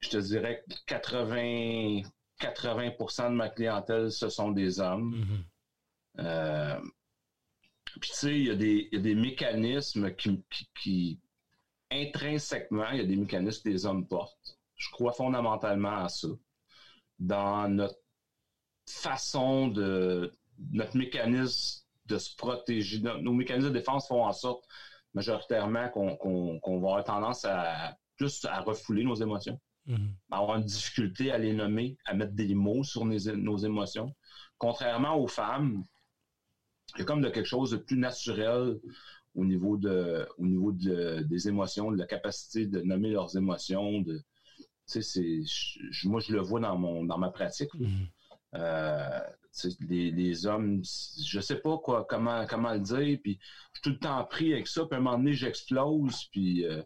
je 0.00 0.10
te 0.10 0.16
dirais 0.18 0.64
80 0.86 2.02
80% 2.42 3.30
de 3.30 3.34
ma 3.34 3.48
clientèle, 3.48 4.10
ce 4.10 4.28
sont 4.28 4.50
des 4.50 4.80
hommes. 4.80 5.14
Mm-hmm. 5.14 6.24
euh, 6.24 6.80
puis, 8.00 8.10
tu 8.10 8.16
sais, 8.16 8.38
il 8.38 8.62
y, 8.62 8.88
y, 8.92 8.96
a 8.96 9.00
des 9.00 9.14
mécanismes 9.14 10.14
qui, 10.14 10.42
qui, 10.50 10.68
qui, 10.80 11.20
intrinsèquement, 11.90 12.90
il 12.92 12.98
y 12.98 13.00
a 13.00 13.04
des 13.04 13.16
mécanismes 13.16 13.62
que 13.62 13.68
les 13.68 13.86
hommes 13.86 14.06
portent. 14.06 14.58
Je 14.76 14.90
crois 14.90 15.12
fondamentalement 15.12 16.04
à 16.04 16.08
ça. 16.08 16.28
Dans 17.18 17.68
notre 17.68 18.01
façon 18.86 19.68
de. 19.68 20.32
notre 20.72 20.96
mécanisme 20.96 21.82
de 22.06 22.18
se 22.18 22.34
protéger. 22.36 23.00
Nos 23.00 23.32
mécanismes 23.32 23.68
de 23.68 23.78
défense 23.78 24.08
font 24.08 24.24
en 24.24 24.32
sorte, 24.32 24.64
majoritairement, 25.14 25.88
qu'on 25.88 26.16
qu 26.16 26.60
qu 26.60 26.70
va 26.70 26.76
avoir 26.76 27.04
tendance 27.04 27.44
à 27.44 27.96
plus 28.16 28.44
à 28.44 28.60
refouler 28.60 29.04
nos 29.04 29.14
émotions. 29.14 29.58
Mm-hmm. 29.88 30.10
avoir 30.30 30.58
une 30.58 30.64
difficulté 30.64 31.32
à 31.32 31.38
les 31.38 31.52
nommer, 31.52 31.96
à 32.04 32.14
mettre 32.14 32.34
des 32.34 32.54
mots 32.54 32.84
sur 32.84 33.04
nos, 33.04 33.18
nos, 33.34 33.56
émotions. 33.56 34.14
Contrairement 34.56 35.18
aux 35.18 35.26
femmes, 35.26 35.84
il 36.94 37.00
y 37.00 37.02
a 37.02 37.04
comme 37.04 37.20
de 37.20 37.28
quelque 37.28 37.48
chose 37.48 37.72
de 37.72 37.78
plus 37.78 37.96
naturel 37.96 38.78
au 39.34 39.44
niveau, 39.44 39.76
de, 39.76 40.28
au 40.38 40.46
niveau 40.46 40.70
de, 40.70 41.22
des 41.22 41.48
émotions, 41.48 41.90
de 41.90 41.96
la 41.96 42.06
capacité 42.06 42.66
de 42.66 42.80
nommer 42.82 43.10
leurs 43.10 43.36
émotions. 43.36 44.02
De, 44.02 44.22
moi, 46.04 46.20
je 46.20 46.32
le 46.32 46.40
vois 46.40 46.60
dans, 46.60 46.78
mon, 46.78 47.04
dans 47.04 47.18
ma 47.18 47.30
pratique. 47.30 47.74
Mm-hmm. 47.74 48.06
Euh, 48.54 49.20
les, 49.88 50.46
hommes, 50.46 50.82
je 50.82 51.40
sais 51.40 51.56
pas 51.56 51.78
quoi, 51.78 52.06
comment, 52.08 52.46
comment 52.46 52.72
le 52.72 52.80
dire, 52.80 53.18
puis 53.22 53.38
je 53.72 53.80
suis 53.80 53.82
tout 53.82 53.90
le 53.90 53.98
temps 53.98 54.24
pris 54.24 54.52
avec 54.52 54.66
ça, 54.66 54.84
puis 54.86 54.94
à 54.94 54.98
un 54.98 55.02
moment 55.02 55.18
donné, 55.18 55.34
j'explose, 55.34 56.24
puis 56.30 56.64
euh, 56.64 56.82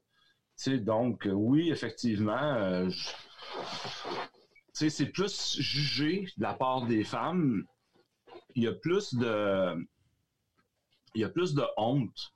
sais, 0.56 0.78
donc, 0.78 1.28
oui, 1.30 1.70
effectivement, 1.70 2.54
euh, 2.54 2.90
c'est 4.72 5.06
plus 5.06 5.60
jugé 5.60 6.26
de 6.36 6.42
la 6.42 6.54
part 6.54 6.86
des 6.86 7.04
femmes. 7.04 7.64
Il 8.54 8.64
y 8.64 8.66
a 8.66 8.72
plus 8.72 9.14
de, 9.14 9.86
il 11.14 11.20
y 11.20 11.24
a 11.24 11.28
plus 11.28 11.54
de 11.54 11.64
honte, 11.76 12.32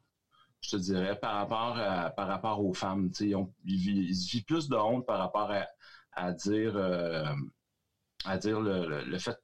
je 0.61 0.71
te 0.71 0.77
dirais, 0.77 1.19
par 1.19 1.35
rapport, 1.35 1.79
à, 1.79 2.11
par 2.11 2.29
rapport 2.29 2.65
aux 2.65 2.75
femmes. 2.75 3.11
Ils, 3.21 3.35
ont, 3.35 3.53
ils, 3.65 4.13
vivent 4.13 4.45
plus 4.45 4.69
de 4.69 4.77
honte 4.77 5.07
par 5.07 5.19
rapport 5.19 5.51
à, 5.51 5.67
à 6.13 6.33
dire, 6.33 6.77
euh, 6.77 7.25
à 8.25 8.39
dire 8.39 8.61
le, 8.61 8.87
le, 8.87 9.05
le 9.05 9.19
fait 9.19 9.37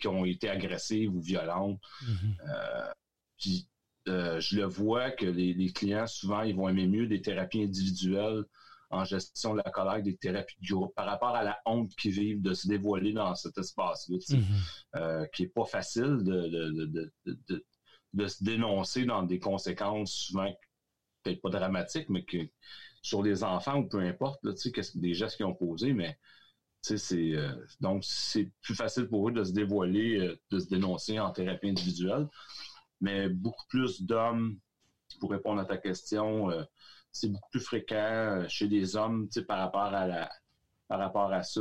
qu'ils 0.00 0.10
ont 0.10 0.24
été 0.24 0.48
agressives 0.48 1.14
ou 1.14 1.20
violentes. 1.20 1.80
Mm 2.02 2.12
-hmm. 2.12 2.34
euh, 2.48 2.92
puis, 3.38 3.68
euh, 4.08 4.40
je 4.40 4.56
le 4.56 4.64
vois 4.64 5.10
que 5.10 5.26
les, 5.26 5.54
les, 5.54 5.72
clients, 5.72 6.06
souvent, 6.06 6.42
ils 6.42 6.54
vont 6.54 6.68
aimer 6.68 6.86
mieux 6.86 7.06
des 7.06 7.22
thérapies 7.22 7.62
individuelles 7.62 8.44
en 8.90 9.04
gestion 9.04 9.52
de 9.54 9.62
la 9.64 9.70
colère, 9.70 10.02
des 10.02 10.16
thérapies 10.16 10.56
de 10.60 10.68
groupe, 10.68 10.94
par 10.94 11.06
rapport 11.06 11.34
à 11.34 11.42
la 11.42 11.58
honte 11.66 11.94
qu'ils 11.96 12.12
vivent 12.12 12.42
de 12.42 12.54
se 12.54 12.68
dévoiler 12.68 13.12
dans 13.12 13.34
cet 13.34 13.56
espace-là, 13.58 14.18
mm 14.28 14.40
-hmm. 14.40 14.44
euh, 14.96 15.26
qui 15.32 15.44
est 15.44 15.54
pas 15.58 15.64
facile 15.64 16.14
de, 16.30 16.38
de, 16.54 16.62
de, 16.94 17.12
de, 17.48 17.64
de 18.20 18.26
se 18.28 18.44
dénoncer 18.44 19.04
dans 19.04 19.22
des 19.22 19.40
conséquences 19.40 20.12
souvent 20.12 20.50
peut-être 21.22 21.40
pas 21.40 21.50
dramatiques, 21.50 22.08
mais 22.08 22.24
que 22.24 22.36
sur 23.02 23.22
les 23.22 23.42
enfants 23.42 23.78
ou 23.80 23.88
peu 23.88 24.00
importe, 24.00 24.40
là, 24.44 24.52
des 24.94 25.14
gestes 25.14 25.36
qu'ils 25.36 25.46
ont 25.46 25.54
posés, 25.54 25.92
mais 25.92 26.18
c'est 26.84 27.32
euh, 27.32 27.54
donc 27.80 28.04
c'est 28.04 28.50
plus 28.60 28.74
facile 28.74 29.08
pour 29.08 29.28
eux 29.28 29.32
de 29.32 29.42
se 29.42 29.52
dévoiler, 29.52 30.18
euh, 30.18 30.40
de 30.50 30.58
se 30.58 30.68
dénoncer 30.68 31.18
en 31.18 31.30
thérapie 31.30 31.70
individuelle 31.70 32.28
mais 33.00 33.28
beaucoup 33.28 33.66
plus 33.68 34.02
d'hommes, 34.02 34.58
pour 35.20 35.30
répondre 35.30 35.60
à 35.60 35.64
ta 35.64 35.76
question, 35.76 36.50
euh, 36.50 36.62
c'est 37.12 37.28
beaucoup 37.28 37.50
plus 37.50 37.60
fréquent 37.60 38.44
chez 38.48 38.68
les 38.68 38.96
hommes 38.96 39.28
par 39.48 39.58
rapport 39.58 39.82
à 39.82 40.06
la 40.06 40.30
par 40.88 40.98
rapport 40.98 41.32
à 41.32 41.42
ça. 41.42 41.60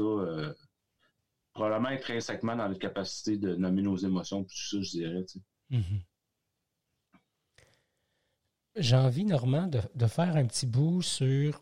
Probablement 1.53 1.89
intrinsèquement 1.89 2.55
dans 2.55 2.67
la 2.67 2.75
capacité 2.75 3.37
de 3.37 3.55
nommer 3.55 3.83
nos 3.83 3.95
émotions, 3.95 4.43
tout 4.43 4.55
ça, 4.55 4.81
je 4.81 4.89
dirais. 4.89 5.25
Mm 5.69 5.79
-hmm. 5.79 6.01
J'ai 8.75 8.95
envie, 8.95 9.23
Normand, 9.23 9.67
de, 9.67 10.07
faire 10.07 10.35
un 10.35 10.45
petit 10.45 10.65
bout 10.65 11.01
sur. 11.01 11.61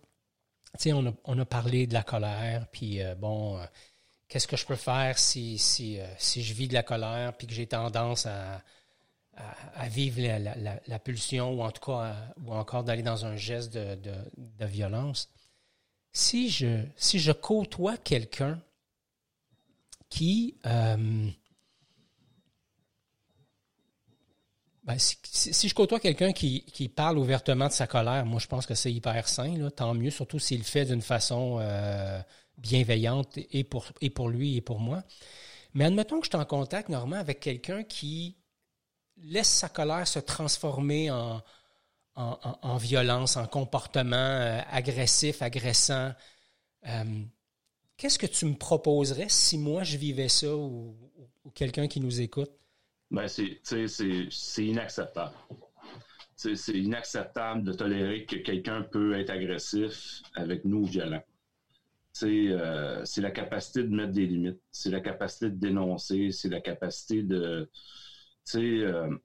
Sais, 0.78 0.94
on 0.94 1.06
a, 1.06 1.14
on 1.26 1.38
a 1.38 1.46
parlé 1.46 1.86
de 1.86 1.94
la 1.94 2.04
colère, 2.04 2.68
puis 2.72 3.02
euh, 3.02 3.14
bon, 3.16 3.58
euh, 3.58 3.66
qu'est-ce 4.28 4.48
que 4.48 4.56
je 4.56 4.66
peux 4.66 4.76
faire 4.76 5.20
si, 5.20 5.58
si, 5.58 6.00
euh, 6.00 6.06
si 6.18 6.44
je 6.44 6.54
vis 6.54 6.68
de 6.68 6.74
la 6.74 6.84
colère, 6.84 7.36
puis 7.36 7.46
que 7.46 7.54
j'ai 7.54 7.68
tendance 7.68 8.26
à, 8.26 8.64
à, 9.36 9.90
vivre 9.90 10.22
la, 10.22 10.80
la, 10.88 11.00
pulsion 11.00 11.54
ou 11.54 11.62
en 11.62 11.72
tout 11.72 11.92
cas 11.92 12.16
ou 12.46 12.54
encore 12.54 12.84
d'aller 12.84 13.04
dans 13.04 13.26
un 13.26 13.36
geste 13.36 13.74
de, 13.74 13.96
de, 13.96 14.14
de, 14.38 14.66
violence. 14.66 15.30
Si 16.14 16.50
je, 16.50 16.84
si 16.96 17.20
je 17.20 17.32
côtoie 17.32 17.98
quelqu'un 17.98 18.62
qui 20.10 20.58
ben, 24.92 24.98
si, 25.00 25.70
je 25.70 25.74
côtoie 25.74 26.00
quelqu'un 26.00 26.34
qui, 26.34 26.92
parle 26.94 27.18
ouvertement 27.18 27.68
de 27.68 27.72
sa 27.72 27.88
colère, 27.88 28.26
moi 28.26 28.40
je 28.40 28.48
pense 28.48 28.66
que 28.66 28.76
c'est 28.76 28.92
hyper 28.92 29.28
sain, 29.28 29.70
tant 29.70 29.94
mieux, 29.94 30.10
surtout 30.10 30.40
s'il 30.40 30.60
le 30.60 30.64
fait 30.64 30.86
d'une 30.86 31.02
façon 31.02 31.60
euh, 31.62 32.22
bienveillante 32.58 33.38
et 33.38 33.64
pour, 33.64 34.30
lui 34.30 34.58
et 34.58 34.62
pour 34.62 34.80
moi. 34.80 35.04
Mais 35.74 35.86
admettons 35.86 36.20
que 36.20 36.26
je 36.26 36.32
suis 36.32 36.42
en 36.42 36.46
contact, 36.46 36.90
Normand, 36.90 37.16
avec 37.16 37.40
quelqu'un 37.40 37.84
qui 37.84 38.36
laisse 39.18 39.48
sa 39.48 39.70
colère 39.70 40.08
se 40.08 40.20
transformer 40.20 41.10
en, 41.10 41.42
en, 42.16 42.40
en, 42.44 42.60
en 42.62 42.78
violence, 42.78 43.38
en 43.38 43.48
comportement 43.48 44.16
euh, 44.16 44.60
agressif, 44.72 45.42
agressant. 45.42 46.12
Euh, 46.88 47.24
Qu'est-ce 47.96 48.20
que 48.20 48.26
tu 48.26 48.46
me 48.46 48.56
proposerais 48.56 49.30
si 49.30 49.58
moi 49.58 49.84
je 49.84 49.96
vivais 49.96 50.28
ça 50.28 50.54
ou 50.56 50.96
quelqu'un 51.54 51.88
qui 51.88 52.00
nous 52.02 52.20
écoute? 52.20 52.52
Ben 53.12 53.28
c'est 53.28 54.66
inacceptable. 54.66 55.36
c'est 56.36 56.74
inacceptable 56.74 57.64
de 57.64 57.74
tolérer 57.74 58.26
que 58.26 58.38
quelqu'un 58.38 58.84
peut 58.84 59.20
être 59.20 59.30
agressif 59.30 60.22
avec 60.34 60.64
nous 60.66 60.84
ou 60.84 60.86
violent. 60.86 61.22
Euh, 62.24 63.02
c'est 63.06 63.22
la 63.22 63.32
capacité 63.32 63.84
de 63.84 63.90
mettre 63.90 64.12
des 64.12 64.26
limites, 64.26 64.62
c'est 64.72 64.90
la 64.90 65.00
capacité 65.00 65.50
de 65.50 65.56
dénoncer, 65.56 66.32
c'est 66.32 66.50
la 66.50 66.62
capacité 66.62 67.24
de. 67.24 67.70
Euh, 68.56 69.18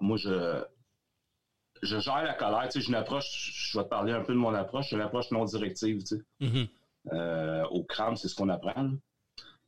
moi, 0.00 0.16
je, 0.16 0.62
je 1.82 1.98
gère 1.98 2.24
la 2.24 2.34
colère. 2.34 2.68
J'ai 2.74 2.86
une 2.86 2.94
approche, 2.94 3.70
je 3.70 3.78
vais 3.78 3.84
te 3.84 3.88
parler 3.88 4.12
un 4.12 4.22
peu 4.22 4.32
de 4.32 4.38
mon 4.38 4.54
approche, 4.54 4.90
j'ai 4.90 4.96
une 4.96 5.02
approche 5.02 5.30
non 5.30 5.44
directive. 5.44 5.98
Mm-hmm. 6.40 6.68
Euh, 7.12 7.64
au 7.66 7.84
crâne, 7.84 8.16
c'est 8.16 8.28
ce 8.28 8.34
qu'on 8.34 8.48
apprend. 8.48 8.90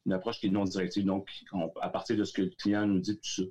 Une 0.07 0.13
approche 0.13 0.41
qui 0.41 0.47
est 0.47 0.51
non 0.51 0.65
directive, 0.65 1.05
donc 1.05 1.29
à 1.81 1.89
partir 1.89 2.17
de 2.17 2.25
ce 2.25 2.33
que 2.33 2.43
le 2.43 2.51
client 2.51 2.87
nous 2.87 3.01
dit, 3.01 3.17
tout 3.17 3.29
ça. 3.29 3.43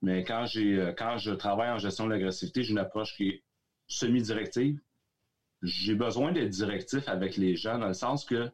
Mais 0.00 0.24
quand 0.24 0.46
j'ai 0.46 0.78
euh, 0.78 0.92
quand 0.92 1.16
je 1.18 1.32
travaille 1.32 1.70
en 1.70 1.78
gestion 1.78 2.06
de 2.06 2.10
l'agressivité, 2.10 2.62
j'ai 2.62 2.72
une 2.72 2.78
approche 2.78 3.14
qui 3.16 3.28
est 3.28 3.44
semi-directive. 3.86 4.80
J'ai 5.62 5.94
besoin 5.94 6.32
d'être 6.32 6.48
directif 6.48 7.08
avec 7.08 7.36
les 7.36 7.54
gens 7.54 7.78
dans 7.78 7.86
le 7.86 7.94
sens 7.94 8.24
que 8.24 8.50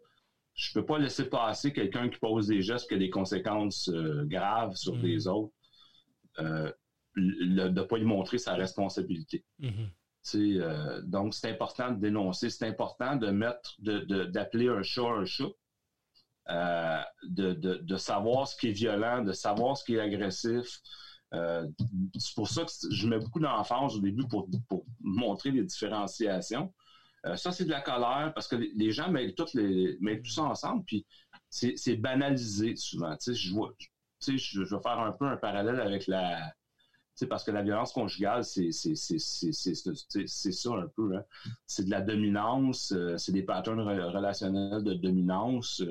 je 0.55 0.73
peux 0.75 0.85
pas 0.85 0.99
laisser 0.99 1.25
passer 1.29 1.73
quelqu'un 1.73 2.09
qui 2.09 2.19
pose 2.19 2.49
des 2.49 2.61
gestes 2.61 2.89
qui 2.89 2.95
a 2.95 2.99
des 2.99 3.09
conséquences 3.09 3.89
euh, 3.89 4.25
graves 4.27 4.75
sur 4.75 4.97
mm. 4.97 5.03
les 5.03 5.27
autres. 5.27 5.55
Euh, 6.39 6.71
de 7.17 7.69
ne 7.69 7.83
pas 7.83 7.99
lui 7.99 8.05
montrer 8.05 8.39
sa 8.39 8.55
responsabilité. 8.55 9.45
Mm-hmm. 9.61 11.03
donc, 11.03 11.35
c'est 11.35 11.51
important 11.51 11.91
de 11.91 12.01
dénoncer, 12.01 12.51
c'est 12.51 12.67
important 12.67 13.17
de 13.17 13.31
mettre, 13.31 13.77
d'appeler 13.81 14.69
un 14.69 14.83
chat 14.83 15.09
un 15.09 15.25
chat, 15.25 15.49
de, 16.49 17.53
de, 17.53 17.97
savoir 17.97 18.49
ce 18.49 18.57
qui 18.57 18.69
est 18.69 18.73
violent, 18.73 19.23
de 19.23 19.33
savoir 19.33 19.77
ce 19.77 19.85
qui 19.85 19.97
est 19.97 20.01
agressif, 20.01 20.81
euh, 21.35 21.67
c'est 22.19 22.35
pour 22.35 22.49
ça 22.49 22.65
que 22.65 22.71
je 22.91 23.07
mets 23.07 23.19
beaucoup 23.19 23.41
d'emphase 23.41 23.97
au 23.97 24.01
début 24.01 24.27
pour, 24.29 24.49
montrer 25.01 25.51
les 25.51 25.65
différenciations. 25.65 26.73
Euh, 27.27 27.37
ça, 27.37 27.53
c'est 27.53 27.65
de 27.65 27.71
la 27.71 27.81
colère 27.81 28.33
parce 28.35 28.49
que 28.49 28.57
les 28.57 28.93
gens 28.93 29.11
mettent, 29.11 29.35
tout 29.35 30.31
ça 30.31 30.43
ensemble, 30.43 30.85
puis 30.85 31.07
c'est 31.51 31.97
banalisé 31.97 32.77
souvent. 32.77 33.17
je, 33.27 33.53
vois, 33.53 33.75
je, 34.21 34.61
vais 34.61 34.83
faire 34.83 34.99
un 34.99 35.13
peu 35.13 35.27
un 35.27 35.37
parallèle 35.37 35.81
avec 35.81 36.07
la. 36.07 36.53
Parce 37.29 37.43
que 37.43 37.51
la 37.51 37.63
violence 37.63 37.93
conjugale, 37.93 38.45
c'est 38.45 38.71
ça 38.71 40.71
un 40.71 40.87
peu. 40.95 41.17
Hein. 41.17 41.25
C'est 41.67 41.85
de 41.85 41.91
la 41.91 42.01
dominance, 42.01 42.93
euh, 42.93 43.19
c'est 43.19 43.33
des 43.33 43.43
patterns 43.43 43.81
relationnels 43.81 44.85
de 44.85 44.95
dominance. 44.95 45.83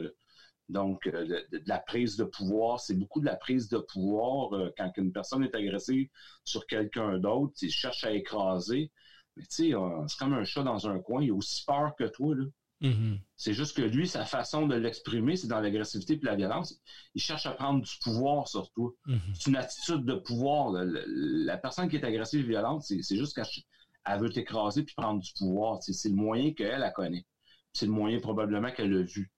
Donc, 0.69 1.07
euh, 1.07 1.25
de, 1.51 1.61
la 1.65 1.79
prise 1.79 2.17
de 2.17 2.25
pouvoir, 2.25 2.79
c'est 2.79 2.95
beaucoup 2.95 3.21
de 3.21 3.25
la 3.25 3.35
prise 3.35 3.69
de 3.69 3.77
pouvoir 3.77 4.53
euh, 4.53 4.73
quand 4.77 4.91
une 4.97 5.13
personne 5.13 5.43
est 5.43 5.55
agressive 5.55 6.09
sur 6.43 6.65
quelqu'un 6.67 7.17
d'autre, 7.19 7.53
il 7.61 7.71
cherche 7.71 8.03
à 8.03 8.11
écraser. 8.11 8.91
Mais 9.37 9.43
tu 9.43 9.49
sais, 9.49 9.73
euh, 9.73 10.05
c'est 10.07 10.17
comme 10.17 10.33
un 10.33 10.43
chat 10.43 10.63
dans 10.63 10.87
un 10.87 10.99
coin, 10.99 11.23
il 11.23 11.31
a 11.31 11.33
aussi 11.33 11.63
peur 11.65 11.95
que 11.97 12.03
toi. 12.05 12.35
Là. 12.35 12.45
Mm-hmm. 12.81 13.19
C'est 13.37 13.53
juste 13.53 13.77
que 13.77 13.81
lui, 13.81 14.07
sa 14.07 14.25
façon 14.25 14.67
de 14.67 14.75
l'exprimer, 14.75 15.37
c'est 15.37 15.47
dans 15.47 15.61
l'agressivité 15.61 16.13
et 16.13 16.19
la 16.21 16.35
violence. 16.35 16.79
Il 17.15 17.21
cherche 17.21 17.45
à 17.45 17.51
prendre 17.51 17.81
du 17.81 17.93
pouvoir 18.01 18.47
sur 18.47 18.69
toi. 18.71 18.91
Mm-hmm. 19.07 19.19
C'est 19.35 19.49
une 19.49 19.55
attitude 19.55 20.05
de 20.05 20.15
pouvoir. 20.15 20.71
La, 20.73 21.57
personne 21.57 21.87
qui 21.87 21.95
est 21.95 22.03
agressive 22.03 22.41
et 22.41 22.49
violente, 22.49 22.83
c'est 22.83 23.15
juste 23.15 23.35
qu'elle 23.35 24.19
veut 24.19 24.29
t'écraser 24.29 24.83
puis 24.83 24.95
prendre 24.95 25.21
du 25.21 25.31
pouvoir. 25.37 25.81
C'est 25.81 26.09
le 26.09 26.15
moyen 26.15 26.53
qu'elle, 26.53 26.83
elle 26.83 26.93
connaît. 26.93 27.25
C'est 27.71 27.85
le 27.85 27.93
moyen 27.93 28.19
probablement 28.19 28.71
qu'elle 28.71 28.93
a 28.93 29.01
vu 29.01 29.31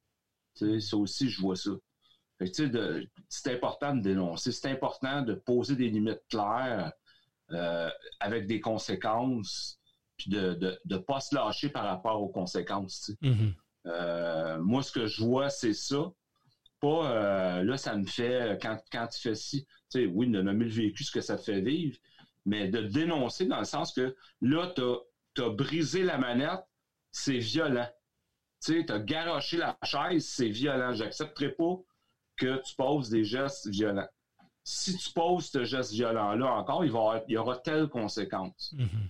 ça 0.80 0.98
aussi, 0.98 1.30
je 1.30 1.42
vois 1.42 1.56
ça. 1.56 1.72
C'est 3.28 3.54
important 3.54 3.96
de 3.96 4.02
dénoncer, 4.02 4.52
c'est 4.52 4.70
important 4.70 5.22
de 5.22 5.34
poser 5.34 5.76
des 5.76 5.90
limites 5.90 6.24
claires 6.30 6.94
euh, 7.52 7.90
avec 8.20 8.48
des 8.48 8.62
conséquences, 8.62 9.80
puis 10.18 10.30
de 10.30 10.80
ne 10.86 10.98
pas 10.98 11.20
se 11.20 11.36
lâcher 11.36 11.70
par 11.70 11.84
rapport 11.84 12.22
aux 12.22 12.30
conséquences. 12.30 13.12
Mm-hmm. 13.22 13.54
Euh, 13.88 14.60
moi, 14.60 14.84
ce 14.84 14.92
que 14.92 15.08
je 15.08 15.24
vois, 15.24 15.50
c'est 15.50 15.74
ça. 15.74 16.12
Pas, 16.80 17.12
euh, 17.12 17.64
là, 17.64 17.76
ça 17.76 17.96
me 17.98 18.06
fait, 18.06 18.58
quand, 18.62 18.78
quand 18.92 19.08
tu 19.08 19.20
fais 19.20 19.36
ci, 19.36 19.66
tu 19.92 20.02
sais, 20.02 20.06
oui, 20.06 20.30
de 20.30 20.42
nommer 20.42 20.66
le 20.66 20.72
vécu, 20.72 21.04
ce 21.04 21.12
que 21.12 21.22
ça 21.22 21.38
fait 21.38 21.60
vivre, 21.60 21.98
mais 22.46 22.70
de 22.70 22.82
dénoncer 22.82 23.48
dans 23.48 23.60
le 23.60 23.66
sens 23.66 23.94
que 23.94 24.16
là, 24.42 24.74
tu 24.76 25.42
as 25.42 25.50
brisé 25.50 26.04
la 26.04 26.18
manette, 26.18 26.64
c'est 27.12 27.38
violent 27.38 27.90
tu 28.64 28.82
sais, 28.82 28.92
as 28.92 29.00
garoché 29.00 29.58
la 29.58 29.78
chaise, 29.84 30.28
c'est 30.28 30.50
violent. 30.50 30.94
J'accepterai 30.94 31.52
pas 31.52 31.80
que 32.38 32.62
tu 32.62 32.76
poses 32.76 33.10
des 33.10 33.24
gestes 33.24 33.68
violents. 33.68 34.08
Si 34.64 34.96
tu 34.98 35.12
poses 35.14 35.50
ce 35.50 35.64
geste 35.64 35.94
violent-là 35.94 36.54
encore, 36.54 36.86
il, 36.86 36.92
va 36.92 37.24
y 37.28 37.38
aura 37.38 37.58
telle 37.58 37.88
conséquence. 37.88 38.74
Mm-hmm. 38.78 39.10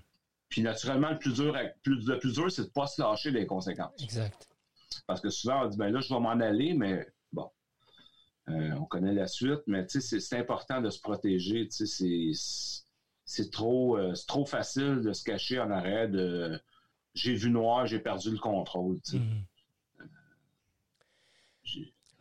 Puis 0.50 0.62
naturellement, 0.62 1.12
le 1.12 1.20
plus 1.20 1.34
dur, 1.34 1.58
plus, 1.84 2.08
le 2.08 2.20
plus 2.20 2.34
dur, 2.34 2.52
c'est 2.52 2.64
de 2.64 2.68
ne 2.68 2.72
pas 2.72 2.88
se 2.88 3.02
lâcher 3.02 3.32
des 3.32 3.46
conséquences. 3.46 4.02
Exact. 4.02 4.48
Parce 5.06 5.22
que 5.22 5.30
souvent, 5.30 5.66
on 5.66 5.68
dit, 5.68 5.78
ben 5.78 5.92
là, 5.92 6.00
je 6.00 6.14
vais 6.14 6.20
m'en 6.20 6.30
aller, 6.30 6.74
mais 6.74 7.08
bon, 7.32 7.50
euh, 8.50 8.72
on 8.74 8.86
connaît 8.86 9.14
la 9.14 9.28
suite, 9.28 9.62
mais 9.68 9.86
tu 9.86 10.02
sais, 10.02 10.20
c'est 10.20 10.38
important 10.38 10.82
de 10.82 10.90
se 10.90 11.00
protéger. 11.00 11.68
Tu 11.68 11.86
sais, 11.86 12.32
c'est 13.26 13.52
trop, 13.52 13.98
euh, 13.98 14.14
trop 14.28 14.46
facile 14.46 15.02
de 15.02 15.14
se 15.14 15.24
cacher 15.24 15.60
en 15.60 15.70
arrêt 15.70 16.08
de 16.08 16.60
j'ai 17.14 17.36
vu 17.36 17.50
noir, 17.50 17.86
j'ai 17.88 18.00
perdu 18.00 18.32
le 18.32 18.38
contrôle. 18.38 19.00
Mhm. 19.14 19.44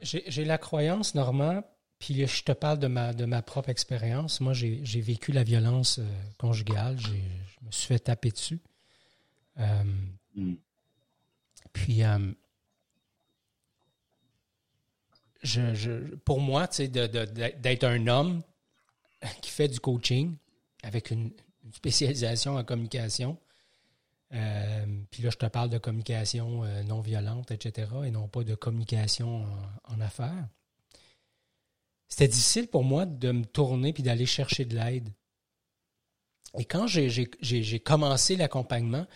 J'ai 0.00 0.44
la 0.44 0.58
croyance, 0.58 1.14
Normand, 1.14 1.62
puis 1.98 2.26
je 2.26 2.42
te 2.44 2.52
parle 2.52 2.78
de 2.78 2.86
ma, 2.86 3.12
de 3.12 3.24
ma 3.24 3.42
propre 3.42 3.68
expérience. 3.68 4.40
Moi, 4.40 4.52
j'ai 4.52 5.00
vécu 5.00 5.32
la 5.32 5.42
violence 5.42 5.98
euh, 5.98 6.04
conjugale. 6.38 6.98
Je 7.00 7.10
me 7.10 7.70
suis 7.70 7.86
fait 7.86 7.98
taper 7.98 8.30
dessus. 8.30 8.60
Euh, 9.58 9.84
mm. 10.36 10.54
Puis, 11.72 12.04
euh, 12.04 12.32
je, 15.42 16.14
pour 16.16 16.40
moi, 16.40 16.68
d'être 16.68 17.84
un 17.84 18.06
homme 18.06 18.42
qui 19.42 19.50
fait 19.50 19.68
du 19.68 19.80
coaching 19.80 20.36
avec 20.82 21.10
une 21.10 21.32
spécialisation 21.72 22.56
en 22.56 22.64
communication, 22.64 23.36
euh, 24.34 24.86
puis 25.10 25.22
là, 25.22 25.30
je 25.30 25.36
te 25.36 25.46
parle 25.46 25.70
de 25.70 25.78
communication 25.78 26.64
euh, 26.64 26.82
non 26.82 27.00
violente, 27.00 27.50
etc., 27.50 27.90
et 28.04 28.10
non 28.10 28.28
pas 28.28 28.44
de 28.44 28.54
communication 28.54 29.46
en, 29.84 30.00
affaires. 30.00 30.48
C'était 32.08 32.28
difficile 32.28 32.68
pour 32.68 32.84
moi 32.84 33.06
de 33.06 33.32
me 33.32 33.44
tourner 33.44 33.92
puis 33.92 34.02
d'aller 34.02 34.26
chercher 34.26 34.64
de 34.64 34.74
l'aide. 34.76 35.12
Et 36.58 36.64
quand 36.64 36.86
j'ai 36.86 37.80
commencé 37.80 38.36
l'accompagnement, 38.36 39.06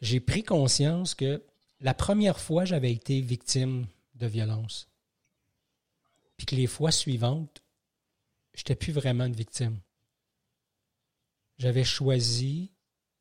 j'ai 0.00 0.20
pris 0.20 0.42
conscience 0.42 1.14
que 1.14 1.42
la 1.80 1.94
première 1.94 2.38
fois, 2.38 2.64
j'avais 2.64 2.92
été 2.92 3.20
victime 3.20 3.86
de 4.14 4.26
violence. 4.26 4.88
Puis 6.36 6.46
que 6.46 6.54
les 6.54 6.66
fois 6.66 6.90
suivantes, 6.90 7.62
je 8.54 8.60
n'étais 8.60 8.74
plus 8.74 8.92
vraiment 8.92 9.24
une 9.24 9.34
victime. 9.34 9.78
J'avais 11.58 11.84
choisi 11.84 12.73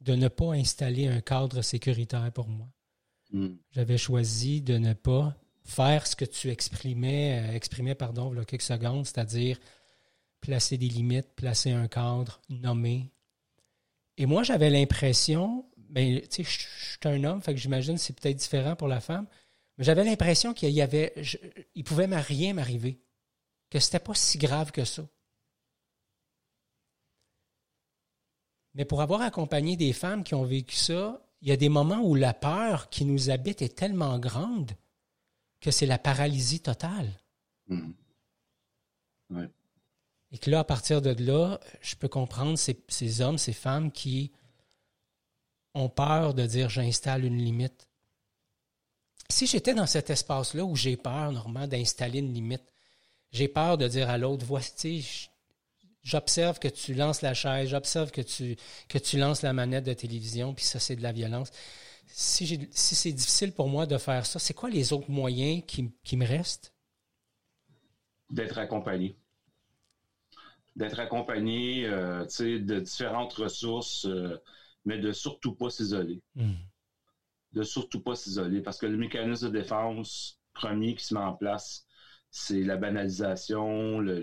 de 0.04 0.16
ne 0.16 0.28
pas 0.28 0.54
installer 0.54 1.08
un 1.08 1.22
cadre 1.22 1.62
sécuritaire 1.62 2.32
pour 2.34 2.48
moi. 2.48 2.68
Hmm. 3.32 3.56
J'avais 3.72 3.98
choisi 3.98 4.62
de 4.62 4.78
ne 4.78 4.94
pas 4.94 5.36
faire 5.64 6.06
ce 6.06 6.16
que 6.16 6.26
tu 6.26 6.50
exprimais, 6.50 7.42
euh, 7.42 7.56
exprimais 7.56 7.96
pardon, 7.96 8.34
il 8.34 8.46
quelques 8.46 8.62
secondes, 8.62 9.06
c'est-à-dire 9.06 9.58
placer 10.42 10.78
des 10.78 10.90
limites, 10.90 11.34
placer 11.36 11.72
un 11.72 11.88
cadre, 11.88 12.42
nommer. 12.50 13.12
Et 14.18 14.26
moi, 14.26 14.44
j'avais 14.44 14.70
l'impression, 14.70 15.66
ben, 15.78 16.20
tu 16.22 16.28
sais, 16.30 16.44
je, 16.44 16.50
suis 16.50 17.00
un 17.06 17.24
homme, 17.24 17.42
fait 17.42 17.54
que 17.54 17.60
j'imagine 17.60 17.96
que 17.96 18.02
c'est 18.02 18.20
peut-être 18.20 18.38
différent 18.38 18.76
pour 18.76 18.90
la 18.90 19.00
femme, 19.00 19.26
mais 19.78 19.86
j'avais 19.86 20.04
l'impression 20.04 20.54
qu'il 20.54 20.72
y 20.72 20.82
avait, 20.82 21.14
il 21.76 21.84
pouvait 21.86 22.06
rien 22.06 22.54
m'arriver, 22.54 23.00
que 23.70 23.80
c'était 23.80 24.00
pas 24.00 24.14
si 24.14 24.38
grave 24.38 24.72
que 24.72 24.84
ça. 24.84 25.08
Mais 28.74 28.86
pour 28.86 29.02
avoir 29.02 29.22
accompagné 29.22 29.78
des 29.78 29.94
femmes 29.94 30.24
qui 30.24 30.36
ont 30.36 30.46
vécu 30.46 30.76
ça, 30.76 31.22
il 31.42 31.50
y 31.50 31.52
a 31.52 31.58
des 31.58 31.70
moments 31.70 32.02
où 32.02 32.16
la 32.16 32.34
peur 32.34 32.90
qui 32.90 33.06
nous 33.06 33.30
habite 33.30 33.62
est 33.62 33.76
tellement 33.76 34.18
grande 34.18 34.72
que 35.60 35.72
c'est 35.72 35.86
la 35.86 35.98
paralysie 35.98 36.62
totale. 36.62 37.12
Hmm. 37.68 37.92
Et 40.32 40.38
que 40.38 40.50
là, 40.50 40.60
à 40.60 40.64
partir 40.64 41.02
de 41.02 41.12
là, 41.24 41.60
je 41.82 41.96
peux 41.96 42.08
comprendre 42.08 42.58
ces, 42.58 43.22
hommes, 43.22 43.38
ces 43.38 43.54
femmes 43.54 43.92
qui 43.92 44.32
ont 45.74 45.90
peur 45.90 46.34
de 46.34 46.46
dire 46.46 46.70
j'installe 46.70 47.24
une 47.24 47.38
limite. 47.38 47.88
Si 49.30 49.48
j'étais 49.48 49.74
dans 49.74 49.86
cet 49.86 50.10
espace-là 50.10 50.66
où 50.66 50.76
j'ai 50.76 50.98
peur, 50.98 51.32
normalement, 51.32 51.68
d'installer 51.68 52.20
une 52.20 52.34
limite, 52.34 52.64
j'ai 53.32 53.48
peur 53.48 53.78
de 53.78 53.88
dire 53.88 54.10
à 54.10 54.18
l'autre, 54.18 54.46
voici, 54.46 55.30
J'observe 56.04 56.60
que 56.60 56.68
tu 56.68 56.94
lances 56.94 57.22
la 57.22 57.34
chaise, 57.34 57.70
j'observe 57.70 58.12
que 58.12 58.22
tu, 58.22 58.58
que 58.90 58.98
tu 58.98 59.18
lances 59.18 59.42
la 59.42 59.54
manette 59.54 59.86
de 59.86 59.94
télévision, 59.94 60.54
puis 60.54 60.66
ça, 60.66 60.80
c'est 60.80 60.96
de 60.98 61.02
la 61.02 61.14
violence. 61.14 61.50
Si, 62.08 62.70
si 62.72 62.96
c'est 62.96 63.14
difficile 63.14 63.54
pour 63.54 63.70
moi 63.70 63.86
de 63.86 63.98
faire 63.98 64.26
ça, 64.26 64.38
c'est 64.38 64.54
quoi 64.54 64.70
les 64.70 64.92
autres 64.92 65.10
moyens 65.10 65.64
qui, 65.66 65.92
qui 66.04 66.18
me 66.18 66.26
restent? 66.26 66.74
D'être 68.30 68.58
accompagné. 68.58 69.16
d'être 70.76 71.00
accompagné 71.00 71.86
euh, 71.86 72.26
de 72.26 72.80
différentes 72.80 73.34
ressources, 73.34 74.06
euh, 74.06 74.42
mais 74.86 74.98
de 74.98 75.12
surtout 75.12 75.56
pas 75.56 75.70
s'isoler. 75.70 76.22
Hmm. 76.36 76.56
De 77.54 77.64
surtout 77.64 78.02
pas 78.02 78.16
s'isoler, 78.16 78.62
parce 78.62 78.78
que 78.78 78.88
le 78.88 78.98
mécanisme 78.98 79.50
de 79.50 79.58
défense 79.60 80.40
premier 80.54 80.96
qui 80.96 81.06
se 81.06 81.14
met 81.14 81.22
en 81.22 81.34
place, 81.34 81.86
c'est 82.36 82.64
la 82.64 82.78
banalisation, 82.78 84.00
le, 84.00 84.20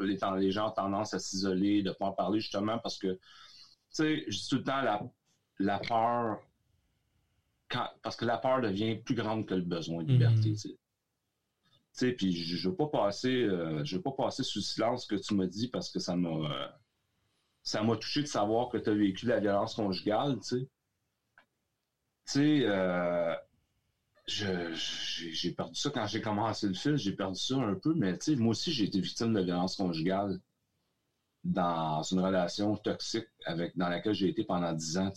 les, 0.00 0.52
gens 0.52 0.68
ont 0.68 0.70
tendance 0.70 1.12
à 1.12 1.18
s'isoler, 1.18 1.82
de 1.82 1.88
ne 1.88 1.92
pas 1.92 2.06
en 2.06 2.12
parler 2.12 2.38
justement 2.38 2.78
parce 2.78 2.98
que, 2.98 3.14
tu 3.14 3.20
sais, 3.90 4.24
je 4.28 4.38
dis 4.38 4.48
tout 4.48 4.58
le 4.58 4.62
temps 4.62 4.80
la, 4.80 5.02
la 5.58 5.80
peur, 5.80 6.38
parce 8.00 8.14
que 8.14 8.24
la 8.24 8.38
peur 8.38 8.60
devient 8.60 8.94
plus 8.94 9.16
grande 9.16 9.44
que 9.44 9.54
le 9.54 9.62
besoin 9.62 10.04
de 10.04 10.12
liberté. 10.12 10.50
Hmm. 10.50 10.54
Tu 10.54 10.78
sais, 11.90 12.12
puis 12.12 12.32
je 12.32 12.64
ne 12.64 12.70
veux 12.70 12.76
pas 12.76 12.86
passer, 12.86 13.42
euh, 13.42 13.84
je 13.84 13.96
veux 13.96 14.02
pas 14.02 14.12
passer 14.12 14.44
sous 14.44 14.60
silence 14.60 15.02
ce 15.02 15.16
que 15.16 15.20
tu 15.20 15.34
m'as 15.34 15.46
dit 15.46 15.66
parce 15.66 15.90
que 15.90 15.98
ça 15.98 16.14
m'a, 16.14 16.28
euh, 16.28 16.68
ça 17.64 17.82
m'a 17.82 17.96
touché 17.96 18.20
de 18.22 18.28
savoir 18.28 18.68
que 18.68 18.78
tu 18.78 18.90
as 18.90 18.94
vécu 18.94 19.26
la 19.26 19.40
violence 19.40 19.74
conjugale, 19.74 20.36
tu 20.36 20.60
sais. 20.60 20.68
Tu 22.26 22.32
sais, 22.32 22.60
euh, 22.66 23.34
j'ai 24.26 25.52
perdu 25.52 25.74
ça 25.74 25.90
quand 25.90 26.06
j'ai 26.06 26.20
commencé 26.20 26.66
le 26.66 26.74
film, 26.74 26.96
j'ai 26.96 27.12
perdu 27.12 27.38
ça 27.38 27.56
un 27.56 27.74
peu, 27.74 27.94
mais 27.94 28.18
moi 28.36 28.50
aussi, 28.50 28.72
j'ai 28.72 28.84
été 28.84 29.00
victime 29.00 29.34
de 29.34 29.42
violence 29.42 29.76
conjugale 29.76 30.40
dans 31.44 32.02
une 32.02 32.20
relation 32.20 32.76
toxique 32.76 33.28
avec 33.44 33.76
dans 33.76 33.88
laquelle 33.88 34.14
j'ai 34.14 34.28
été 34.28 34.44
pendant 34.44 34.72
dix 34.72 34.96
ans, 34.96 35.12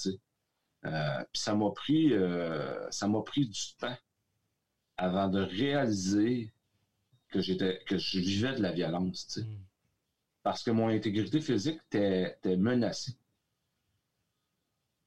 euh, 0.86 1.24
puis 1.32 1.42
ça 1.42 1.56
m'a 1.56 1.72
pris 1.72 2.14
euh, 2.14 2.90
ça 2.92 3.08
m'a 3.08 3.22
pris 3.22 3.48
du 3.48 3.62
temps 3.80 3.98
avant 4.98 5.30
de 5.30 5.40
réaliser 5.42 6.52
que 7.30 7.40
j'étais 7.40 7.80
que 7.86 7.98
je 7.98 8.20
vivais 8.20 8.56
de 8.56 8.62
la 8.62 8.72
violence, 8.74 9.38
mm. 9.38 9.44
Parce 10.44 10.64
que 10.64 10.72
mon 10.72 10.88
intégrité 10.88 11.42
physique 11.42 11.82
était, 11.92 12.56
menacée. 12.56 13.12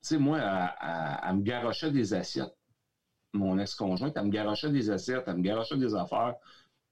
Tu 0.03 0.09
sais, 0.09 0.19
moi, 0.19 0.39
à 0.39 1.33
me 1.33 1.43
garocher 1.43 1.91
des 1.91 2.13
assiettes 2.13 2.60
mon 3.33 3.59
ex-conjointe, 3.59 4.17
elle 4.17 4.25
me 4.25 4.31
garochait 4.31 4.71
des 4.71 4.91
assiettes, 4.91 5.25
elle 5.27 5.37
me 5.37 5.43
garochait 5.43 5.77
des 5.77 5.95
affaires. 5.95 6.35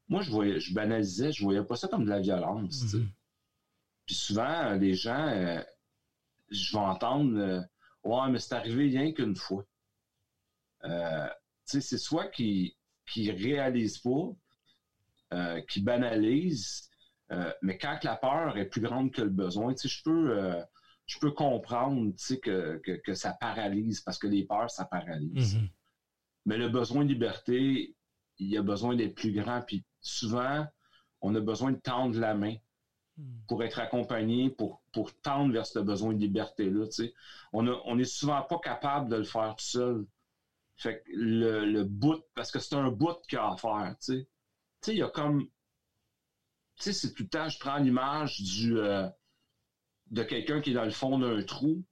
Moi, 0.09 0.22
je 0.22 0.30
voyais, 0.30 0.61
je 0.61 0.72
banalisais, 0.72 1.32
je 1.32 1.43
voyais 1.43 1.62
pas 1.62 1.76
ça 1.76 1.89
comme 1.89 2.05
de 2.05 2.11
la 2.11 2.20
violence. 2.20 2.95
Mhm. 2.95 3.09
Puis 4.07 4.14
souvent, 4.14 4.72
les 4.74 4.95
gens, 4.95 5.28
euh, 5.28 5.61
je 6.51 6.72
vais 6.72 6.82
entendre 6.82 7.39
euh, 7.39 7.61
Ouais, 8.05 8.30
mais 8.30 8.39
c'est 8.39 8.55
arrivé 8.55 8.84
rien 8.84 9.12
qu'une 9.12 9.36
fois. 9.36 9.64
Euh, 10.84 11.28
c'est 11.64 11.82
soit 11.99 12.28
qu'ils 12.28 12.72
ne 13.16 13.32
réalisent 13.32 13.99
pas, 13.99 15.61
qu'ils 15.68 15.84
banalisent, 15.84 16.89
mais 17.61 17.76
quand 17.76 17.99
la 18.05 18.16
peur 18.16 18.57
est 18.57 18.66
plus 18.66 18.80
grande 18.80 19.11
que 19.11 19.20
le 19.20 19.28
besoin, 19.28 19.74
je 19.82 20.03
peux, 20.03 20.62
je 21.05 21.18
peux 21.18 21.32
comprendre 21.32 22.14
que, 22.41 22.80
que, 23.05 23.14
ça 23.14 23.32
paralyse 23.32 24.01
parce 24.01 24.16
que 24.16 24.28
les 24.28 24.45
peurs, 24.45 24.70
ça 24.70 24.86
paralyse. 24.86 25.57
Mhm. 25.57 25.68
Mais 26.49 26.57
le 26.57 26.70
besoin 26.70 27.05
de 27.05 27.11
liberté, 27.11 27.94
il 28.38 28.49
y 28.49 28.57
a 28.57 28.62
besoin 28.62 28.96
d'être 28.96 29.14
plus 29.14 29.32
grand. 29.32 29.61
Puis 29.61 29.84
souvent, 30.01 30.66
on 31.20 31.34
a 31.34 31.40
besoin 31.40 31.72
de 31.72 31.76
tendre 31.76 32.18
la 32.18 32.32
main 32.32 32.57
hmm. 33.18 33.40
pour 33.46 33.62
être 33.62 33.78
accompagné, 33.78 34.49
pour, 34.49 34.82
pour 34.90 35.14
tendre 35.20 35.53
vers 35.53 35.66
ce 35.66 35.78
besoin 35.78 36.14
de 36.14 36.18
liberté-là. 36.18 36.86
On 37.53 37.96
n'est 37.96 38.05
souvent 38.05 38.40
pas 38.40 38.59
capable 38.61 39.11
de 39.11 39.16
le 39.16 39.24
faire 39.24 39.57
tout 39.57 39.64
seul. 39.66 40.07
Fait 40.76 41.03
que 41.03 41.11
le, 41.12 41.84
bout, 41.84 42.24
parce 42.34 42.51
que 42.51 42.61
c'est 42.61 42.76
un 42.76 42.90
bout 42.90 43.20
qu'il 43.28 43.36
y 43.36 43.40
a 43.40 43.53
à 43.53 43.57
faire. 43.59 43.94
Tu 44.01 44.26
sais, 44.80 44.94
il 44.94 44.96
y 44.96 45.03
a 45.03 45.11
comme. 45.11 45.42
Tu 46.76 46.84
sais, 46.84 46.92
c'est 46.94 47.12
tout 47.12 47.24
le 47.24 47.28
temps, 47.28 47.49
je 47.51 47.59
prends 47.59 47.76
l'image 47.76 48.40
du. 48.40 48.78
Euh, 48.78 49.07
de 50.12 50.22
quelqu'un 50.22 50.62
qui 50.62 50.70
est 50.70 50.74
dans 50.74 50.86
le 50.86 50.90
fond 50.90 51.18
d'un 51.18 51.42
trou, 51.42 51.84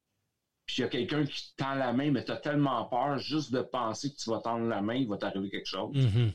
puis 0.66 0.76
il 0.78 0.80
y 0.80 0.84
a 0.84 0.88
quelqu'un 0.88 1.24
qui 1.24 1.54
tend 1.56 1.74
la 1.74 1.92
main, 1.92 2.10
mais 2.10 2.24
tu 2.24 2.32
as 2.32 2.36
tellement 2.36 2.84
peur 2.86 3.18
juste 3.18 3.52
de 3.52 3.62
penser 3.62 4.12
que 4.12 4.16
tu 4.16 4.30
vas 4.30 4.40
tendre 4.40 4.66
la 4.66 4.82
main, 4.82 4.96
il 4.96 5.08
va 5.08 5.16
t'arriver 5.16 5.48
quelque 5.48 5.68
chose. 5.68 5.96
Mm-hmm. 5.96 6.32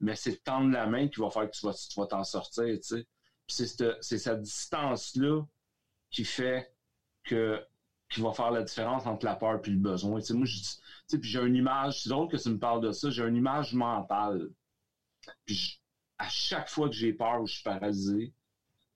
Mais 0.00 0.16
c'est 0.16 0.42
tendre 0.42 0.70
la 0.72 0.86
main 0.86 1.08
qui 1.08 1.20
va 1.20 1.28
faire 1.28 1.50
que 1.50 1.56
tu 1.56 1.66
vas, 1.66 2.06
t'en 2.06 2.24
sortir, 2.24 2.64
tu 2.64 2.82
sais. 2.82 3.06
Puis 3.46 3.66
c'est 4.00 4.18
cette, 4.18 4.42
distance-là 4.42 5.42
qui 6.10 6.24
fait 6.24 6.72
que 7.24 7.62
qui 8.10 8.22
va 8.22 8.32
faire 8.32 8.50
la 8.50 8.62
différence 8.62 9.04
entre 9.06 9.26
la 9.26 9.36
peur 9.36 9.60
et 9.62 9.70
le 9.70 9.76
besoin. 9.76 10.18
Tu 10.20 10.28
sais, 10.28 10.34
moi, 10.34 10.46
je, 10.46 11.16
puis 11.18 11.28
j'ai 11.28 11.40
une 11.40 11.56
image, 11.56 12.02
c'est 12.02 12.08
drôle 12.08 12.28
que 12.28 12.38
tu 12.38 12.48
me 12.48 12.58
parles 12.58 12.80
de 12.80 12.90
ça, 12.90 13.10
j'ai 13.10 13.22
une 13.22 13.36
image 13.36 13.74
mentale. 13.74 14.48
Puis 15.44 15.82
à 16.16 16.28
chaque 16.30 16.70
fois 16.70 16.88
que 16.88 16.94
j'ai 16.94 17.12
peur 17.12 17.42
ou 17.42 17.46
je 17.46 17.54
suis 17.54 17.62
paralysé, 17.62 18.32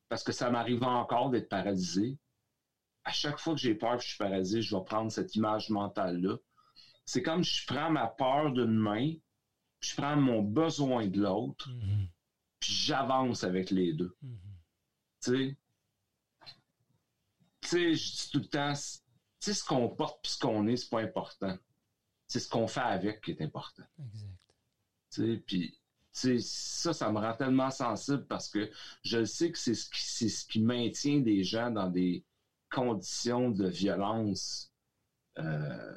parce 0.09 0.23
que 0.23 0.33
ça 0.33 0.51
m'arrive 0.51 0.83
encore 0.83 1.29
d'être 1.29 1.51
paralysé, 1.51 2.17
à 3.05 3.13
chaque 3.13 3.39
fois 3.39 3.55
que 3.55 3.61
j'ai 3.61 3.75
peur 3.75 3.97
que 3.97 4.03
je 4.03 4.09
suis 4.09 4.19
paralysé, 4.19 4.63
je 4.63 4.77
vais 4.77 4.85
prendre 4.85 5.11
cette 5.11 5.35
image 5.35 5.71
mentale-là. 5.71 6.37
C'est 7.05 7.23
comme 7.23 7.43
je 7.43 7.67
prends 7.67 7.91
ma 7.91 8.07
peur 8.07 8.53
d'une 8.53 8.77
main, 8.77 9.13
puis 9.81 9.91
je 9.91 9.97
prends 9.97 10.17
mon 10.17 10.43
besoin 10.43 11.07
de 11.07 11.21
l'autre, 11.21 11.69
mm-hmm. 11.71 12.09
puis 12.61 12.73
j'avance 12.73 13.45
avec 13.45 13.71
les 13.71 13.93
deux. 13.93 14.17
Tu 14.21 14.31
sais? 15.21 15.59
Tu 17.63 17.69
sais, 17.69 17.95
je 17.95 18.13
dis 18.13 18.31
tout 18.31 18.39
le 18.39 18.49
temps, 18.49 18.73
tu 18.73 18.81
sais, 19.41 19.55
ce 19.55 19.65
qu'on 19.65 19.89
porte 19.89 20.23
puis 20.23 20.33
ce 20.33 20.39
qu'on 20.39 20.67
est, 20.67 20.77
c'est 20.77 20.91
pas 20.91 21.01
important. 21.01 21.57
C'est 22.29 22.41
ce 22.41 22.49
qu'on 22.49 22.67
fait 22.67 22.81
avec 22.81 23.21
qui 23.21 23.33
est 23.33 23.43
important. 23.43 23.85
Exact. 23.99 24.39
Tu 25.11 25.23
sais, 25.23 25.43
puis 25.47 25.79
ça, 26.13 26.93
ça 26.93 27.11
me 27.11 27.19
rend 27.19 27.35
tellement 27.35 27.71
sensible 27.71 28.27
parce 28.27 28.49
que 28.49 28.71
je 29.03 29.25
sais 29.25 29.51
que 29.51 29.59
c'est 29.59 29.75
ce, 29.75 30.29
ce 30.29 30.47
qui 30.47 30.61
maintient 30.61 31.21
des 31.21 31.43
gens 31.43 31.71
dans 31.71 31.89
des, 31.89 32.25
conditions 32.73 33.51
de 33.51 33.69
violence, 33.69 34.73
euh, 35.39 35.97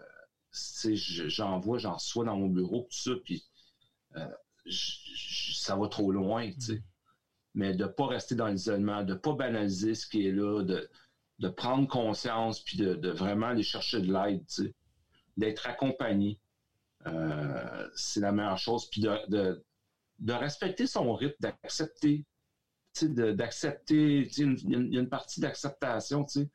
j'en 0.52 1.60
vois, 1.60 1.78
j'en 1.78 1.94
reçois 1.96 2.26
dans 2.26 2.38
mon 2.38 2.48
bureau, 2.48 2.88
tout 2.90 2.98
ça, 2.98 3.12
puis 3.24 3.44
euh, 4.18 4.30
ça 4.70 5.76
va 5.76 5.88
trop 5.88 6.12
loin, 6.12 6.52
tu 6.52 6.62
sais. 6.62 6.76
Mm. 6.76 6.84
Mais 7.56 7.74
de 7.74 7.86
ne 7.86 7.90
pas 7.90 8.08
rester 8.08 8.36
dans 8.36 8.48
l'isolement, 8.48 9.04
de 9.04 9.14
ne 9.14 9.18
pas 9.18 9.34
banaliser 9.34 9.96
ce 9.96 10.08
qui 10.08 10.28
est 10.28 10.32
là, 10.32 10.62
de, 10.64 10.90
de 11.40 11.48
prendre 11.48 11.88
conscience, 11.88 12.60
puis 12.60 12.78
de, 12.78 13.10
vraiment 13.10 13.48
aller 13.48 13.64
chercher 13.64 14.02
de 14.02 14.12
l'aide, 14.12 14.46
tu 14.48 14.66
sais. 14.66 14.76
D'être 15.38 15.68
accompagné, 15.68 16.40
euh, 17.08 17.90
c'est 17.96 18.22
la 18.22 18.32
meilleure 18.32 18.58
chose. 18.58 18.90
Puis 18.90 19.02
de, 19.02 19.18
de, 19.30 19.66
de 20.20 20.34
respecter 20.34 20.88
son 20.88 21.14
rythme, 21.14 21.36
d'accepter 21.40 22.26
d'accepter, 23.04 24.30
il 24.38 24.70
y, 24.70 24.98
a 24.98 25.02
une 25.02 25.10
partie 25.10 25.42
d'acceptation, 25.42 26.24
tu 26.24 26.40
sais 26.40 26.50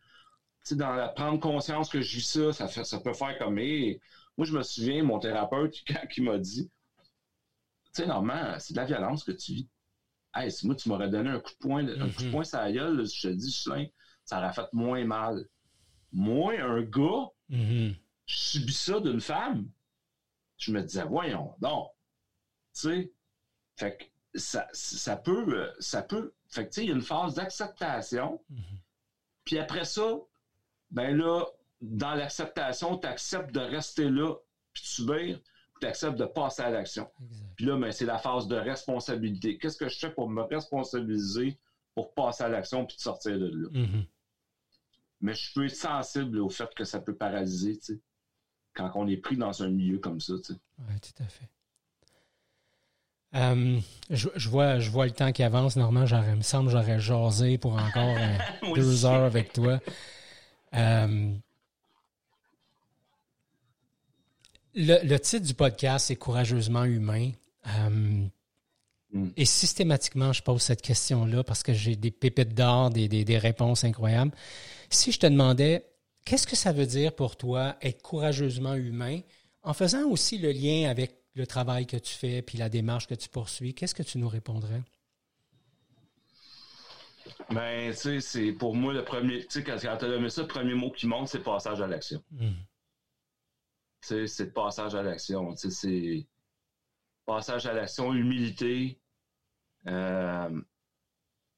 dans 0.72 0.92
la, 0.92 1.08
prendre 1.08 1.40
conscience 1.40 1.88
que 1.88 2.00
je 2.00 2.16
vis 2.16 2.26
ça, 2.26 2.52
ça, 2.52 2.68
fait, 2.68 2.84
ça 2.84 3.00
peut 3.00 3.14
faire 3.14 3.36
comme. 3.38 3.54
moi, 3.56 4.46
je 4.46 4.52
me 4.52 4.62
souviens, 4.62 5.02
mon 5.02 5.18
thérapeute, 5.18 5.76
quand 5.86 6.00
il 6.16 6.24
m'a 6.24 6.38
dit 6.38 6.70
Tu 7.86 8.02
sais, 8.02 8.06
normalement, 8.06 8.58
c'est 8.58 8.74
de 8.74 8.78
la 8.78 8.86
violence 8.86 9.24
que 9.24 9.32
tu 9.32 9.52
vis. 9.52 9.68
Hey, 10.34 10.50
si 10.52 10.66
moi, 10.66 10.76
tu 10.76 10.88
m'aurais 10.88 11.08
donné 11.08 11.30
un 11.30 11.40
coup 11.40 11.50
de 11.50 11.58
poing, 11.58 11.88
un 11.88 12.10
coup 12.10 12.22
de 12.22 12.26
mhm. 12.26 12.32
poing 12.32 12.44
sur 12.44 12.58
la 12.58 12.70
gueule, 12.70 13.04
je 13.04 13.28
te 13.28 13.32
dis, 13.32 13.50
ça 14.24 14.38
aurait 14.38 14.52
fait 14.52 14.72
moins 14.72 15.04
mal. 15.04 15.44
Moi, 16.12 16.60
un 16.60 16.82
gars, 16.82 17.28
mhm. 17.48 17.96
je 18.26 18.36
subis 18.36 18.72
ça 18.72 19.00
d'une 19.00 19.20
femme. 19.20 19.68
Je 20.56 20.72
me 20.72 20.82
disais, 20.82 21.04
voyons, 21.04 21.54
non. 21.60 21.88
Tu 22.74 22.80
sais, 22.82 23.12
fait 23.76 23.96
que 23.96 24.38
ça, 24.38 24.68
ça 24.72 25.16
peut, 25.16 25.72
ça 25.80 26.02
peut, 26.02 26.32
fait 26.48 26.66
que 26.66 26.68
tu 26.68 26.74
sais, 26.74 26.84
il 26.84 26.88
y 26.90 26.92
a 26.92 26.94
une 26.94 27.02
phase 27.02 27.34
d'acceptation. 27.34 28.40
Mhm. 28.50 28.78
Puis 29.44 29.58
après 29.58 29.84
ça, 29.84 30.16
ben 30.90 31.16
là, 31.16 31.44
dans 31.80 32.14
l'acceptation, 32.14 32.98
tu 32.98 33.06
acceptes 33.06 33.52
de 33.52 33.60
rester 33.60 34.08
là, 34.08 34.34
puis 34.72 34.82
de 34.82 34.88
subir, 34.88 35.40
tu 35.80 35.86
acceptes 35.86 36.18
de 36.18 36.26
passer 36.26 36.62
à 36.62 36.70
l'action. 36.70 37.08
Puis 37.56 37.64
là, 37.64 37.76
ben, 37.76 37.90
c'est 37.90 38.04
la 38.04 38.18
phase 38.18 38.48
de 38.48 38.56
responsabilité. 38.56 39.58
Qu'est-ce 39.58 39.78
que 39.78 39.88
je 39.88 39.98
fais 39.98 40.10
pour 40.10 40.28
me 40.28 40.42
responsabiliser 40.42 41.58
pour 41.94 42.14
passer 42.14 42.44
à 42.44 42.48
l'action 42.48 42.86
puis 42.86 42.96
de 42.96 43.02
sortir 43.02 43.38
de 43.38 43.46
là? 43.46 43.68
Mm-hmm. 43.70 44.06
Mais 45.22 45.34
je 45.34 45.52
peux 45.54 45.66
être 45.66 45.76
sensible 45.76 46.38
au 46.38 46.48
fait 46.48 46.72
que 46.74 46.84
ça 46.84 47.00
peut 47.00 47.14
paralyser, 47.14 47.78
tu 47.78 47.94
sais, 47.94 48.00
quand 48.74 48.90
on 48.94 49.06
est 49.06 49.16
pris 49.16 49.36
dans 49.36 49.62
un 49.62 49.68
milieu 49.68 49.98
comme 49.98 50.20
ça, 50.20 50.34
tu 50.38 50.54
sais. 50.54 50.60
Oui, 50.78 50.94
tout 51.00 51.22
à 51.22 51.26
fait. 51.26 51.48
Euh, 53.32 53.78
je, 54.08 54.48
vois, 54.48 54.80
je 54.80 54.90
vois 54.90 55.06
le 55.06 55.12
temps 55.12 55.30
qui 55.30 55.42
avance. 55.42 55.76
Normalement, 55.76 56.22
il 56.30 56.36
me 56.36 56.42
semble 56.42 56.66
que 56.66 56.72
j'aurais 56.72 56.98
jasé 56.98 57.58
pour 57.58 57.74
encore 57.74 58.16
euh, 58.16 58.36
deux 58.74 59.04
heures 59.04 59.24
avec 59.24 59.52
toi. 59.52 59.78
Euh, 60.74 61.32
le, 64.74 65.18
titre 65.18 65.46
du 65.46 65.54
podcast, 65.54 66.06
c'est 66.06 66.16
Courageusement 66.16 66.84
humain. 66.84 67.32
Euh, 67.66 68.26
mm. 69.12 69.30
Et 69.36 69.44
systématiquement, 69.44 70.32
je 70.32 70.42
pose 70.42 70.62
cette 70.62 70.82
question-là 70.82 71.42
parce 71.42 71.62
que 71.62 71.72
j'ai 71.72 71.96
des 71.96 72.10
pépites 72.10 72.54
d'or, 72.54 72.90
des, 72.90 73.08
des, 73.08 73.38
réponses 73.38 73.84
incroyables. 73.84 74.32
Si 74.88 75.12
je 75.12 75.18
te 75.18 75.26
demandais, 75.26 75.84
qu'est-ce 76.24 76.46
que 76.46 76.56
ça 76.56 76.72
veut 76.72 76.86
dire 76.86 77.14
pour 77.14 77.36
toi 77.36 77.76
être 77.82 78.02
courageusement 78.02 78.74
humain, 78.74 79.20
en 79.62 79.74
faisant 79.74 80.08
aussi 80.08 80.38
le 80.38 80.52
lien 80.52 80.88
avec 80.88 81.16
le 81.34 81.46
travail 81.46 81.86
que 81.86 81.96
tu 81.96 82.14
fais 82.14 82.42
puis 82.42 82.58
la 82.58 82.68
démarche 82.68 83.06
que 83.06 83.14
tu 83.14 83.28
poursuis, 83.28 83.74
qu'est-ce 83.74 83.94
que 83.94 84.02
tu 84.02 84.18
nous 84.18 84.28
répondrais? 84.28 84.82
Ben, 87.50 87.90
tu 87.90 87.96
sais, 87.96 88.20
c'est 88.20 88.52
pour 88.52 88.76
moi 88.76 88.92
le 88.92 89.04
premier. 89.04 89.40
Tu 89.40 89.46
sais, 89.50 89.64
quand, 89.64 89.76
tu 89.76 89.88
as 89.88 89.96
donné 89.96 90.30
ça, 90.30 90.42
le 90.42 90.48
premier 90.48 90.74
mot 90.74 90.90
qui 90.90 91.06
monte, 91.06 91.28
c'est 91.28 91.42
passage 91.42 91.80
à 91.80 91.86
l'action. 91.86 92.22
Mm. 92.30 92.50
Tu 94.02 94.08
sais, 94.08 94.26
c'est 94.26 94.44
le 94.46 94.52
passage 94.52 94.94
à 94.94 95.02
l'action. 95.02 95.52
Tu 95.54 95.68
sais, 95.68 95.70
c'est 95.70 96.26
passage 97.26 97.66
à 97.66 97.72
l'action, 97.72 98.12
humilité, 98.12 99.00
euh, 99.86 100.60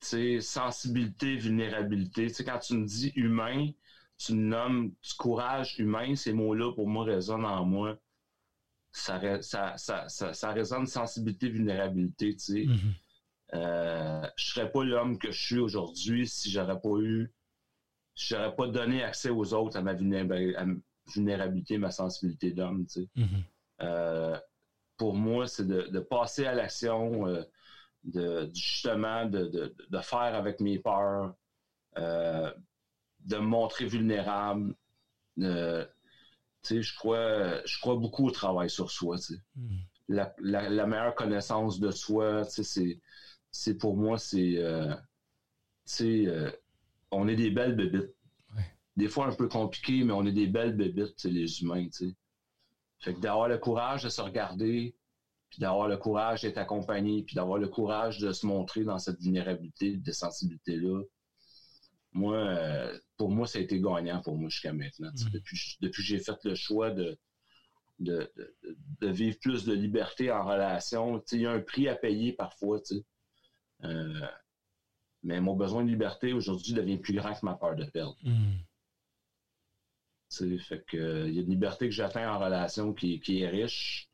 tu 0.00 0.06
sais, 0.08 0.40
sensibilité, 0.40 1.36
vulnérabilité. 1.36 2.26
Tu 2.28 2.34
sais, 2.34 2.44
quand 2.44 2.58
tu 2.58 2.74
me 2.74 2.86
dis 2.86 3.12
humain, 3.14 3.70
tu 4.18 4.34
me 4.34 4.42
nommes 4.42 4.90
du 4.90 5.14
courage 5.18 5.78
humain, 5.78 6.14
ces 6.16 6.32
mots-là, 6.32 6.72
pour 6.72 6.88
moi, 6.88 7.04
résonnent 7.04 7.44
en 7.44 7.64
moi. 7.64 7.98
Ça, 8.92 9.18
ré- 9.18 9.42
ça, 9.42 9.76
ça, 9.76 10.08
ça, 10.08 10.32
ça 10.34 10.52
résonne 10.52 10.86
sensibilité, 10.86 11.48
vulnérabilité, 11.48 12.34
tu 12.34 12.38
sais. 12.38 12.64
Mhm. 12.66 12.94
Euh, 13.54 14.26
je 14.36 14.46
serais 14.46 14.70
pas 14.70 14.82
l'homme 14.84 15.18
que 15.18 15.30
je 15.30 15.44
suis 15.44 15.58
aujourd'hui 15.58 16.26
si 16.26 16.50
j'aurais 16.50 16.80
pas 16.80 16.96
eu, 17.00 17.32
si 18.14 18.28
j'aurais 18.34 18.54
pas 18.54 18.66
donné 18.66 19.02
accès 19.02 19.28
aux 19.30 19.52
autres 19.52 19.76
à 19.76 19.82
ma 19.82 19.92
vulnéra- 19.94 20.56
à 20.58 20.64
ma 20.64 20.74
vulnérabilité, 21.14 21.76
ma 21.78 21.90
sensibilité 21.90 22.50
d'homme. 22.52 22.86
tu 22.86 23.02
sais. 23.02 23.08
Mhm. 23.16 23.42
Euh, 23.82 24.38
pour 24.96 25.14
moi, 25.14 25.46
c'est 25.46 25.66
de, 25.66 25.82
de 25.82 26.00
passer 26.00 26.46
à 26.46 26.54
l'action, 26.54 27.26
euh, 27.26 27.42
de 28.04 28.50
justement 28.54 29.26
de, 29.26 29.46
de- 29.46 29.74
de 29.90 29.98
faire 29.98 30.34
avec 30.34 30.60
mes 30.60 30.78
peurs, 30.78 31.34
euh, 31.98 32.52
de 33.20 33.36
me 33.36 33.42
montrer 33.46 33.86
vulnérable. 33.86 34.74
tu 35.36 35.44
sais, 36.62 36.82
je 36.82 36.94
crois, 36.96 37.64
je 37.66 37.78
crois 37.80 37.96
beaucoup 37.96 38.26
au 38.26 38.30
travail 38.30 38.70
sur 38.70 38.90
soi. 38.90 39.16
tu 39.18 39.34
sais 39.34 39.40
Mhm. 39.56 39.78
la, 40.08 40.34
la- 40.38 40.68
la 40.68 40.86
meilleure 40.86 41.14
connaissance 41.14 41.78
de 41.80 41.90
soi, 41.90 42.44
tu 42.46 42.50
sais, 42.52 42.62
c'est, 42.64 43.00
c'est 43.52 43.76
pour 43.76 43.96
moi, 43.96 44.18
c'est, 44.18 44.56
euh, 44.56 44.94
tu 44.94 45.00
sais, 45.84 46.26
euh, 46.26 46.50
on 47.10 47.28
est 47.28 47.36
des 47.36 47.50
belles 47.50 47.76
bébites. 47.76 48.14
Ouais. 48.56 48.64
Des 48.96 49.08
fois 49.08 49.26
un 49.26 49.34
peu 49.34 49.48
compliqué, 49.48 50.02
mais 50.04 50.12
on 50.12 50.24
est 50.26 50.32
des 50.32 50.46
belles 50.48 50.74
bébites, 50.76 51.22
les 51.24 51.62
humains, 51.62 51.84
tu 51.84 52.08
sais. 52.08 52.14
Fait 52.98 53.14
que 53.14 53.20
d'avoir 53.20 53.48
le 53.48 53.58
courage 53.58 54.04
de 54.04 54.08
se 54.08 54.20
regarder, 54.20 54.94
puis 55.50 55.60
d'avoir 55.60 55.86
le 55.88 55.98
courage 55.98 56.42
d'être 56.42 56.58
accompagné, 56.58 57.22
puis 57.24 57.34
d'avoir 57.34 57.58
le 57.58 57.68
courage 57.68 58.18
de 58.18 58.32
se 58.32 58.46
montrer 58.46 58.84
dans 58.84 58.98
cette 58.98 59.20
vulnérabilité, 59.20 59.96
de 59.96 60.12
sensibilité-là, 60.12 61.02
moi, 62.12 62.36
euh, 62.36 62.98
pour 63.16 63.30
moi, 63.30 63.46
ça 63.46 63.58
a 63.58 63.62
été 63.62 63.80
gagnant 63.80 64.20
pour 64.22 64.36
moi 64.36 64.48
jusqu'à 64.48 64.72
maintenant. 64.72 65.10
Mhm. 65.10 65.30
Depuis, 65.32 65.76
depuis 65.80 66.02
que 66.02 66.08
j'ai 66.08 66.18
fait 66.18 66.38
le 66.44 66.54
choix 66.54 66.90
de, 66.90 67.18
de, 68.00 68.30
de, 68.36 68.56
de 69.00 69.08
vivre 69.08 69.38
plus 69.40 69.64
de 69.64 69.72
liberté 69.72 70.30
en 70.30 70.44
relation. 70.44 71.18
Tu 71.20 71.24
sais, 71.26 71.36
Il 71.36 71.42
y 71.42 71.46
a 71.46 71.52
un 71.52 71.60
prix 71.60 71.88
à 71.88 71.96
payer 71.96 72.32
parfois. 72.32 72.80
tu 72.80 72.96
sais. 72.96 73.04
Euh, 73.84 74.26
mais 75.22 75.40
mon 75.40 75.54
besoin 75.56 75.84
de 75.84 75.88
liberté 75.88 76.32
aujourd'hui 76.32 76.72
devient 76.72 76.98
plus 76.98 77.14
grand 77.14 77.32
que 77.34 77.44
ma 77.44 77.54
peur 77.54 77.76
de 77.76 77.84
perdre. 77.84 78.16
Sais. 80.28 80.58
Fait 80.58 80.82
que, 80.86 80.96
euh, 80.96 81.28
il 81.28 81.34
y 81.34 81.38
a 81.38 81.42
une 81.42 81.50
liberté 81.50 81.86
que 81.86 81.94
j'atteins 81.94 82.32
en 82.32 82.38
relation 82.38 82.92
qui, 82.94 83.20
qui 83.20 83.42
est 83.42 83.48
riche. 83.48 84.08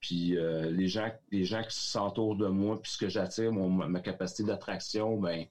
Puis 0.00 0.36
euh, 0.36 0.70
les 0.70 0.86
gens, 0.86 1.10
les 1.30 1.44
gens 1.46 1.62
qui 1.62 1.74
s'entourent 1.78 2.36
de 2.36 2.46
moi, 2.46 2.80
puis 2.80 2.92
ce 2.92 2.98
que 2.98 3.08
j'attire, 3.08 3.50
ma 3.52 4.00
capacité 4.00 4.44
d'attraction, 4.44 5.18
ben, 5.18 5.46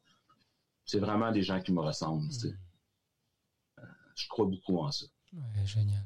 c'est 0.85 0.99
vraiment 0.99 1.31
des 1.31 1.41
gens 1.41 1.59
qui 1.59 1.71
me 1.71 1.81
ressemblent. 1.81 2.29
Euh, 3.79 3.83
je 4.15 4.27
crois 4.27 4.45
beaucoup 4.45 4.77
en 4.77 4.91
ça. 4.91 5.07
Ouais, 5.33 5.65
génial. 5.65 6.03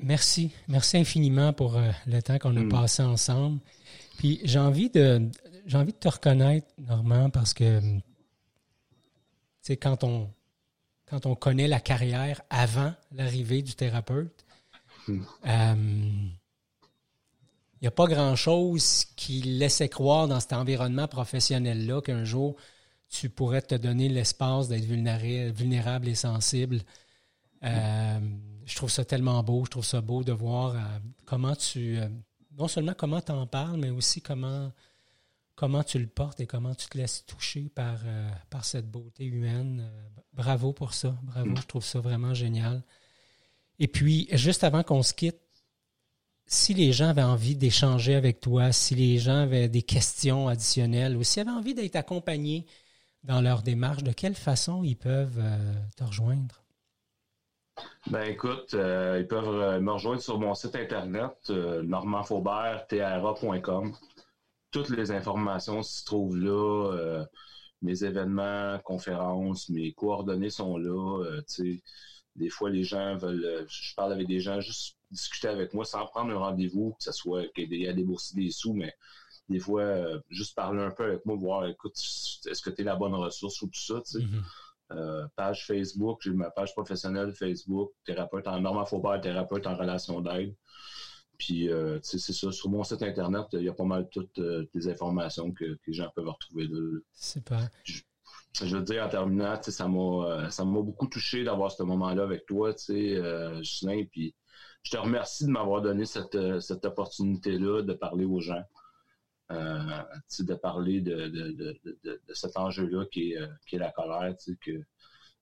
Merci. 0.00 0.50
Merci 0.66 0.96
infiniment 0.96 1.52
pour 1.52 1.76
euh, 1.76 1.92
le 2.08 2.20
temps 2.20 2.38
qu'on 2.38 2.56
a 2.56 2.60
Mm. 2.60 2.68
passé 2.68 3.02
ensemble. 3.04 3.60
Puis 4.18 4.40
j'ai 4.44 4.58
envie 4.58 4.90
de 4.90 5.30
j'ai 5.64 5.78
envie 5.78 5.92
de 5.92 5.98
te 5.98 6.08
reconnaître, 6.08 6.66
Normand, 6.78 7.30
parce 7.30 7.54
que 7.54 7.80
tu 7.80 8.02
sais, 9.62 9.76
quand 9.78 10.04
on 10.04 10.30
quand 11.06 11.24
on 11.24 11.34
connaît 11.34 11.68
la 11.68 11.80
carrière 11.80 12.42
avant 12.50 12.92
l'arrivée 13.12 13.62
du 13.62 13.74
thérapeute, 13.74 14.44
Mm. 15.06 15.22
euh, 15.46 15.74
il 17.80 17.82
n'y 17.82 17.88
a 17.88 17.92
pas 17.92 18.06
grand-chose 18.06 19.06
qui 19.16 19.40
laissait 19.40 19.88
croire 19.88 20.28
dans 20.28 20.38
cet 20.40 20.52
environnement 20.52 21.08
professionnel-là 21.08 22.02
qu'un 22.02 22.24
jour, 22.24 22.56
tu 23.08 23.30
pourrais 23.30 23.62
te 23.62 23.74
donner 23.74 24.10
l'espace 24.10 24.68
d'être 24.68 24.84
vulnéra- 24.84 25.50
vulnérable 25.52 26.08
et 26.08 26.14
sensible. 26.14 26.80
Euh, 27.64 28.18
je 28.66 28.74
trouve 28.76 28.90
ça 28.90 29.04
tellement 29.04 29.42
beau. 29.42 29.64
Je 29.64 29.70
trouve 29.70 29.84
ça 29.84 30.02
beau 30.02 30.22
de 30.24 30.32
voir 30.32 30.74
euh, 30.74 30.78
comment 31.24 31.54
tu... 31.56 31.98
non 32.58 32.68
seulement 32.68 32.94
comment 32.94 33.20
tu 33.20 33.32
en 33.32 33.46
parles, 33.46 33.78
mais 33.78 33.90
aussi 33.90 34.20
comment, 34.20 34.72
tu 35.86 35.98
le 35.98 36.08
portes 36.08 36.40
et 36.40 36.46
comment 36.46 36.74
tu 36.74 36.88
te 36.88 36.98
laisses 36.98 37.24
toucher 37.24 37.70
par, 37.74 38.00
euh, 38.04 38.30
cette 38.62 38.90
beauté 38.90 39.24
humaine. 39.24 39.80
Euh, 39.88 40.20
bravo 40.32 40.72
pour 40.72 40.92
ça. 40.92 41.16
Bravo. 41.22 41.54
Je 41.56 41.62
trouve 41.62 41.84
ça 41.84 42.00
vraiment 42.00 42.34
génial. 42.34 42.82
Et 43.78 43.86
puis, 43.86 44.28
juste 44.32 44.64
avant 44.64 44.82
qu'on 44.82 45.04
se 45.04 45.14
quitte, 45.14 45.40
si 46.46 46.74
les 46.74 46.92
gens 46.92 47.10
avaient 47.10 47.22
envie 47.22 47.54
d'échanger 47.54 48.14
avec 48.14 48.40
toi, 48.40 48.72
si 48.72 48.94
les 48.94 49.18
gens 49.18 49.42
avaient 49.42 49.68
des 49.68 49.82
questions 49.82 50.48
additionnelles 50.48 51.16
ou 51.16 51.22
s'ils 51.22 51.42
avaient 51.42 51.50
envie 51.50 51.74
d'être 51.74 51.96
accompagnés 51.96 52.66
dans 53.22 53.40
leur 53.40 53.62
démarche, 53.62 54.02
de 54.02 54.12
quelle 54.12 54.34
façon 54.34 54.82
ils 54.82 54.96
peuvent 54.96 55.38
euh, 55.38 55.74
te 55.96 56.04
rejoindre? 56.04 56.64
Ben 58.06 58.22
écoute, 58.22 58.74
euh, 58.74 59.18
ils 59.20 59.26
peuvent 59.28 59.48
euh, 59.60 59.80
me 59.80 59.92
rejoindre 59.92 60.20
sur 60.22 60.38
mon 60.38 60.54
site 60.54 60.74
internet, 60.76 61.32
euh. 61.50 61.82
Toutes 64.70 64.90
les 64.90 65.10
informations 65.10 65.82
se 65.82 66.04
trouvent 66.04 66.36
là. 66.36 66.92
euh, 66.92 67.24
mes 67.80 68.02
événements, 68.04 68.78
conférences, 68.84 69.68
mes 69.68 69.92
coordonnées 69.92 70.50
sont 70.50 70.76
là. 70.78 71.24
des 72.36 72.50
fois, 72.50 72.70
les 72.70 72.84
gens 72.84 73.16
veulent. 73.16 73.66
Je 73.68 73.94
parle 73.94 74.12
avec 74.12 74.26
des 74.26 74.40
gens, 74.40 74.60
juste 74.60 74.96
discuter 75.10 75.48
avec 75.48 75.74
moi 75.74 75.84
sans 75.84 76.04
prendre 76.06 76.32
un 76.32 76.38
rendez-vous, 76.38 76.90
que 76.98 77.04
ce 77.04 77.12
soit 77.12 77.46
qu'il 77.54 77.72
y 77.72 77.84
ait 77.84 77.88
à 77.88 77.92
débourser 77.92 78.34
des 78.34 78.50
sous, 78.50 78.74
mais 78.74 78.92
des 79.48 79.60
fois, 79.60 79.84
juste 80.28 80.54
parler 80.54 80.82
un 80.82 80.90
peu 80.90 81.04
avec 81.04 81.24
moi, 81.24 81.36
voir, 81.36 81.66
écoute, 81.66 81.96
est-ce 81.96 82.60
que 82.62 82.70
tu 82.70 82.82
es 82.82 82.84
la 82.84 82.96
bonne 82.96 83.14
ressource 83.14 83.62
ou 83.62 83.66
tout 83.68 83.80
ça, 83.80 84.00
tu 84.04 84.18
sais. 84.18 84.24
Mhm. 84.24 84.42
Euh, 84.92 85.26
page 85.36 85.66
Facebook, 85.66 86.20
j'ai 86.22 86.30
ma 86.30 86.50
page 86.50 86.72
professionnelle 86.72 87.32
Facebook, 87.32 87.92
thérapeute 88.04 88.46
en 88.48 88.60
Normand 88.60 88.86
Faubert, 88.86 89.20
thérapeute 89.20 89.66
en 89.66 89.76
relation 89.76 90.20
d'aide. 90.20 90.54
Puis, 91.36 91.70
euh, 91.70 91.98
c'est 92.02 92.18
ça, 92.18 92.50
sur 92.50 92.68
mon 92.68 92.82
site 92.82 93.02
internet, 93.02 93.46
il 93.52 93.62
y 93.62 93.68
a 93.68 93.72
pas 93.72 93.84
mal 93.84 94.08
toutes 94.10 94.38
euh, 94.38 94.66
les 94.74 94.88
informations 94.88 95.52
que, 95.52 95.74
que 95.74 95.80
les 95.86 95.92
gens 95.92 96.10
peuvent 96.14 96.28
retrouver 96.28 96.66
là. 96.66 96.98
Super. 97.14 97.68
Je 98.64 98.76
veux 98.76 98.82
dire, 98.82 99.04
en 99.04 99.08
terminant, 99.08 99.60
ça 99.62 99.86
m'a 99.86 100.48
euh, 100.48 100.64
beaucoup 100.64 101.06
touché 101.06 101.44
d'avoir 101.44 101.70
ce 101.70 101.82
moment-là 101.82 102.24
avec 102.24 102.46
toi, 102.46 102.74
tu 102.74 102.84
sais, 102.84 103.16
euh, 103.16 103.58
Justin, 103.58 104.04
puis 104.10 104.34
je 104.82 104.90
te 104.90 104.96
remercie 104.96 105.44
de 105.44 105.50
m'avoir 105.50 105.82
donné 105.82 106.06
cette, 106.06 106.34
euh, 106.34 106.60
cette 106.60 106.84
opportunité-là 106.84 107.82
de 107.82 107.92
parler 107.92 108.24
aux 108.24 108.40
gens. 108.40 108.62
Euh, 109.50 110.02
de 110.40 110.54
parler 110.54 111.00
de, 111.00 111.28
de, 111.28 111.52
de, 111.52 111.80
de, 112.04 112.20
cet 112.34 112.56
enjeu-là 112.58 113.06
qui 113.10 113.32
est, 113.32 113.38
euh, 113.38 113.46
qui 113.66 113.76
est 113.76 113.78
la 113.78 113.90
colère, 113.90 114.34
que 114.60 114.82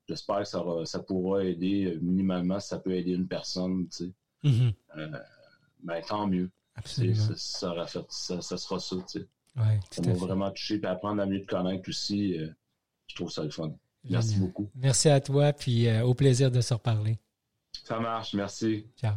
j'espère 0.09 0.39
que 0.39 0.45
ça, 0.45 0.63
va- 0.63 0.85
ça 0.87 1.01
pourra 1.01 1.43
aider 1.43 1.87
euh, 1.87 1.99
minimalement, 2.01 2.61
si 2.61 2.69
ça 2.69 2.79
peut 2.79 2.93
aider 2.95 3.13
une 3.13 3.27
personne, 3.27 3.89
tu 3.89 4.07
sais, 4.07 4.13
Mhm. 4.45 4.73
ben 5.83 6.03
tant 6.07 6.27
mieux. 6.29 6.51
Absolument. 6.77 7.17
ça, 7.17 7.35
ça, 7.37 7.87
fait- 7.87 8.07
ça, 8.11 8.41
ça 8.43 8.57
sera 8.57 8.79
ça, 8.79 8.97
tu 8.97 9.19
sais. 9.21 9.27
Ouais, 9.57 9.81
Ça 9.91 10.03
m'a 10.03 10.13
vraiment 10.13 10.51
touché, 10.53 10.79
puis 10.79 10.87
apprendre 10.87 11.21
à 11.23 11.27
mieux 11.27 11.41
te 11.41 11.47
connaître 11.47 11.89
aussi, 11.89 12.39
euh, 12.39 12.49
je 13.09 13.15
trouve 13.17 13.31
ça 13.31 13.43
le 13.43 13.51
fun. 13.51 13.75
Merci 14.09 14.39
beaucoup. 14.39 14.71
Merci 14.77 15.09
à 15.09 15.21
toi, 15.21 15.53
puis 15.53 15.89
euh, 15.89 16.05
au 16.05 16.15
plaisir 16.15 16.51
de 16.53 16.61
se 16.61 16.75
reparler. 16.75 17.19
Ça 17.83 17.99
marche, 17.99 18.35
merci. 18.35 18.87
Ciao. 18.97 19.17